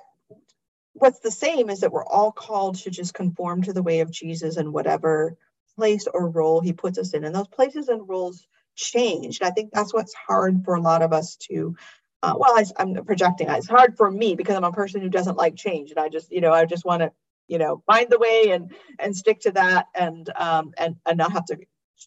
what's 0.93 1.19
the 1.19 1.31
same 1.31 1.69
is 1.69 1.81
that 1.81 1.91
we're 1.91 2.05
all 2.05 2.31
called 2.31 2.75
to 2.75 2.89
just 2.89 3.13
conform 3.13 3.63
to 3.63 3.73
the 3.73 3.83
way 3.83 4.01
of 4.01 4.11
Jesus 4.11 4.57
and 4.57 4.71
whatever 4.71 5.35
place 5.75 6.07
or 6.13 6.29
role 6.29 6.61
he 6.61 6.73
puts 6.73 6.97
us 6.97 7.13
in. 7.13 7.23
And 7.23 7.35
those 7.35 7.47
places 7.47 7.87
and 7.87 8.07
roles 8.07 8.45
change. 8.75 9.39
And 9.39 9.47
I 9.47 9.51
think 9.51 9.71
that's 9.71 9.93
what's 9.93 10.13
hard 10.13 10.63
for 10.63 10.75
a 10.75 10.81
lot 10.81 11.01
of 11.01 11.13
us 11.13 11.35
to. 11.47 11.75
Uh, 12.23 12.35
well, 12.37 12.55
I, 12.55 12.65
am 12.81 13.03
projecting. 13.03 13.49
It's 13.49 13.67
hard 13.67 13.97
for 13.97 14.11
me 14.11 14.35
because 14.35 14.55
I'm 14.55 14.63
a 14.63 14.71
person 14.71 15.01
who 15.01 15.09
doesn't 15.09 15.37
like 15.37 15.55
change, 15.55 15.89
and 15.89 15.99
I 15.99 16.07
just, 16.07 16.31
you 16.31 16.39
know, 16.39 16.53
I 16.53 16.65
just 16.65 16.85
want 16.85 17.01
to 17.01 17.11
you 17.51 17.57
know 17.57 17.83
find 17.85 18.09
the 18.09 18.17
way 18.17 18.51
and 18.51 18.71
and 18.97 19.15
stick 19.15 19.41
to 19.41 19.51
that 19.51 19.87
and 19.93 20.29
um 20.37 20.73
and 20.77 20.95
and 21.05 21.17
not 21.17 21.33
have 21.33 21.45
to 21.45 21.57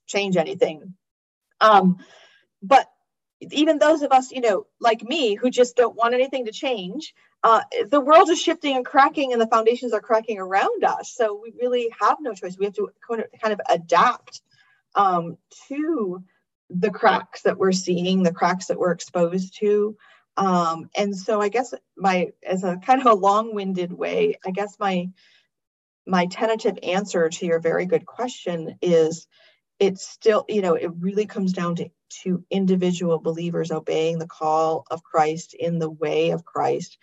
change 0.07 0.37
anything 0.37 0.95
um 1.61 1.99
but 2.63 2.89
even 3.53 3.79
those 3.79 4.03
of 4.03 4.13
us 4.13 4.31
you 4.31 4.41
know 4.41 4.67
like 4.81 5.03
me 5.03 5.35
who 5.35 5.51
just 5.51 5.77
don't 5.77 5.97
want 5.97 6.15
anything 6.15 6.45
to 6.47 6.53
change 6.53 7.15
uh, 7.45 7.61
the 7.91 8.01
world 8.01 8.31
is 8.31 8.41
shifting 8.41 8.75
and 8.75 8.87
cracking 8.87 9.33
and 9.33 9.41
the 9.41 9.47
foundations 9.47 9.93
are 9.93 10.01
cracking 10.01 10.39
around 10.39 10.83
us. 10.83 11.13
So 11.15 11.39
we 11.41 11.53
really 11.61 11.91
have 12.01 12.17
no 12.19 12.33
choice. 12.33 12.57
We 12.59 12.65
have 12.65 12.75
to 12.75 12.89
kind 13.07 13.53
of 13.53 13.61
adapt 13.69 14.41
um, 14.95 15.37
to 15.69 16.25
the 16.71 16.91
cracks 16.91 17.43
that 17.43 17.59
we're 17.59 17.73
seeing 17.73 18.23
the 18.23 18.33
cracks 18.33 18.67
that 18.67 18.79
we're 18.79 18.93
exposed 18.93 19.59
to. 19.59 19.95
Um, 20.37 20.91
and 20.97 21.17
so 21.17 21.41
i 21.41 21.49
guess 21.49 21.73
my 21.97 22.33
as 22.45 22.65
a 22.65 22.77
kind 22.79 23.01
of 23.01 23.07
a 23.07 23.15
long-winded 23.15 23.93
way 23.93 24.37
i 24.45 24.51
guess 24.51 24.77
my 24.81 25.09
my 26.09 26.27
tentative 26.27 26.77
answer 26.83 27.29
to 27.29 27.47
your 27.47 27.61
very 27.61 27.87
good 27.87 28.05
question 28.05 28.77
is 28.83 29.29
it's 29.79 30.05
still 30.05 30.45
you 30.49 30.61
know 30.61 30.75
it 30.75 30.91
really 30.99 31.27
comes 31.27 31.53
down 31.53 31.77
to 31.77 31.89
to 32.23 32.45
individual 32.51 33.19
believers 33.19 33.71
obeying 33.71 34.19
the 34.19 34.27
call 34.27 34.87
of 34.91 35.03
christ 35.03 35.55
in 35.55 35.79
the 35.79 35.91
way 35.91 36.31
of 36.31 36.45
christ 36.45 36.99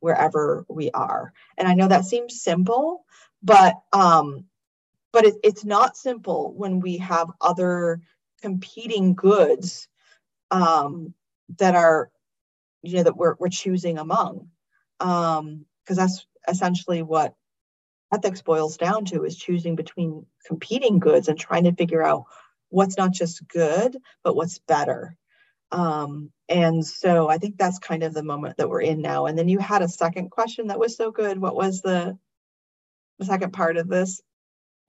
wherever 0.00 0.64
we 0.68 0.90
are. 0.92 1.32
And 1.58 1.68
i 1.68 1.74
know 1.74 1.88
that 1.88 2.04
seems 2.04 2.42
simple 2.42 3.04
but 3.42 3.74
um 3.92 4.44
but 5.12 5.24
it, 5.24 5.34
it's 5.42 5.64
not 5.64 5.96
simple 5.96 6.52
when 6.54 6.80
we 6.80 6.98
have 6.98 7.30
other 7.40 8.00
competing 8.42 9.14
goods 9.14 9.88
um 10.50 11.14
that 11.58 11.74
are 11.74 12.10
you 12.82 12.96
know 12.96 13.02
that 13.02 13.16
we're, 13.16 13.36
we're 13.38 13.48
choosing 13.48 13.98
among. 13.98 14.48
Um 15.00 15.66
because 15.84 15.96
that's 15.96 16.26
essentially 16.48 17.02
what 17.02 17.34
ethics 18.12 18.42
boils 18.42 18.76
down 18.76 19.04
to 19.06 19.24
is 19.24 19.36
choosing 19.36 19.76
between 19.76 20.26
competing 20.46 20.98
goods 20.98 21.28
and 21.28 21.38
trying 21.38 21.64
to 21.64 21.72
figure 21.74 22.02
out 22.02 22.24
what's 22.70 22.96
not 22.96 23.12
just 23.12 23.46
good 23.48 23.96
but 24.24 24.34
what's 24.34 24.58
better. 24.58 25.16
Um, 25.72 26.32
and 26.48 26.84
so 26.84 27.28
i 27.28 27.38
think 27.38 27.56
that's 27.56 27.78
kind 27.78 28.02
of 28.02 28.12
the 28.12 28.24
moment 28.24 28.56
that 28.56 28.68
we're 28.68 28.80
in 28.80 29.00
now. 29.00 29.26
And 29.26 29.38
then 29.38 29.48
you 29.48 29.60
had 29.60 29.82
a 29.82 29.88
second 29.88 30.30
question 30.30 30.66
that 30.68 30.80
was 30.80 30.96
so 30.96 31.12
good. 31.12 31.38
What 31.38 31.54
was 31.54 31.80
the, 31.80 32.18
the 33.20 33.24
second 33.24 33.52
part 33.52 33.76
of 33.76 33.88
this? 33.88 34.20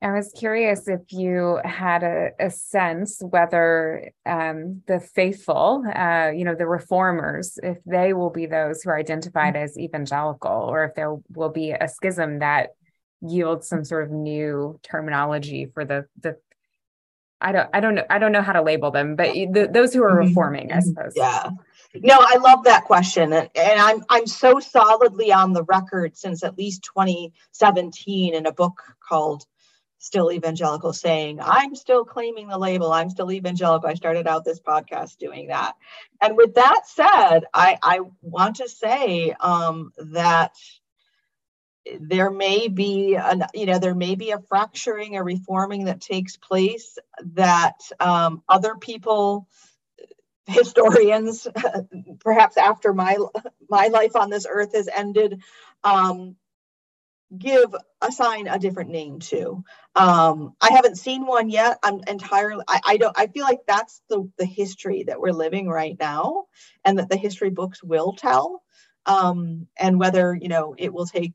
I 0.04 0.12
was 0.14 0.34
curious 0.36 0.88
if 0.88 1.02
you 1.12 1.60
had 1.64 2.02
a, 2.02 2.32
a 2.40 2.50
sense 2.50 3.22
whether 3.22 4.12
um, 4.26 4.82
the 4.88 5.00
faithful, 5.00 5.84
uh, 5.96 6.32
you 6.34 6.44
know, 6.44 6.56
the 6.56 6.66
reformers, 6.66 7.60
if 7.62 7.78
they 7.86 8.14
will 8.14 8.32
be 8.32 8.48
those 8.48 8.82
who 8.82 8.90
are 8.90 8.98
identified 8.98 9.56
as 9.56 9.78
evangelical, 9.78 10.52
or 10.52 10.86
if 10.86 10.96
there 10.96 11.16
will 11.36 11.50
be 11.50 11.72
a 11.72 11.88
schism 11.88 12.40
that 12.40 12.70
yields 13.22 13.68
some 13.68 13.86
sort 13.86 14.06
of 14.06 14.10
new 14.10 14.80
terminology 14.82 15.68
for 15.72 15.86
the 15.86 16.06
the. 16.20 16.36
I 17.42 17.52
don't. 17.52 17.70
I 17.74 17.80
don't 17.80 17.96
know. 17.96 18.06
I 18.10 18.20
don't 18.20 18.32
know 18.32 18.42
how 18.42 18.54
to 18.54 18.62
label 18.62 18.92
them, 18.92 19.16
but 19.16 19.34
the, 19.34 19.70
those 19.72 19.94
who 19.94 20.04
are 20.04 20.12
mm-hmm. 20.12 20.28
reforming, 20.28 20.72
I 20.72 20.78
mm-hmm. 20.78 20.90
suppose. 20.90 21.14
Yeah. 21.16 21.50
No, 21.94 22.18
I 22.20 22.38
love 22.38 22.64
that 22.66 22.86
question, 22.86 23.34
and, 23.34 23.50
and 23.56 23.80
I'm 23.80 24.04
I'm 24.10 24.28
so 24.28 24.60
solidly 24.60 25.34
on 25.34 25.54
the 25.54 25.64
record 25.64 26.16
since 26.16 26.44
at 26.44 26.58
least 26.58 26.84
2017 26.84 28.34
in 28.34 28.46
a 28.46 28.54
book 28.54 28.82
called 29.08 29.46
still 30.02 30.32
evangelical 30.32 30.94
saying 30.94 31.40
i'm 31.40 31.76
still 31.76 32.04
claiming 32.04 32.48
the 32.48 32.58
label 32.58 32.92
i'm 32.92 33.08
still 33.08 33.32
evangelical 33.32 33.88
i 33.88 33.94
started 33.94 34.26
out 34.26 34.44
this 34.44 34.60
podcast 34.60 35.16
doing 35.18 35.46
that 35.48 35.76
and 36.22 36.36
with 36.36 36.56
that 36.56 36.82
said 36.88 37.42
i 37.54 37.78
i 37.84 38.00
want 38.24 38.56
to 38.56 38.68
say 38.68 39.32
um, 39.40 39.92
that 39.98 40.56
there 42.00 42.30
may 42.30 42.68
be 42.68 43.16
an 43.16 43.44
you 43.54 43.66
know 43.66 43.80
there 43.80 43.96
may 43.96 44.16
be 44.16 44.32
a 44.32 44.40
fracturing 44.40 45.18
a 45.18 45.24
reforming 45.24 45.86
that 45.86 46.02
takes 46.02 46.38
place 46.38 46.98
that 47.34 47.80
um, 48.00 48.44
other 48.48 48.76
people 48.76 49.48
historians 50.48 51.48
perhaps 52.20 52.58
after 52.58 52.94
my 52.94 53.18
my 53.70 53.88
life 53.88 54.16
on 54.16 54.30
this 54.30 54.46
earth 54.50 54.74
has 54.76 54.90
ended 54.94 55.42
um, 55.84 56.36
give 57.38 57.74
assign 58.02 58.48
a 58.48 58.60
different 58.60 58.90
name 58.90 59.20
to. 59.20 59.64
Um, 59.96 60.54
I 60.60 60.72
haven't 60.72 60.98
seen 60.98 61.26
one 61.26 61.50
yet. 61.50 61.78
I'm 61.84 62.02
entirely 62.08 62.64
I, 62.68 62.80
I 62.86 62.98
don't 62.98 63.18
I 63.18 63.28
feel 63.28 63.44
like 63.46 63.62
that's 63.68 64.02
the 64.10 64.30
the 64.38 64.46
history 64.46 65.04
that 65.04 65.20
we're 65.20 65.32
living 65.32 65.68
right 65.68 65.96
now 66.00 66.46
and 66.84 67.00
that 67.00 67.10
the 67.10 67.18
history 67.18 67.50
books 67.50 67.84
will 67.84 68.14
tell. 68.14 68.64
Um, 69.06 69.68
and 69.80 70.00
whether 70.00 70.36
you 70.36 70.50
know 70.50 70.76
it 70.78 70.94
will 70.94 71.06
take 71.06 71.34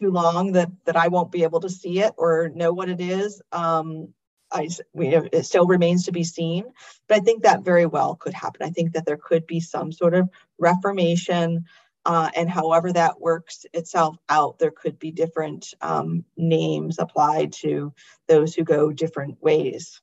too 0.00 0.10
long 0.10 0.52
that 0.52 0.70
that 0.84 0.96
I 0.96 1.08
won't 1.08 1.32
be 1.32 1.42
able 1.42 1.60
to 1.60 1.70
see 1.70 2.00
it 2.00 2.12
or 2.16 2.50
know 2.54 2.72
what 2.72 2.88
it 2.88 3.00
is. 3.00 3.42
Um, 3.52 4.14
I 4.52 4.68
we 4.92 5.08
it 5.08 5.46
still 5.46 5.66
remains 5.66 6.04
to 6.04 6.12
be 6.12 6.24
seen, 6.24 6.64
but 7.08 7.18
I 7.18 7.20
think 7.20 7.42
that 7.42 7.64
very 7.64 7.86
well 7.86 8.16
could 8.16 8.34
happen. 8.34 8.66
I 8.66 8.70
think 8.70 8.92
that 8.94 9.06
there 9.06 9.18
could 9.18 9.46
be 9.46 9.60
some 9.60 9.92
sort 9.92 10.14
of 10.14 10.28
reformation 10.58 11.64
uh, 12.06 12.30
and 12.34 12.48
however 12.48 12.92
that 12.92 13.20
works 13.20 13.66
itself 13.74 14.16
out, 14.28 14.58
there 14.58 14.70
could 14.70 14.98
be 14.98 15.10
different 15.10 15.74
um, 15.82 16.24
names 16.36 16.98
applied 16.98 17.52
to 17.52 17.92
those 18.26 18.54
who 18.54 18.64
go 18.64 18.90
different 18.90 19.40
ways. 19.42 20.00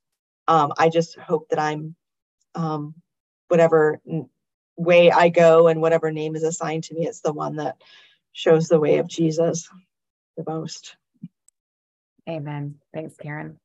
Um, 0.48 0.74
I 0.78 0.89
just 0.89 1.18
hope 1.18 1.50
that 1.50 1.60
I'm, 1.60 1.95
um, 2.54 2.93
whatever 3.48 4.00
way 4.78 5.12
I 5.12 5.30
go 5.30 5.68
and 5.68 5.82
whatever 5.82 6.12
name 6.12 6.36
is 6.36 6.43
assigned 6.43 6.84
to 6.86 6.93
me, 6.93 7.08
it's 7.08 7.22
the 7.22 7.34
one 7.34 7.56
that 7.56 7.78
shows 8.32 8.68
the 8.68 8.80
way 8.80 9.00
of 9.00 9.08
Jesus 9.08 9.68
the 10.38 10.44
most. 10.48 10.96
Amen. 12.30 12.76
Thanks, 12.94 13.16
Karen. 13.18 13.60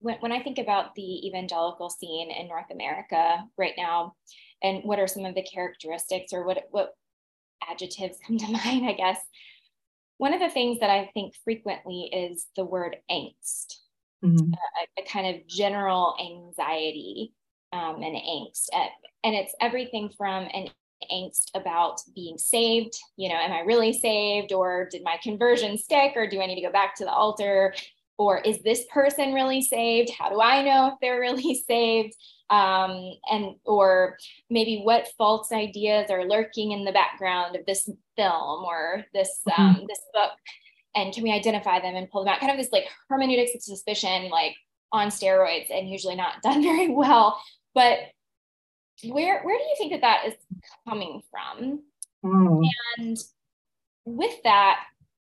When, 0.00 0.16
when 0.20 0.32
I 0.32 0.42
think 0.42 0.58
about 0.58 0.94
the 0.94 1.26
evangelical 1.26 1.88
scene 1.88 2.30
in 2.30 2.48
North 2.48 2.70
America 2.70 3.44
right 3.56 3.74
now, 3.76 4.14
and 4.62 4.82
what 4.84 4.98
are 4.98 5.06
some 5.06 5.24
of 5.24 5.34
the 5.34 5.42
characteristics 5.42 6.32
or 6.32 6.44
what, 6.44 6.64
what 6.70 6.94
adjectives 7.70 8.18
come 8.26 8.38
to 8.38 8.50
mind, 8.64 8.86
I 8.86 8.92
guess. 8.92 9.18
One 10.18 10.32
of 10.32 10.40
the 10.40 10.50
things 10.50 10.80
that 10.80 10.90
I 10.90 11.10
think 11.14 11.34
frequently 11.44 12.10
is 12.12 12.46
the 12.56 12.64
word 12.64 12.96
angst, 13.10 13.74
mm-hmm. 14.24 14.52
a, 14.52 15.02
a, 15.02 15.06
kind 15.06 15.34
of 15.34 15.46
general 15.48 16.14
anxiety 16.20 17.32
um, 17.72 17.96
and 17.96 18.14
angst. 18.14 18.68
And 19.24 19.34
it's 19.34 19.54
everything 19.60 20.10
from 20.16 20.44
an 20.54 20.68
angst 21.12 21.50
about 21.54 22.00
being 22.14 22.38
saved, 22.38 22.96
you 23.16 23.28
know, 23.28 23.36
am 23.36 23.52
I 23.52 23.60
really 23.60 23.92
saved? 23.92 24.52
Or 24.52 24.88
did 24.90 25.02
my 25.02 25.18
conversion 25.22 25.78
stick? 25.78 26.12
Or 26.16 26.26
do 26.26 26.40
I 26.40 26.46
need 26.46 26.56
to 26.56 26.66
go 26.66 26.72
back 26.72 26.94
to 26.96 27.04
the 27.04 27.12
altar? 27.12 27.74
Or 28.16 28.38
is 28.38 28.62
this 28.62 28.84
person 28.92 29.34
really 29.34 29.62
saved? 29.62 30.10
How 30.16 30.30
do 30.30 30.40
I 30.40 30.62
know 30.62 30.88
if 30.88 30.94
they're 31.00 31.20
really 31.20 31.62
saved? 31.66 32.14
um, 32.50 33.14
and 33.30 33.56
or 33.64 34.16
maybe 34.50 34.80
what 34.82 35.08
false 35.16 35.50
ideas 35.50 36.10
are 36.10 36.28
lurking 36.28 36.72
in 36.72 36.84
the 36.84 36.92
background 36.92 37.56
of 37.56 37.64
this 37.66 37.88
film 38.16 38.64
or 38.64 39.04
this 39.12 39.40
mm-hmm. 39.48 39.62
um, 39.62 39.84
this 39.88 40.00
book 40.12 40.32
and 40.94 41.12
can 41.12 41.22
we 41.22 41.32
identify 41.32 41.80
them 41.80 41.96
and 41.96 42.10
pull 42.10 42.24
them 42.24 42.32
out 42.32 42.40
kind 42.40 42.52
of 42.52 42.58
this 42.58 42.72
like 42.72 42.88
hermeneutics 43.08 43.54
of 43.54 43.62
suspicion 43.62 44.28
like 44.28 44.54
on 44.92 45.08
steroids 45.08 45.70
and 45.70 45.88
usually 45.88 46.14
not 46.14 46.34
done 46.42 46.62
very 46.62 46.90
well 46.90 47.40
but 47.74 47.98
where 49.02 49.42
where 49.42 49.58
do 49.58 49.64
you 49.64 49.74
think 49.78 49.92
that 49.92 50.00
that 50.00 50.26
is 50.26 50.34
coming 50.88 51.22
from 51.30 51.80
mm. 52.24 52.62
and 52.98 53.18
with 54.04 54.42
that 54.44 54.84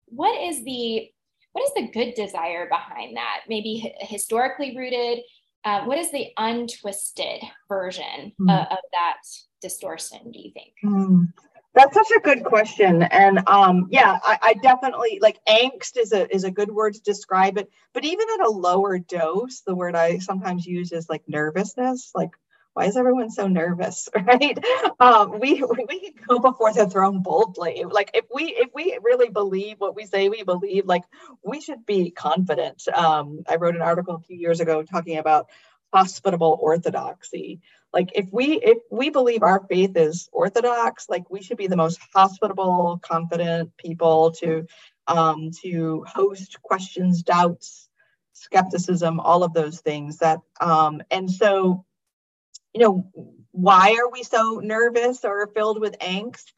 what 0.08 0.40
is 0.42 0.64
the 0.64 1.10
what 1.54 1.64
is 1.64 1.74
the 1.76 1.92
good 1.92 2.14
desire 2.16 2.68
behind 2.70 3.16
that 3.16 3.42
maybe 3.48 3.94
historically 4.00 4.76
rooted 4.76 5.20
uh, 5.64 5.84
what 5.84 6.00
is 6.00 6.12
the 6.12 6.28
untwisted 6.38 7.42
version 7.68 8.32
mm. 8.40 8.52
of, 8.52 8.68
of, 8.72 8.80
that 8.92 9.18
distortion 9.62 10.32
do 10.32 10.40
you 10.40 10.52
think 10.52 10.74
mm. 10.84 11.28
that's 11.76 11.94
such 11.94 12.12
a 12.18 12.22
good 12.22 12.44
question 12.44 13.04
and 13.04 13.48
um, 13.48 13.88
yeah 13.92 14.18
I, 14.24 14.40
I, 14.42 14.54
definitely 14.56 15.20
like 15.22 15.40
angst 15.48 15.98
is 15.98 16.14
a 16.14 16.34
is 16.34 16.46
a 16.46 16.52
good 16.52 16.72
word 16.72 16.96
to 16.96 17.02
describe 17.02 17.58
it 17.58 17.70
but 17.94 18.04
even 18.04 18.26
at 18.34 18.48
a 18.48 18.50
lower 18.50 18.98
dose 18.98 19.62
the 19.62 19.76
word 19.76 19.96
i 19.96 20.18
sometimes 20.18 20.66
use 20.66 20.92
is 20.92 21.10
like 21.10 21.22
nervousness 21.28 22.12
like 22.16 22.32
why 22.74 22.86
is 22.86 22.96
everyone 22.96 23.30
so 23.30 23.48
nervous 23.48 24.08
right? 24.26 24.58
Um, 25.00 25.40
we 25.40 25.64
we 25.64 26.00
can 26.00 26.14
go 26.28 26.40
before 26.40 26.74
the 26.74 26.90
throne 26.90 27.22
boldly. 27.22 27.84
Like 27.90 28.12
if 28.14 28.26
we 28.34 28.46
if 28.46 28.70
we 28.74 28.98
really 29.02 29.30
believe 29.30 29.80
what 29.80 29.96
we 29.96 30.06
say 30.06 30.30
we 30.30 30.44
believe 30.44 30.86
like 30.86 31.04
we 31.44 31.62
should 31.62 31.86
be 31.86 32.12
confident. 32.12 32.88
Um, 32.88 33.44
i 33.50 33.56
wrote 33.56 33.76
an 33.76 33.82
article 33.82 34.16
a 34.16 34.20
few 34.20 34.38
years 34.38 34.60
ago 34.60 34.84
talking 34.84 35.18
about 35.18 35.48
hospitable 35.94 36.58
orthodoxy. 36.62 37.60
Like 37.94 38.12
if 38.16 38.30
we 38.32 38.60
if 38.62 38.78
we 38.90 39.10
believe 39.10 39.44
our 39.44 39.66
faith 39.68 39.98
is 39.98 40.30
orthodox 40.32 41.08
like 41.10 41.30
we 41.30 41.42
should 41.42 41.58
be 41.58 41.68
the 41.68 41.76
most 41.76 42.00
hospitable 42.14 43.00
confident 43.04 43.76
people 43.78 44.32
to 44.40 44.66
um, 45.08 45.52
to 45.62 46.06
host 46.08 46.62
questions 46.62 47.24
doubts 47.24 47.90
skepticism 48.34 49.20
all 49.20 49.44
of 49.44 49.54
those 49.54 49.82
things 49.82 50.18
that 50.18 50.40
um, 50.62 51.02
and 51.12 51.30
so 51.30 51.86
you 52.74 52.82
know, 52.82 53.10
why 53.52 53.98
are 54.00 54.10
we 54.10 54.24
so 54.24 54.62
nervous 54.64 55.24
or 55.26 55.48
filled 55.48 55.80
with 55.80 56.00
angst? 56.00 56.54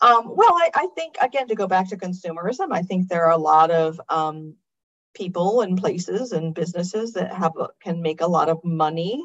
Um, 0.00 0.34
well, 0.34 0.52
I, 0.52 0.70
I, 0.74 0.88
think 0.96 1.14
again 1.20 1.46
to 1.48 1.54
go 1.54 1.68
back 1.68 1.90
to 1.90 1.96
consumerism, 1.96 2.72
I 2.72 2.82
think 2.82 3.08
there 3.08 3.26
are 3.26 3.32
a 3.32 3.36
lot 3.36 3.70
of 3.70 4.00
um, 4.08 4.56
people 5.14 5.60
and 5.60 5.78
places 5.78 6.32
and 6.32 6.54
businesses 6.54 7.12
that 7.12 7.32
have 7.32 7.52
can 7.80 8.02
make 8.02 8.20
a 8.20 8.26
lot 8.26 8.48
of 8.48 8.64
money 8.64 9.22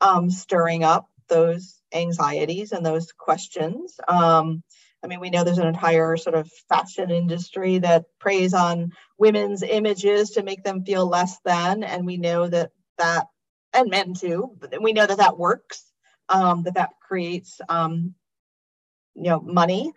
um, 0.00 0.30
stirring 0.30 0.82
up 0.82 1.08
those 1.28 1.80
anxieties 1.92 2.72
and 2.72 2.84
those 2.84 3.12
questions. 3.12 4.00
Um, 4.08 4.62
I 5.02 5.06
mean, 5.06 5.20
we 5.20 5.30
know 5.30 5.44
there's 5.44 5.58
an 5.58 5.68
entire 5.68 6.16
sort 6.16 6.34
of 6.34 6.50
fashion 6.68 7.10
industry 7.10 7.78
that 7.78 8.06
preys 8.18 8.54
on 8.54 8.92
women's 9.16 9.62
images 9.62 10.30
to 10.30 10.42
make 10.42 10.64
them 10.64 10.84
feel 10.84 11.06
less 11.06 11.38
than, 11.44 11.84
and 11.84 12.04
we 12.04 12.16
know 12.16 12.48
that 12.48 12.70
that, 12.98 13.26
and 13.72 13.90
men 13.90 14.14
too, 14.14 14.56
we 14.80 14.92
know 14.92 15.06
that 15.06 15.18
that 15.18 15.38
works. 15.38 15.84
Um, 16.30 16.64
that 16.64 16.74
that 16.74 16.90
creates, 17.00 17.58
um, 17.70 18.14
you 19.14 19.30
know, 19.30 19.40
money 19.40 19.94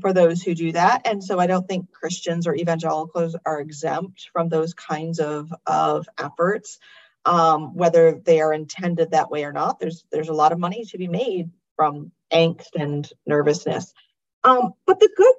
for 0.00 0.12
those 0.12 0.42
who 0.42 0.54
do 0.54 0.72
that. 0.72 1.06
And 1.06 1.22
so 1.22 1.38
I 1.38 1.46
don't 1.46 1.68
think 1.68 1.92
Christians 1.92 2.46
or 2.46 2.54
evangelicals 2.54 3.36
are 3.44 3.60
exempt 3.60 4.30
from 4.32 4.48
those 4.48 4.74
kinds 4.74 5.20
of, 5.20 5.52
of 5.66 6.08
efforts, 6.18 6.78
um, 7.24 7.74
whether 7.74 8.20
they 8.24 8.40
are 8.40 8.52
intended 8.52 9.10
that 9.10 9.30
way 9.30 9.44
or 9.44 9.52
not. 9.52 9.78
There's 9.78 10.04
there's 10.10 10.30
a 10.30 10.34
lot 10.34 10.52
of 10.52 10.58
money 10.58 10.84
to 10.86 10.98
be 10.98 11.08
made 11.08 11.50
from 11.76 12.12
angst 12.32 12.74
and 12.74 13.06
nervousness. 13.26 13.92
Um, 14.44 14.72
but 14.86 15.00
the 15.00 15.10
good 15.16 15.34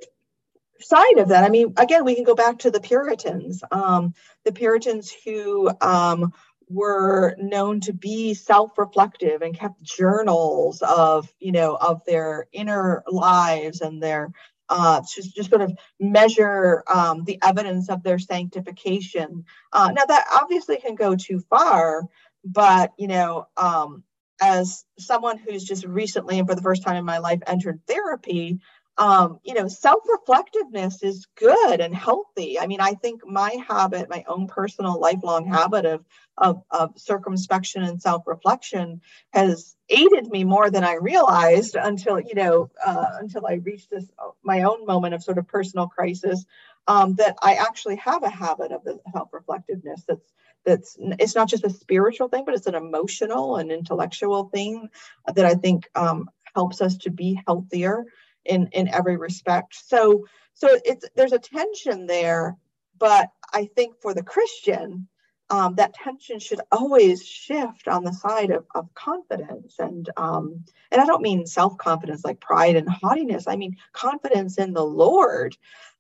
side 0.79 1.17
of 1.17 1.29
that, 1.29 1.43
I 1.43 1.49
mean, 1.49 1.73
again, 1.77 2.05
we 2.05 2.15
can 2.15 2.23
go 2.23 2.35
back 2.35 2.59
to 2.59 2.71
the 2.71 2.81
Puritans, 2.81 3.63
um, 3.71 4.13
the 4.45 4.51
Puritans 4.51 5.11
who 5.25 5.71
um, 5.81 6.33
were 6.69 7.35
known 7.39 7.79
to 7.81 7.93
be 7.93 8.33
self-reflective 8.33 9.41
and 9.41 9.57
kept 9.57 9.81
journals 9.81 10.81
of 10.81 11.31
you 11.39 11.51
know 11.51 11.75
of 11.75 12.01
their 12.05 12.47
inner 12.51 13.03
lives 13.07 13.81
and 13.81 14.01
their 14.01 14.31
uh, 14.69 15.01
just, 15.01 15.33
just 15.35 15.49
sort 15.49 15.61
of 15.61 15.77
measure 15.99 16.83
um, 16.87 17.23
the 17.23 17.39
evidence 17.41 17.89
of 17.89 18.03
their 18.03 18.19
sanctification. 18.19 19.45
Uh, 19.71 19.91
now 19.95 20.03
that 20.05 20.27
obviously 20.41 20.77
can 20.77 20.95
go 20.95 21.15
too 21.15 21.39
far, 21.49 22.03
but 22.43 22.91
you 22.97 23.07
know, 23.07 23.47
um, 23.55 24.03
as 24.41 24.85
someone 24.99 25.37
who's 25.37 25.63
just 25.63 25.85
recently 25.85 26.37
and 26.37 26.47
for 26.47 26.55
the 26.55 26.61
first 26.61 26.83
time 26.83 26.95
in 26.95 27.05
my 27.05 27.17
life 27.17 27.39
entered 27.47 27.79
therapy, 27.87 28.59
um, 28.97 29.39
you 29.43 29.53
know, 29.53 29.67
self 29.67 30.03
reflectiveness 30.09 31.03
is 31.03 31.27
good 31.35 31.79
and 31.81 31.93
healthy. 31.93 32.59
I 32.59 32.65
mean, 32.65 32.81
I 32.81 32.93
think 32.93 33.21
my 33.25 33.51
habit, 33.67 34.09
my 34.09 34.23
own 34.27 34.47
personal 34.47 34.99
lifelong 34.99 35.45
habit 35.47 35.85
of, 35.85 36.05
of, 36.37 36.63
of 36.71 36.97
circumspection 36.97 37.83
and 37.83 38.01
self 38.01 38.25
reflection 38.25 39.01
has 39.33 39.75
aided 39.89 40.27
me 40.27 40.43
more 40.43 40.71
than 40.71 40.83
I 40.83 40.93
realized 40.93 41.75
until, 41.75 42.19
you 42.19 42.33
know, 42.35 42.71
uh, 42.85 43.05
until 43.19 43.45
I 43.45 43.53
reached 43.55 43.91
this, 43.91 44.09
my 44.43 44.63
own 44.63 44.85
moment 44.85 45.13
of 45.13 45.23
sort 45.23 45.37
of 45.37 45.47
personal 45.47 45.87
crisis, 45.87 46.45
um, 46.87 47.15
that 47.15 47.37
I 47.41 47.55
actually 47.55 47.97
have 47.97 48.23
a 48.23 48.29
habit 48.29 48.71
of 48.71 48.83
the 48.83 48.99
self 49.13 49.29
reflectiveness 49.31 50.03
that's 50.07 50.33
that's 50.65 50.97
it's 50.99 51.35
not 51.35 51.47
just 51.47 51.63
a 51.63 51.69
spiritual 51.69 52.27
thing 52.27 52.43
but 52.43 52.53
it's 52.53 52.67
an 52.67 52.75
emotional 52.75 53.55
and 53.55 53.71
intellectual 53.71 54.49
thing 54.49 54.89
that 55.33 55.45
i 55.45 55.53
think 55.53 55.87
um, 55.95 56.29
helps 56.55 56.81
us 56.81 56.97
to 56.97 57.09
be 57.09 57.39
healthier 57.47 58.03
in 58.47 58.67
in 58.73 58.87
every 58.87 59.17
respect. 59.17 59.75
So 59.75 60.25
so 60.57 60.69
it's 60.85 61.05
there's 61.15 61.33
a 61.33 61.39
tension 61.39 62.07
there 62.07 62.57
but 62.99 63.29
i 63.53 63.65
think 63.75 63.95
for 64.01 64.13
the 64.13 64.23
christian 64.23 65.07
um, 65.49 65.75
that 65.75 65.93
tension 65.93 66.39
should 66.39 66.59
always 66.73 67.25
shift 67.25 67.87
on 67.87 68.03
the 68.03 68.11
side 68.11 68.49
of, 68.49 68.65
of 68.75 68.93
confidence. 68.93 69.75
And 69.79 70.09
um, 70.17 70.65
and 70.91 70.99
i 70.99 71.05
don't 71.05 71.21
mean 71.21 71.45
self-confidence 71.45 72.25
like 72.25 72.41
pride 72.41 72.75
and 72.75 72.89
haughtiness. 72.89 73.45
I 73.47 73.55
mean 73.55 73.77
confidence 73.93 74.57
in 74.57 74.73
the 74.73 74.83
lord 74.83 75.55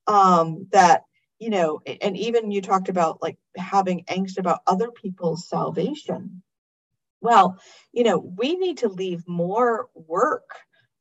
um, 0.05 0.67
that 0.71 1.03
you 1.39 1.49
know 1.49 1.79
and 2.01 2.17
even 2.17 2.51
you 2.51 2.61
talked 2.61 2.89
about 2.89 3.21
like 3.21 3.37
having 3.55 4.03
angst 4.05 4.37
about 4.37 4.63
other 4.67 4.91
people's 4.91 5.47
salvation. 5.47 6.41
Well 7.21 7.57
you 7.93 8.03
know 8.03 8.17
we 8.17 8.55
need 8.55 8.79
to 8.79 8.89
leave 8.89 9.25
more 9.29 9.87
work 9.93 10.49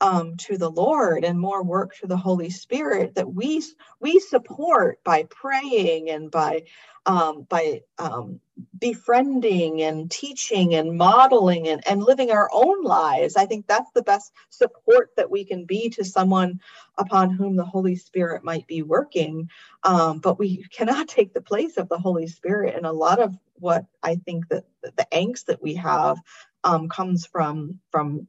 um, 0.00 0.36
to 0.36 0.58
the 0.58 0.70
Lord 0.70 1.24
and 1.24 1.38
more 1.38 1.62
work 1.62 1.96
to 1.96 2.06
the 2.06 2.16
Holy 2.16 2.50
Spirit 2.50 3.14
that 3.14 3.32
we 3.32 3.62
we 4.00 4.18
support 4.20 5.02
by 5.04 5.24
praying 5.24 6.10
and 6.10 6.30
by 6.30 6.64
um, 7.06 7.46
by 7.48 7.82
um, 7.98 8.40
befriending 8.78 9.82
and 9.82 10.10
teaching 10.10 10.74
and 10.74 10.96
modeling 10.96 11.68
and, 11.68 11.86
and 11.86 12.02
living 12.02 12.30
our 12.30 12.50
own 12.52 12.82
lives. 12.82 13.36
I 13.36 13.46
think 13.46 13.66
that's 13.66 13.90
the 13.92 14.02
best 14.02 14.32
support 14.50 15.10
that 15.16 15.30
we 15.30 15.44
can 15.44 15.64
be 15.64 15.88
to 15.90 16.04
someone 16.04 16.60
upon 16.98 17.30
whom 17.30 17.56
the 17.56 17.64
Holy 17.64 17.94
Spirit 17.96 18.44
might 18.44 18.66
be 18.66 18.82
working. 18.82 19.48
Um, 19.84 20.18
but 20.18 20.38
we 20.38 20.64
cannot 20.64 21.08
take 21.08 21.32
the 21.32 21.40
place 21.40 21.76
of 21.76 21.88
the 21.88 21.98
Holy 21.98 22.26
Spirit. 22.26 22.74
And 22.74 22.86
a 22.86 22.92
lot 22.92 23.20
of 23.20 23.36
what 23.54 23.86
I 24.02 24.16
think 24.16 24.48
that 24.48 24.64
the 24.82 25.06
angst 25.12 25.46
that 25.46 25.62
we 25.62 25.74
have 25.74 26.18
um, 26.64 26.88
comes 26.88 27.26
from 27.26 27.78
from 27.90 28.26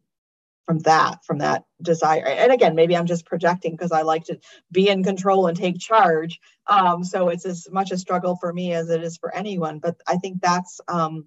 from 0.68 0.80
that 0.80 1.24
from 1.26 1.40
that 1.40 1.64
desire. 1.82 2.28
And 2.28 2.52
again 2.52 2.76
maybe 2.76 2.96
i'm 2.96 3.08
just 3.08 3.26
projecting 3.26 3.72
because 3.72 3.94
i 3.94 4.02
like 4.04 4.26
to 4.26 4.38
be 4.72 4.90
in 4.90 5.04
control 5.04 5.48
and 5.48 5.58
take 5.58 5.80
charge. 5.80 6.40
Um, 6.68 7.04
so 7.06 7.30
it's 7.30 7.46
as 7.46 7.68
much 7.72 7.92
a 7.92 7.98
struggle 7.98 8.36
for 8.36 8.52
me 8.52 8.74
as 8.74 8.90
it 8.90 9.02
is 9.02 9.18
for 9.18 9.34
anyone 9.34 9.80
but 9.80 9.96
i 10.08 10.18
think 10.18 10.42
that's 10.42 10.82
um, 10.90 11.26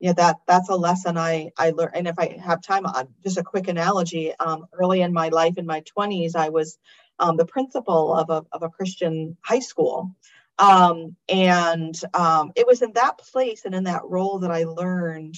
yeah 0.00 0.14
that 0.14 0.36
that's 0.48 0.70
a 0.70 0.74
lesson 0.74 1.18
i 1.18 1.50
i 1.58 1.70
learned 1.70 1.94
and 1.94 2.08
if 2.08 2.18
i 2.18 2.38
have 2.42 2.62
time 2.62 2.86
on 2.86 2.94
uh, 2.96 3.04
just 3.22 3.36
a 3.36 3.42
quick 3.42 3.68
analogy 3.68 4.32
um, 4.40 4.66
early 4.72 5.02
in 5.02 5.12
my 5.12 5.28
life 5.28 5.58
in 5.58 5.66
my 5.66 5.82
20s 5.82 6.34
i 6.34 6.48
was 6.48 6.78
um, 7.18 7.36
the 7.36 7.44
principal 7.44 8.14
of 8.14 8.30
a, 8.30 8.42
of 8.52 8.62
a 8.62 8.70
christian 8.70 9.36
high 9.42 9.60
school. 9.60 10.16
Um, 10.58 11.16
and 11.30 11.98
um, 12.12 12.52
it 12.54 12.66
was 12.66 12.82
in 12.82 12.92
that 12.92 13.16
place 13.16 13.64
and 13.64 13.74
in 13.74 13.84
that 13.84 14.02
role 14.04 14.40
that 14.40 14.50
i 14.50 14.64
learned 14.64 15.36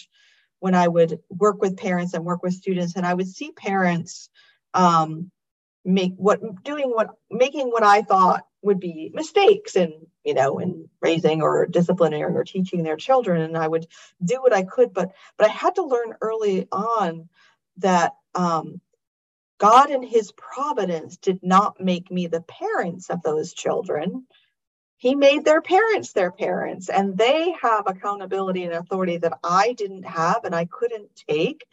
when 0.63 0.77
I 0.77 0.87
would 0.87 1.19
work 1.29 1.61
with 1.61 1.77
parents 1.77 2.15
and 2.15 2.25
work 2.25 2.45
with 2.45 2.55
students, 2.55 2.95
and 2.95 3.05
I 3.05 3.15
would 3.15 3.27
see 3.27 3.51
parents 3.51 4.31
um, 4.75 5.33
make 5.85 6.13
what 6.17 6.41
doing 6.63 6.89
what 6.89 7.09
making 7.33 7.67
what 7.67 7.83
I 7.83 8.03
thought 8.03 8.47
would 8.63 8.79
be 8.79 9.11
mistakes 9.13 9.75
in 9.75 10.07
you 10.23 10.35
know 10.35 10.61
in 10.61 10.89
raising 11.01 11.43
or 11.43 11.67
disciplining 11.67 12.23
or 12.23 12.45
teaching 12.45 12.85
their 12.85 12.97
children, 12.97 13.43
and 13.43 13.59
I 13.59 13.67
would 13.67 13.89
do 14.23 14.41
what 14.41 14.53
I 14.53 14.63
could, 14.63 14.95
but 14.95 15.11
but 15.37 15.51
I 15.51 15.53
had 15.53 15.75
to 15.75 15.85
learn 15.85 16.15
early 16.21 16.69
on 16.71 17.29
that 17.79 18.13
um, 18.37 18.81
God 19.59 19.91
in 19.91 20.05
His 20.05 20.31
providence 20.31 21.17
did 21.17 21.41
not 21.43 21.81
make 21.81 22.09
me 22.09 22.29
the 22.29 22.43
parents 22.43 23.11
of 23.11 23.21
those 23.23 23.53
children 23.53 24.29
he 25.03 25.17
made 25.17 25.45
their 25.45 25.61
parents 25.61 26.13
their 26.13 26.31
parents 26.31 26.89
and 26.89 27.19
they 27.19 27.53
have 27.61 27.89
accountability 27.89 28.63
and 28.63 28.73
authority 28.73 29.17
that 29.17 29.37
I 29.43 29.73
didn't 29.73 30.05
have 30.05 30.45
and 30.45 30.55
I 30.55 30.67
couldn't 30.67 31.09
take. 31.29 31.65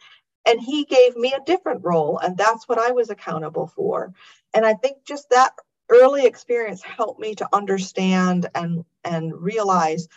And 0.48 0.60
he 0.60 0.84
gave 0.84 1.16
me 1.16 1.32
a 1.32 1.44
different 1.44 1.84
role, 1.84 2.18
and 2.18 2.36
that's 2.36 2.68
what 2.68 2.78
I 2.78 2.90
was 2.90 3.08
accountable 3.08 3.68
for. 3.68 4.12
And 4.52 4.66
I 4.66 4.74
think 4.74 5.04
just 5.04 5.30
that 5.30 5.52
early 5.88 6.26
experience 6.26 6.82
helped 6.82 7.20
me 7.20 7.36
to 7.36 7.48
understand 7.52 8.48
and 8.52 8.84
and 9.04 9.32
realize 9.40 10.08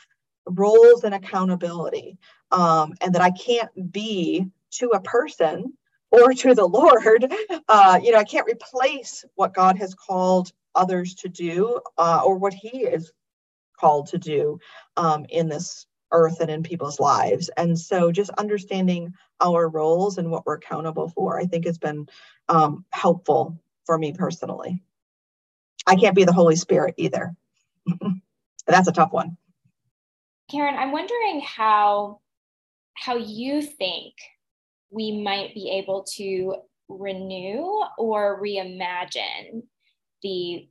roles 0.48 1.04
and 1.04 1.14
accountability, 1.14 2.18
um, 2.52 2.94
and 3.00 3.14
that 3.14 3.22
I 3.22 3.30
can't 3.30 3.92
be 3.92 4.48
to 4.80 4.90
a 4.90 5.02
person 5.02 5.74
or 6.10 6.34
to 6.34 6.56
the 6.56 6.66
Lord. 6.80 7.32
Uh, 7.68 8.00
you 8.02 8.12
know, 8.12 8.18
I 8.18 8.24
can't 8.24 8.48
replace 8.48 9.24
what 9.36 9.54
God 9.54 9.78
has 9.78 9.94
called 9.94 10.52
others 10.76 11.16
to 11.16 11.30
do 11.30 11.80
uh, 11.98 12.22
or 12.26 12.38
what 12.38 12.54
he 12.54 12.86
is 12.86 13.12
called 13.80 14.08
to 14.08 14.18
do 14.18 14.60
um, 14.98 15.26
in 15.30 15.50
this 15.50 15.86
earth 16.12 16.40
and 16.40 16.50
in 16.50 16.64
people's 16.64 17.00
lives. 17.00 17.50
And 17.58 17.78
so 17.78 18.12
just 18.12 18.30
understanding 18.32 19.14
our 19.42 19.68
roles 19.68 20.18
and 20.18 20.30
what 20.30 20.46
we're 20.46 20.56
accountable 20.56 21.10
for, 21.10 21.40
I 21.40 21.46
think 21.46 21.66
has 21.66 21.78
been 21.78 22.08
um, 22.50 22.86
helpful 22.92 23.60
for 23.86 23.98
me 23.98 24.14
personally. 24.14 24.82
I 25.86 25.96
can't 25.96 26.16
be 26.16 26.24
the 26.24 26.32
Holy 26.32 26.56
Spirit 26.56 26.96
either. 26.98 27.36
That's 28.68 28.88
a 28.88 28.94
tough 28.94 29.12
one. 29.12 29.38
Karen, 30.50 30.76
I'm 30.76 30.92
wondering 30.92 31.42
how 31.42 32.20
how 32.96 33.18
you 33.18 33.62
think 33.62 34.14
we 34.92 35.24
might 35.24 35.54
be 35.56 35.72
able 35.72 36.06
to 36.16 36.56
renew 36.88 37.82
or 37.98 38.42
reimagine 38.42 39.64
the 40.24 40.68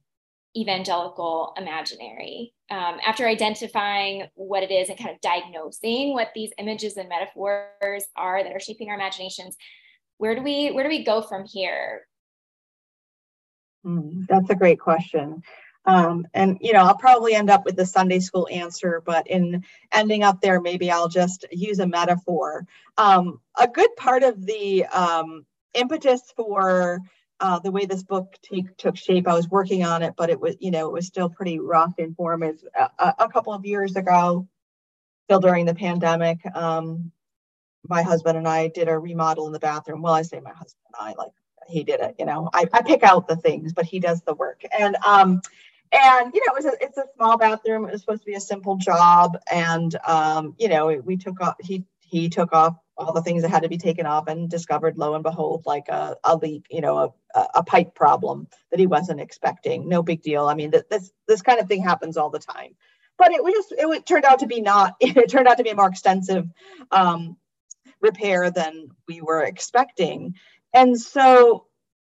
evangelical 0.57 1.55
imaginary. 1.57 2.53
Um, 2.71 2.99
after 3.07 3.27
identifying 3.27 4.25
what 4.35 4.63
it 4.63 4.71
is 4.71 4.89
and 4.89 4.99
kind 4.99 5.11
of 5.11 5.21
diagnosing 5.21 6.15
what 6.15 6.31
these 6.35 6.51
images 6.59 6.97
and 6.97 7.09
metaphors 7.09 8.05
are 8.17 8.43
that 8.43 8.53
are 8.53 8.61
shaping 8.61 8.89
our 8.89 8.95
imaginations, 8.95 9.57
where 10.19 10.35
do 10.35 10.43
we 10.43 10.71
where 10.73 10.85
do 10.85 10.91
we 10.91 11.05
go 11.05 11.23
from 11.23 11.45
here? 11.45 12.07
Mm, 13.85 14.27
that's 14.29 14.51
a 14.51 14.55
great 14.55 14.79
question. 14.79 15.43
Um, 15.85 16.27
and 16.33 16.59
you 16.61 16.73
know, 16.73 16.85
I'll 16.85 16.97
probably 16.97 17.35
end 17.35 17.51
up 17.51 17.65
with 17.65 17.77
the 17.77 17.87
Sunday 17.87 18.21
school 18.21 18.49
answer, 18.51 19.03
but 19.05 19.27
in 19.27 19.65
ending 19.93 20.23
up 20.23 20.41
there, 20.41 20.61
maybe 20.61 20.91
I'll 20.91 21.09
just 21.09 21.45
use 21.51 21.81
a 21.81 21.87
metaphor. 21.87 22.67
Um, 22.99 23.41
a 23.61 23.67
good 23.67 23.91
part 23.97 24.23
of 24.23 24.47
the 24.47 24.87
um, 24.87 25.45
impetus 25.75 26.23
for 26.37 27.01
uh, 27.43 27.59
the 27.59 27.73
way 27.73 27.85
this 27.85 28.05
book 28.05 28.37
take, 28.41 28.77
took 28.77 28.97
shape, 28.97 29.27
I 29.27 29.35
was 29.35 29.49
working 29.49 29.83
on 29.85 30.03
it, 30.03 30.15
but 30.17 30.31
it 30.31 30.41
was, 30.41 30.55
you 30.61 30.71
know, 30.71 30.87
it 30.87 30.93
was 30.93 31.07
still 31.07 31.29
pretty 31.29 31.59
rough 31.59 31.93
in 31.99 32.15
form. 32.15 32.45
It's 32.45 32.65
a, 32.79 33.15
a 33.19 33.29
couple 33.29 33.53
of 33.53 33.67
years 33.67 33.97
ago, 33.97 34.47
still 35.25 35.41
during 35.41 35.67
the 35.67 35.75
pandemic. 35.75 36.39
Um, 36.55 37.11
my 37.89 38.03
husband 38.03 38.39
and 38.39 38.47
I 38.47 38.69
did 38.69 38.89
a 38.89 38.97
remodel 38.97 39.49
in 39.49 39.53
the 39.53 39.59
bathroom. 39.59 40.03
Well, 40.03 40.15
I 40.15 40.23
say 40.23 40.39
my 40.39 40.53
husband 40.53 40.85
and 40.99 41.09
I, 41.09 41.15
like 41.19 41.33
he 41.67 41.83
did 41.83 41.99
it. 41.99 42.15
You 42.17 42.27
know, 42.27 42.49
I, 42.55 42.67
I 42.73 42.83
pick 42.83 43.03
out 43.03 43.27
the 43.27 43.37
things, 43.37 43.73
but 43.73 43.87
he 43.87 43.99
does 43.99 44.23
the 44.23 44.35
work. 44.35 44.63
And 44.79 44.97
um, 45.05 45.43
and 45.91 46.33
you 46.33 46.43
know, 46.47 46.55
it 46.55 46.65
was 46.65 46.67
a, 46.67 46.73
it's 46.81 46.97
a 46.97 47.07
small 47.17 47.37
bathroom. 47.37 47.85
It 47.87 47.93
was 47.93 48.03
supposed 48.03 48.23
to 48.23 48.27
be 48.27 48.35
a 48.35 48.41
simple 48.41 48.77
job, 48.77 49.37
and 49.51 49.97
um, 50.07 50.55
you 50.59 50.69
know, 50.69 50.87
we 51.05 51.17
took 51.17 51.41
off. 51.41 51.57
He 51.61 51.85
he 52.13 52.29
took 52.29 52.53
off 52.53 52.77
all 52.99 53.15
the 53.15 53.23
things 53.23 53.41
that 53.41 53.49
had 53.49 53.63
to 53.63 53.71
be 53.71 53.79
taken 53.79 54.05
off 54.05 54.29
and 54.29 54.51
discovered, 54.51 54.99
lo 54.99 55.15
and 55.15 55.23
behold, 55.23 55.63
like 55.65 55.89
a, 55.89 56.15
a 56.25 56.37
leak, 56.37 56.67
you 56.71 56.83
know, 56.83 57.15
a, 57.35 57.47
a 57.55 57.63
pipe 57.65 57.95
problem 57.95 58.47
that 58.71 58.79
he 58.79 58.87
wasn't 58.87 59.19
expecting. 59.19 59.89
No 59.89 60.03
big 60.03 60.21
deal. 60.21 60.47
I 60.47 60.55
mean, 60.55 60.71
this 60.91 61.11
this 61.27 61.41
kind 61.41 61.59
of 61.59 61.69
thing 61.69 61.83
happens 61.83 62.19
all 62.19 62.29
the 62.29 62.39
time. 62.39 62.77
But 63.17 63.33
it 63.33 63.43
was 63.43 63.55
just 63.55 63.73
it 63.73 64.07
turned 64.07 64.27
out 64.27 64.41
to 64.41 64.47
be 64.47 64.61
not. 64.61 64.95
It 65.01 65.31
turned 65.31 65.49
out 65.49 65.57
to 65.57 65.65
be 65.65 65.71
a 65.71 65.75
more 65.75 65.89
extensive 65.89 66.47
um, 66.91 67.39
repair 68.03 68.51
than 68.51 68.91
we 69.09 69.23
were 69.23 69.43
expecting. 69.43 70.35
And 70.75 71.01
so 71.01 71.67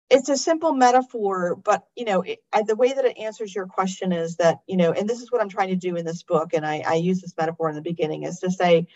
it's 0.09 0.29
a 0.29 0.37
simple 0.37 0.73
metaphor, 0.73 1.57
but 1.57 1.83
you 1.97 2.05
know, 2.05 2.21
it, 2.21 2.39
the 2.67 2.75
way 2.77 2.93
that 2.93 3.03
it 3.03 3.17
answers 3.17 3.53
your 3.53 3.67
question 3.67 4.13
is 4.13 4.37
that, 4.37 4.59
you 4.65 4.77
know, 4.77 4.93
and 4.93 5.09
this 5.09 5.21
is 5.21 5.29
what 5.29 5.41
I'm 5.41 5.49
trying 5.49 5.69
to 5.69 5.75
do 5.75 5.97
in 5.97 6.05
this 6.05 6.23
book, 6.23 6.53
and 6.53 6.65
I, 6.65 6.83
I 6.87 6.93
use 6.93 7.19
this 7.19 7.35
metaphor 7.37 7.67
in 7.67 7.75
the 7.75 7.81
beginning, 7.81 8.23
is 8.23 8.39
to 8.39 8.49
say 8.49 8.87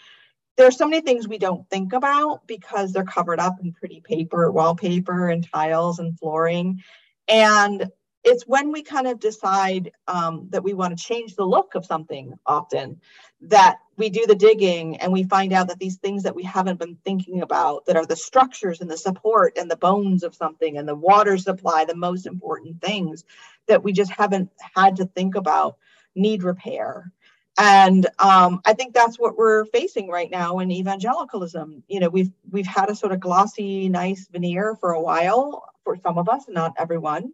there's 0.56 0.78
so 0.78 0.88
many 0.88 1.02
things 1.02 1.28
we 1.28 1.38
don't 1.38 1.68
think 1.70 1.94
about 1.94 2.46
because 2.48 2.94
they're 2.94 3.04
covered 3.04 3.40
up 3.40 3.56
in 3.62 3.74
pretty 3.74 4.02
paper, 4.02 4.52
wallpaper, 4.52 5.30
and 5.30 5.48
tiles 5.52 6.00
and 6.00 6.18
flooring. 6.20 6.84
And 7.28 7.90
it's 8.24 8.48
when 8.48 8.72
we 8.72 8.84
kind 8.84 9.08
of 9.08 9.20
decide 9.20 9.92
um, 10.08 10.48
that 10.52 10.64
we 10.64 10.74
want 10.74 10.98
to 10.98 11.04
change 11.04 11.36
the 11.36 11.44
look 11.44 11.76
of 11.76 11.86
something 11.86 12.34
often 12.46 13.02
that 13.42 13.80
we 13.98 14.10
do 14.10 14.26
the 14.26 14.36
digging 14.36 14.98
and 14.98 15.12
we 15.12 15.24
find 15.24 15.52
out 15.52 15.68
that 15.68 15.80
these 15.80 15.98
things 15.98 16.24
that 16.24 16.36
we 16.36 16.44
haven't 16.44 16.80
been 16.80 16.98
thinking 17.04 17.42
about 17.42 17.86
that 17.86 17.98
are 17.98 18.06
the 18.06 18.16
structures 18.16 18.80
and 18.80 18.90
the 18.90 18.98
support 18.98 19.58
and 19.58 19.70
the 19.70 19.76
bones 19.76 20.24
of 20.24 20.34
something 20.34 20.78
and 20.78 20.88
the 20.88 20.96
water 20.96 21.38
supply 21.38 21.84
the 21.84 21.96
most 21.96 22.26
important 22.26 22.82
things 22.82 23.26
that 23.68 23.84
we 23.84 23.92
just 23.92 24.12
haven't 24.12 24.50
had 24.76 24.96
to 24.96 25.06
think 25.06 25.36
about 25.36 25.78
need 26.16 26.44
repair 26.44 27.12
and 27.58 28.08
um, 28.20 28.62
i 28.66 28.74
think 28.74 28.94
that's 28.94 29.20
what 29.20 29.38
we're 29.38 29.66
facing 29.66 30.08
right 30.10 30.32
now 30.32 30.60
in 30.60 30.72
evangelicalism. 30.72 31.84
You 31.88 32.00
know 32.00 32.10
we've 32.10 32.32
we've 32.50 32.68
had 32.68 32.90
a 32.90 32.96
sort 32.96 33.12
of 33.12 33.20
glossy 33.20 33.90
nice 33.90 34.28
veneer 34.32 34.76
for 34.76 34.92
a 34.92 35.02
while 35.02 35.64
for 35.84 35.98
some 36.04 36.18
of 36.18 36.30
us 36.30 36.46
not 36.48 36.74
everyone. 36.78 37.34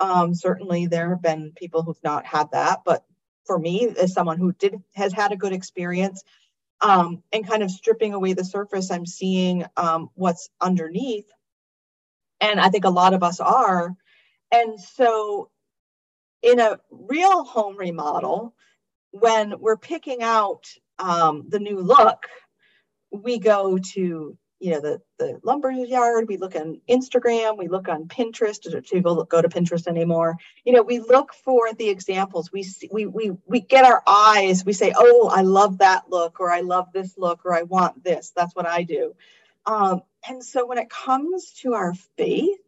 Um, 0.00 0.34
certainly, 0.34 0.86
there 0.86 1.10
have 1.10 1.22
been 1.22 1.52
people 1.56 1.82
who've 1.82 2.02
not 2.04 2.24
had 2.24 2.50
that, 2.52 2.80
but 2.84 3.04
for 3.44 3.58
me, 3.58 3.88
as 4.00 4.12
someone 4.12 4.38
who 4.38 4.52
did 4.52 4.76
has 4.94 5.12
had 5.12 5.32
a 5.32 5.36
good 5.36 5.52
experience, 5.52 6.22
um, 6.80 7.22
and 7.32 7.46
kind 7.46 7.62
of 7.62 7.70
stripping 7.70 8.14
away 8.14 8.32
the 8.32 8.44
surface, 8.44 8.90
I'm 8.90 9.06
seeing 9.06 9.64
um, 9.76 10.10
what's 10.14 10.50
underneath, 10.60 11.26
and 12.40 12.60
I 12.60 12.68
think 12.68 12.84
a 12.84 12.90
lot 12.90 13.14
of 13.14 13.22
us 13.22 13.40
are. 13.40 13.96
And 14.52 14.80
so, 14.80 15.50
in 16.42 16.60
a 16.60 16.78
real 16.90 17.44
home 17.44 17.76
remodel, 17.76 18.54
when 19.10 19.58
we're 19.58 19.76
picking 19.76 20.22
out 20.22 20.66
um, 20.98 21.46
the 21.48 21.58
new 21.58 21.80
look, 21.80 22.26
we 23.10 23.38
go 23.38 23.78
to 23.78 24.36
you 24.60 24.72
know 24.72 24.80
the 24.80 25.00
the 25.18 25.38
lumber 25.44 25.70
yard 25.70 26.26
we 26.28 26.36
look 26.36 26.56
on 26.56 26.80
instagram 26.90 27.56
we 27.56 27.68
look 27.68 27.88
on 27.88 28.08
pinterest 28.08 28.62
do 28.62 28.80
people 28.80 29.22
go 29.24 29.40
to 29.40 29.48
pinterest 29.48 29.86
anymore? 29.86 30.36
You 30.64 30.72
know 30.72 30.82
we 30.82 30.98
look 30.98 31.32
for 31.32 31.72
the 31.72 31.88
examples. 31.88 32.50
We 32.52 32.64
see, 32.64 32.88
we 32.92 33.06
we 33.06 33.32
we 33.46 33.60
get 33.60 33.84
our 33.84 34.02
eyes 34.06 34.64
we 34.64 34.72
say 34.72 34.92
oh 34.96 35.30
i 35.32 35.42
love 35.42 35.78
that 35.78 36.10
look 36.10 36.40
or 36.40 36.50
i 36.50 36.60
love 36.60 36.88
this 36.92 37.16
look 37.16 37.44
or 37.44 37.54
i 37.54 37.62
want 37.62 38.02
this. 38.02 38.32
That's 38.34 38.54
what 38.54 38.66
i 38.66 38.82
do. 38.82 39.14
Um, 39.64 40.02
and 40.26 40.42
so 40.42 40.66
when 40.66 40.78
it 40.78 40.90
comes 40.90 41.52
to 41.60 41.74
our 41.74 41.94
faith 42.16 42.58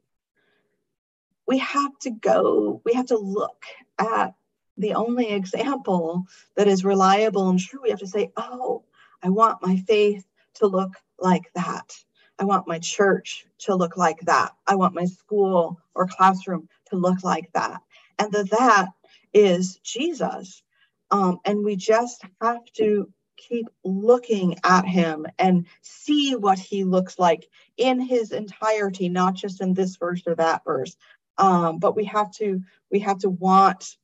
we 1.46 1.58
have 1.58 1.98
to 2.00 2.10
go 2.10 2.80
we 2.84 2.94
have 2.94 3.06
to 3.06 3.18
look 3.18 3.64
at 3.98 4.34
the 4.80 4.94
only 4.94 5.30
example 5.30 6.26
that 6.56 6.68
is 6.68 6.84
reliable 6.84 7.48
and 7.48 7.60
true 7.60 7.80
we 7.82 7.90
have 7.90 7.98
to 7.98 8.06
say 8.06 8.30
oh 8.36 8.82
i 9.22 9.28
want 9.28 9.62
my 9.62 9.76
faith 9.76 10.26
to 10.54 10.66
look 10.66 10.94
like 11.18 11.50
that. 11.54 11.92
I 12.38 12.44
want 12.44 12.66
my 12.66 12.78
church 12.78 13.46
to 13.60 13.74
look 13.74 13.96
like 13.96 14.20
that. 14.22 14.52
I 14.66 14.76
want 14.76 14.94
my 14.94 15.04
school 15.04 15.80
or 15.94 16.06
classroom 16.06 16.68
to 16.90 16.96
look 16.96 17.22
like 17.22 17.50
that. 17.52 17.82
And 18.18 18.32
the 18.32 18.44
that 18.44 18.88
is 19.32 19.76
Jesus. 19.84 20.62
Um, 21.10 21.38
and 21.44 21.64
we 21.64 21.76
just 21.76 22.22
have 22.40 22.64
to 22.76 23.12
keep 23.36 23.66
looking 23.84 24.56
at 24.64 24.86
him 24.86 25.26
and 25.38 25.66
see 25.82 26.34
what 26.34 26.58
he 26.58 26.84
looks 26.84 27.18
like 27.18 27.48
in 27.76 28.00
his 28.00 28.32
entirety, 28.32 29.08
not 29.08 29.34
just 29.34 29.60
in 29.60 29.74
this 29.74 29.96
verse 29.96 30.22
or 30.26 30.34
that 30.36 30.64
verse. 30.64 30.96
Um, 31.38 31.78
but 31.78 31.96
we 31.96 32.04
have 32.04 32.30
to 32.32 32.60
we 32.90 33.00
have 33.00 33.18
to 33.20 33.30
want 33.30 33.96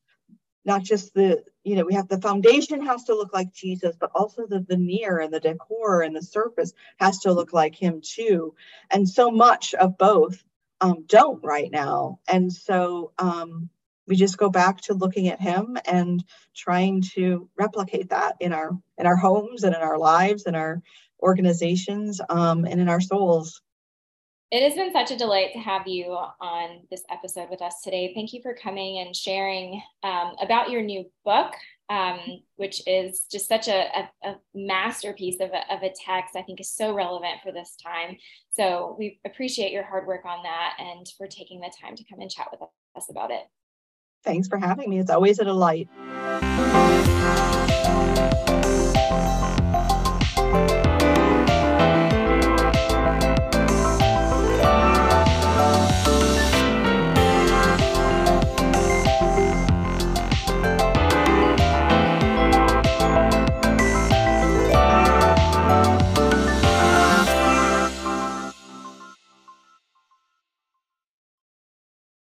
not 0.66 0.82
just 0.82 1.14
the 1.14 1.42
you 1.64 1.76
know 1.76 1.84
we 1.84 1.94
have 1.94 2.08
the 2.08 2.20
foundation 2.20 2.84
has 2.84 3.04
to 3.04 3.14
look 3.14 3.32
like 3.32 3.52
jesus 3.54 3.96
but 3.98 4.10
also 4.14 4.46
the 4.46 4.60
veneer 4.60 5.18
and 5.20 5.32
the 5.32 5.40
decor 5.40 6.02
and 6.02 6.14
the 6.16 6.22
surface 6.22 6.72
has 6.98 7.18
to 7.20 7.32
look 7.32 7.52
like 7.52 7.74
him 7.74 8.00
too. 8.02 8.54
And 8.90 9.08
so 9.08 9.30
much 9.30 9.74
of 9.74 9.98
both 9.98 10.42
um, 10.80 11.04
don't 11.08 11.42
right 11.44 11.70
now. 11.70 12.20
And 12.28 12.52
so 12.52 13.12
um, 13.18 13.70
we 14.06 14.16
just 14.16 14.38
go 14.38 14.50
back 14.50 14.80
to 14.82 14.94
looking 14.94 15.28
at 15.28 15.40
him 15.40 15.76
and 15.86 16.24
trying 16.54 17.02
to 17.14 17.48
replicate 17.58 18.10
that 18.10 18.36
in 18.40 18.52
our 18.52 18.72
in 18.98 19.06
our 19.06 19.16
homes 19.16 19.64
and 19.64 19.74
in 19.74 19.80
our 19.82 19.98
lives 19.98 20.44
and 20.46 20.56
our 20.56 20.82
organizations 21.22 22.20
um, 22.28 22.64
and 22.64 22.80
in 22.80 22.88
our 22.88 23.00
souls 23.00 23.62
it 24.53 24.62
has 24.62 24.74
been 24.74 24.92
such 24.92 25.11
a 25.11 25.16
delight 25.16 25.53
to 25.53 25.59
have 25.59 25.88
you 25.88 26.16
on 26.40 26.80
this 26.90 27.03
episode 27.11 27.51
with 27.51 27.61
us 27.61 27.82
today. 27.82 28.12
Thank 28.14 28.32
you 28.32 28.40
for 28.42 28.55
coming 28.55 29.01
and 29.05 29.14
sharing 29.14 29.82
um, 30.05 30.34
about 30.40 30.70
your 30.70 30.82
new 30.82 31.11
book, 31.24 31.53
um, 31.90 32.20
which 32.55 32.80
is 32.86 33.26
just 33.30 33.49
such 33.49 33.66
a, 33.66 33.88
a, 33.99 34.09
a 34.22 34.36
masterpiece 34.55 35.40
of 35.40 35.51
a, 35.51 35.74
of 35.74 35.82
a 35.82 35.92
text, 35.92 36.36
I 36.36 36.42
think 36.42 36.61
is 36.61 36.70
so 36.70 36.94
relevant 36.94 37.40
for 37.42 37.51
this 37.51 37.76
time. 37.82 38.18
So 38.51 38.94
we 38.99 39.18
appreciate 39.26 39.72
your 39.72 39.84
hard 39.84 40.07
work 40.07 40.24
on 40.24 40.44
that 40.44 40.74
and 40.78 41.07
for 41.18 41.26
taking 41.26 41.61
the 41.61 41.72
time 41.80 41.97
to 41.97 42.05
come 42.05 42.20
and 42.20 42.30
chat 42.30 42.47
with 42.53 42.61
us 42.97 43.11
about 43.11 43.32
it. 43.32 43.42
Thanks 44.22 44.47
for 44.47 44.59
having 44.59 44.90
me. 44.90 45.01
It's 45.01 45.11
always 45.11 45.40
a 45.40 45.44
delight. 45.44 45.88